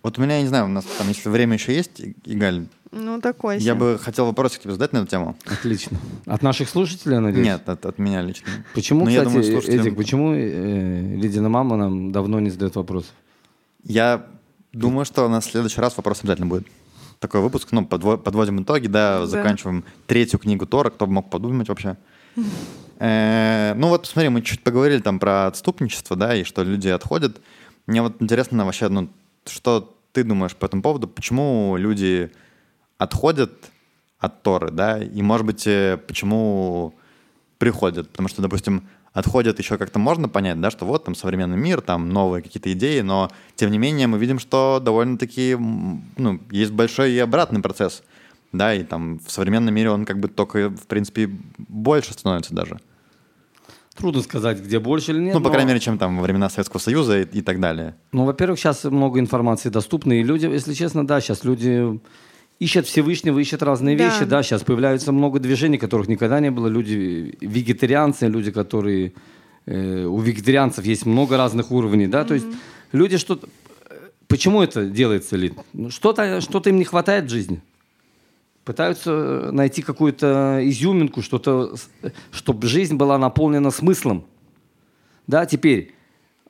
[0.02, 3.22] Вот у меня, я не знаю, у нас там, если время еще есть, Игаль, Ну,
[3.22, 3.74] такой я себе.
[3.76, 5.38] бы хотел вопросик тебе задать на эту тему.
[5.46, 5.98] Отлично.
[6.26, 7.46] От наших слушателей, я надеюсь?
[7.48, 8.48] Нет, от, от меня лично.
[8.74, 12.76] Почему, Но я кстати, думаю, слушателям- Эдик, почему э, Лидина мама нам давно не задает
[12.76, 13.12] вопросов?
[13.86, 14.26] Я
[14.74, 16.68] думаю, что на следующий раз вопрос обязательно будет.
[17.20, 19.28] Такой выпуск, ну, подво- подводим итоги, да, Да.
[19.28, 21.96] заканчиваем третью книгу Тора, кто бы мог подумать вообще.
[23.00, 27.42] Э, Ну вот, смотри, мы чуть поговорили там про отступничество, да, и что люди отходят.
[27.88, 29.10] Мне вот интересно вообще, ну,
[29.46, 32.32] что ты думаешь по этому поводу, почему люди
[32.98, 33.52] отходят
[34.20, 36.94] от Торы, да, и, может быть, э, почему
[37.58, 41.82] приходят, потому что, допустим, отходят еще как-то можно понять, да, что вот там современный мир,
[41.82, 45.56] там новые какие-то идеи, но тем не менее мы видим, что довольно-таки,
[46.18, 48.04] ну, есть большой и обратный процесс,
[48.54, 52.80] да, и там в современном мире он как бы только, в принципе, больше становится даже.
[53.96, 55.34] Трудно сказать, где больше или нет.
[55.36, 57.96] ну, по но- крайней мере, чем там во времена Советского Союза и, и так далее.
[58.12, 62.00] Ну, во-первых, сейчас много информации доступно, и люди, если честно, да, сейчас люди
[62.60, 64.06] ищут Всевышнего, ищут разные Да.
[64.06, 69.14] вещи, да, сейчас появляются много движений, которых никогда не было, люди вегетарианцы, люди, которые...
[69.66, 72.48] э, у вегетарианцев есть много разных уровней, да, то есть
[72.94, 73.48] люди что-то...
[74.28, 75.54] Почему это делается, Лид?
[75.74, 77.62] Ну, что-то, что-то им не хватает в жизни.
[78.66, 81.76] Пытаются найти какую-то изюминку, что-то,
[82.32, 84.26] чтобы жизнь была наполнена смыслом.
[85.28, 85.94] Да, теперь.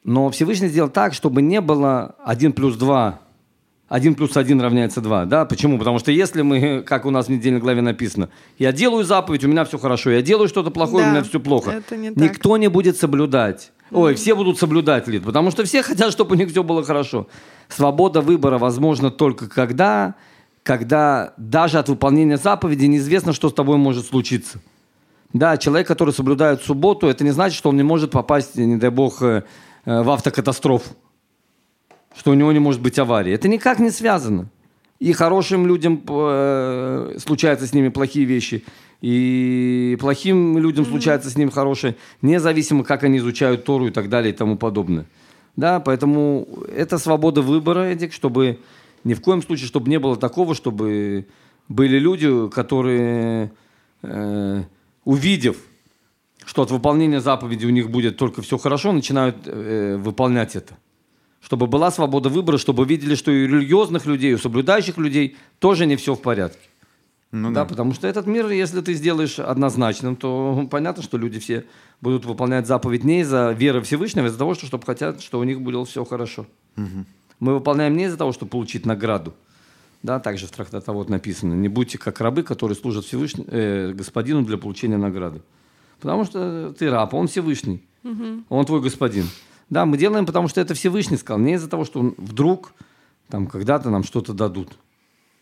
[0.03, 3.19] Но Всевышний сделал так, чтобы не было 1 плюс 2.
[3.89, 5.25] 1 плюс 1 равняется 2.
[5.25, 5.45] Да?
[5.45, 5.77] Почему?
[5.77, 9.47] Потому что если мы, как у нас в недельной главе написано, я делаю заповедь, у
[9.47, 11.71] меня все хорошо, я делаю что-то плохое, Да, у меня все плохо.
[11.71, 12.17] это не так.
[12.17, 13.71] Никто не будет соблюдать.
[13.91, 17.27] Ой, все будут соблюдать, Лид, потому что все хотят, чтобы у них все было хорошо.
[17.69, 20.15] Свобода выбора возможна только когда,
[20.63, 24.59] когда даже от выполнения заповеди неизвестно, что с тобой может случиться.
[25.33, 28.89] Да, человек, который соблюдает субботу, это не значит, что он не может попасть, не дай
[28.89, 29.43] бог, э,
[29.85, 30.93] э, в автокатастрофу.
[32.15, 33.33] Что у него не может быть аварии.
[33.33, 34.47] Это никак не связано.
[34.99, 38.63] И хорошим людям э, случаются с ними плохие вещи,
[39.01, 44.33] и плохим людям случаются с ними хорошие, независимо, как они изучают Тору и так далее
[44.33, 45.05] и тому подобное.
[45.57, 48.59] Да, поэтому это свобода выбора, Эдик, чтобы
[49.03, 51.27] ни в коем случае, чтобы не было такого, чтобы
[51.67, 53.51] были люди, которые,
[54.01, 54.63] э,
[55.05, 55.57] увидев,
[56.45, 60.77] что от выполнения заповеди у них будет только все хорошо, начинают э, выполнять это.
[61.41, 65.35] Чтобы была свобода выбора, чтобы видели, что и у религиозных людей, и у соблюдающих людей
[65.59, 66.69] тоже не все в порядке.
[67.31, 67.65] Ну да, да.
[67.65, 71.65] потому что этот мир, если ты сделаешь однозначным, то понятно, что люди все
[71.99, 75.43] будут выполнять заповедь не из-за веры Всевышнего, а из-за того, что, чтобы хотят, что у
[75.43, 76.45] них было все хорошо.
[77.43, 79.33] Мы выполняем не из-за того, чтобы получить награду.
[80.01, 84.45] Да, также в трактате вот написано, не будьте как рабы, которые служат Всевышнему, э, господину
[84.45, 85.41] для получения награды.
[85.99, 87.83] Потому что ты раб, а он Всевышний.
[88.47, 89.25] Он твой господин.
[89.69, 92.73] Да, мы делаем, потому что это Всевышний сказал, не из-за того, что он вдруг
[93.27, 94.69] там когда-то нам что-то дадут.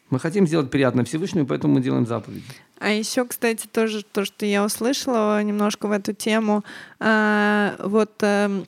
[0.09, 2.43] Мы хотим сделать приятно Всевышнему, поэтому мы делаем заповеди.
[2.79, 6.63] А еще, кстати, тоже то, что я услышала немножко в эту тему,
[6.99, 8.65] а, вот эм,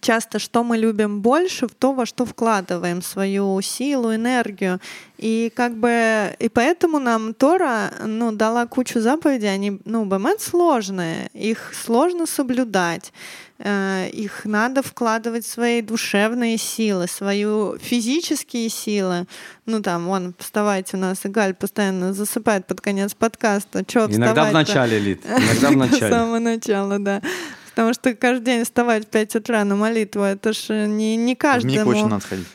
[0.00, 4.80] часто что мы любим больше, в то, во что вкладываем свою силу, энергию.
[5.18, 11.28] И как бы и поэтому нам Тора ну, дала кучу заповедей, они, ну, бэмэт сложные,
[11.34, 13.12] их сложно соблюдать.
[13.58, 19.26] Э, Их надо вкладывать в свои душевные силы, свою физические силы.
[19.64, 23.84] Ну там, вон, вставайте, у нас Игаль постоянно засыпает под конец подкаста.
[23.84, 25.24] Чё Иногда в начале, Лид.
[25.24, 26.12] Иногда в С начале.
[26.12, 27.22] самого начала, да.
[27.74, 31.40] Потому что каждый день вставать в 5 утра на молитву, это ж не, не Мику
[31.40, 31.90] каждому.
[31.90, 32.46] очень надо сходить.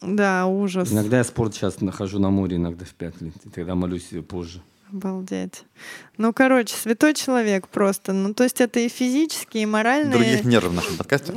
[0.00, 0.92] Да, ужас.
[0.92, 3.34] Иногда я спорт сейчас нахожу на море, иногда в пять лет.
[3.44, 4.60] И тогда молюсь позже.
[4.92, 5.64] Обалдеть.
[6.18, 8.12] Ну, короче, святой человек просто.
[8.12, 10.12] Ну, то есть это и физически, и морально.
[10.12, 11.32] Других же в нашем подкасте.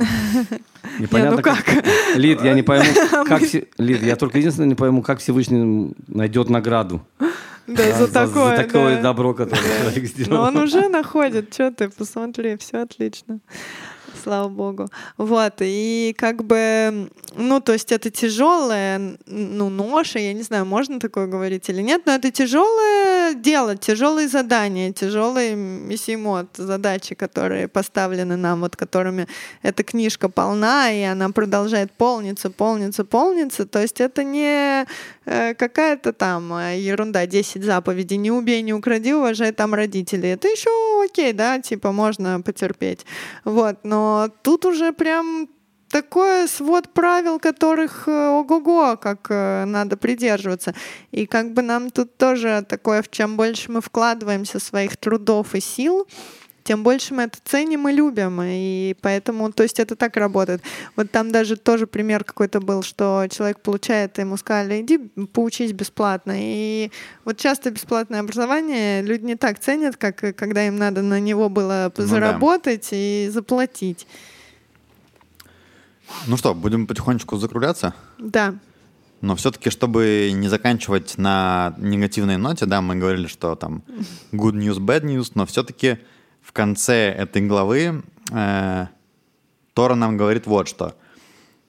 [1.00, 1.64] Непонятно, ну как?
[2.14, 2.86] Лид, я не пойму,
[3.26, 3.42] как...
[3.42, 7.04] Все- Лид, я только единственное не пойму, как Всевышний найдет награду.
[7.68, 9.02] Да, за такое, за такое да.
[9.02, 10.44] добро, которое человек Но сделал.
[10.44, 13.40] он уже находит, что ты, посмотри, все отлично.
[14.24, 14.88] Слава богу.
[15.16, 21.00] Вот, и как бы, ну, то есть это тяжелая, ну, ноша, я не знаю, можно
[21.00, 28.36] такое говорить или нет, но это тяжелое дело, тяжелые задания, тяжелые миссимот, задачи, которые поставлены
[28.36, 29.26] нам, вот которыми
[29.62, 33.66] эта книжка полна, и она продолжает полниться, полниться, полниться.
[33.66, 34.86] То есть это не
[35.26, 40.30] э, какая-то там э, ерунда, 10 заповедей, не убей, не укради, уважай там родителей.
[40.30, 40.70] Это еще
[41.04, 43.04] окей, да, типа можно потерпеть.
[43.44, 43.97] Вот, но
[44.42, 45.48] тут уже прям
[45.88, 50.74] такой свод правил, которых э, ого-го, как э, надо придерживаться.
[51.10, 55.60] И как бы нам тут тоже такое, в чем больше мы вкладываемся своих трудов и
[55.60, 56.06] сил,
[56.68, 58.42] тем больше мы это ценим и любим.
[58.44, 60.60] И поэтому, то есть это так работает.
[60.96, 64.98] Вот там даже тоже пример какой-то был, что человек получает, ему сказали, иди
[65.32, 66.34] поучись бесплатно.
[66.36, 66.90] И
[67.24, 71.90] вот часто бесплатное образование люди не так ценят, как когда им надо на него было
[71.96, 72.06] Ну да.
[72.06, 74.06] заработать и заплатить.
[76.26, 77.94] Ну что, будем потихонечку закругляться?
[78.18, 78.56] Да.
[79.22, 83.82] Но все-таки, чтобы не заканчивать на негативной ноте, да, мы говорили, что там
[84.32, 85.96] good news, bad news, но все-таки
[86.48, 88.02] в конце этой главы
[88.32, 88.86] э,
[89.74, 90.94] Тора нам говорит вот что.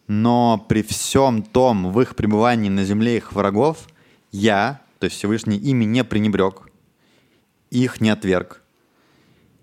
[0.07, 3.89] Но при всем том, в их пребывании на земле их врагов,
[4.31, 6.69] я, то есть Всевышний, ими не пренебрег,
[7.71, 8.61] их не отверг,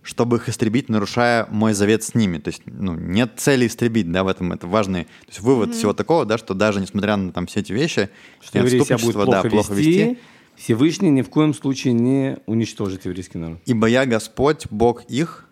[0.03, 2.37] чтобы их истребить, нарушая мой завет с ними.
[2.37, 5.95] То есть, ну, нет цели истребить, да, в этом это важный, то есть вывод всего
[5.95, 8.11] такого, да, что даже несмотря на там все эти вещи,
[8.41, 10.19] Что отступничество, плохо, да, плохо вести, вести,
[10.57, 13.59] Всевышний ни в коем случае не уничтожит еврейский народ.
[13.67, 15.47] Ибо я Господь, Бог их,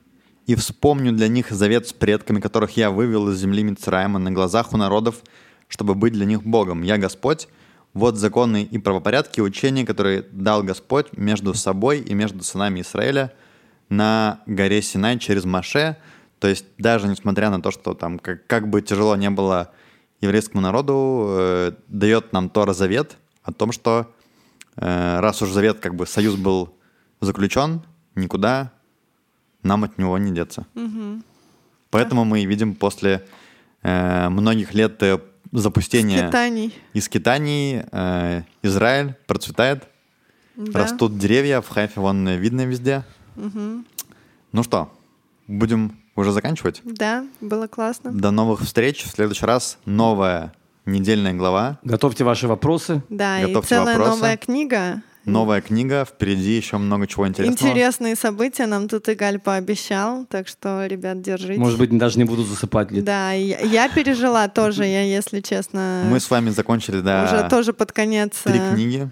[0.47, 4.72] и вспомню для них завет с предками, которых я вывел из земли Мицраима на глазах
[4.72, 5.22] у народов,
[5.68, 6.82] чтобы быть для них Богом.
[6.82, 7.48] Я Господь,
[7.94, 13.32] вот законы и правопорядки, учения, которые дал Господь между собой и между сынами Израиля
[13.89, 15.97] на горе Синай через Маше.
[16.40, 19.72] То есть даже несмотря на то, что там как, как бы тяжело не было
[20.20, 24.12] еврейскому народу, э, дает нам Тора завет о том, что
[24.77, 26.75] раз уж завет, как бы союз был
[27.21, 27.83] заключен,
[28.15, 28.73] никуда
[29.63, 30.67] нам от него не деться.
[31.91, 33.25] Поэтому мы видим после
[33.83, 35.21] э, многих лет э,
[35.53, 36.75] запустения Скитаний.
[36.93, 39.85] и скитаний э, Израиль процветает,
[40.57, 40.81] Да.
[40.81, 43.05] растут деревья, в Хайфе вон э, видно везде.
[43.37, 44.93] Ну что,
[45.47, 46.81] будем уже заканчивать?
[46.85, 48.13] Да, было классно.
[48.13, 49.05] До новых встреч.
[49.05, 50.53] В следующий раз новая
[50.86, 53.02] недельная глава, Готовьте ваши вопросы.
[53.09, 54.11] Да, и Готовьте целая вопросы.
[54.16, 55.02] новая книга.
[55.24, 57.70] новая книга, впереди еще много чего интересного.
[57.70, 61.59] Интересные события нам тут Игаль пообещал, так что, ребят, держитесь.
[61.59, 62.90] Может быть, даже не буду засыпать.
[62.90, 63.05] Лид.
[63.05, 67.48] Да, и я, я пережила тоже, я, если честно, Мы с вами закончили, да, уже
[67.48, 69.09] тоже под конец три э, книги.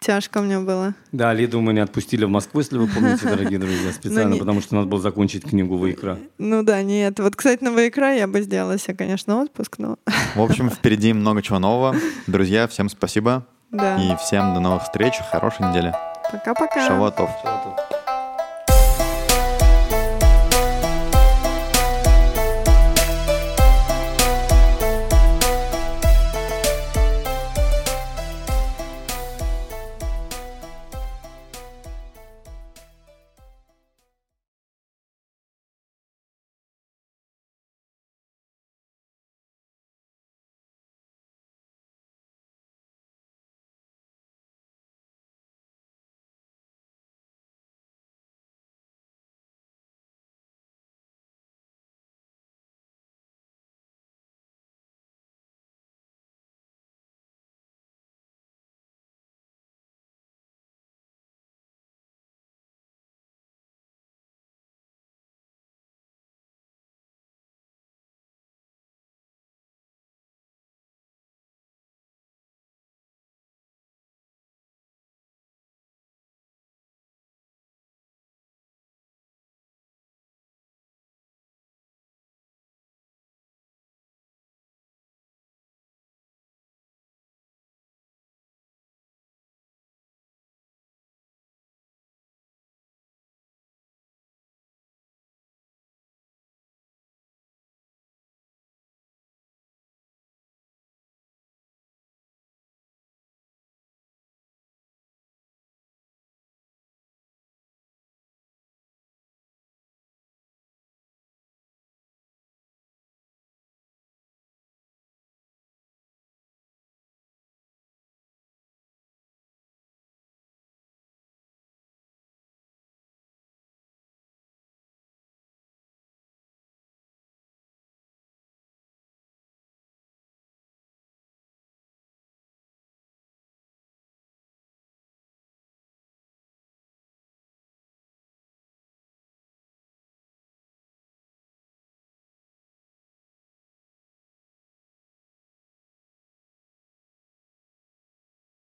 [0.00, 0.94] Тяжко мне было.
[1.12, 4.38] Да, Лиду мы не отпустили в Москву, если вы помните, дорогие друзья, специально, Ну, не-
[4.40, 6.18] потому что надо было закончить книгу «Ваикра».
[6.38, 7.18] Ну да, нет.
[7.20, 9.96] Вот, кстати, на Ваикра я бы сделала себе, конечно, отпуск, но
[10.34, 11.96] В общем, впереди много чего нового.
[12.26, 13.46] Друзья, всем спасибо.
[13.70, 13.96] да.
[13.96, 15.14] И всем до новых встреч.
[15.30, 15.94] Хорошей недели.
[16.32, 16.86] Пока-пока.
[16.86, 17.30] Шавуатов.
[17.38, 18.03] Всё, это-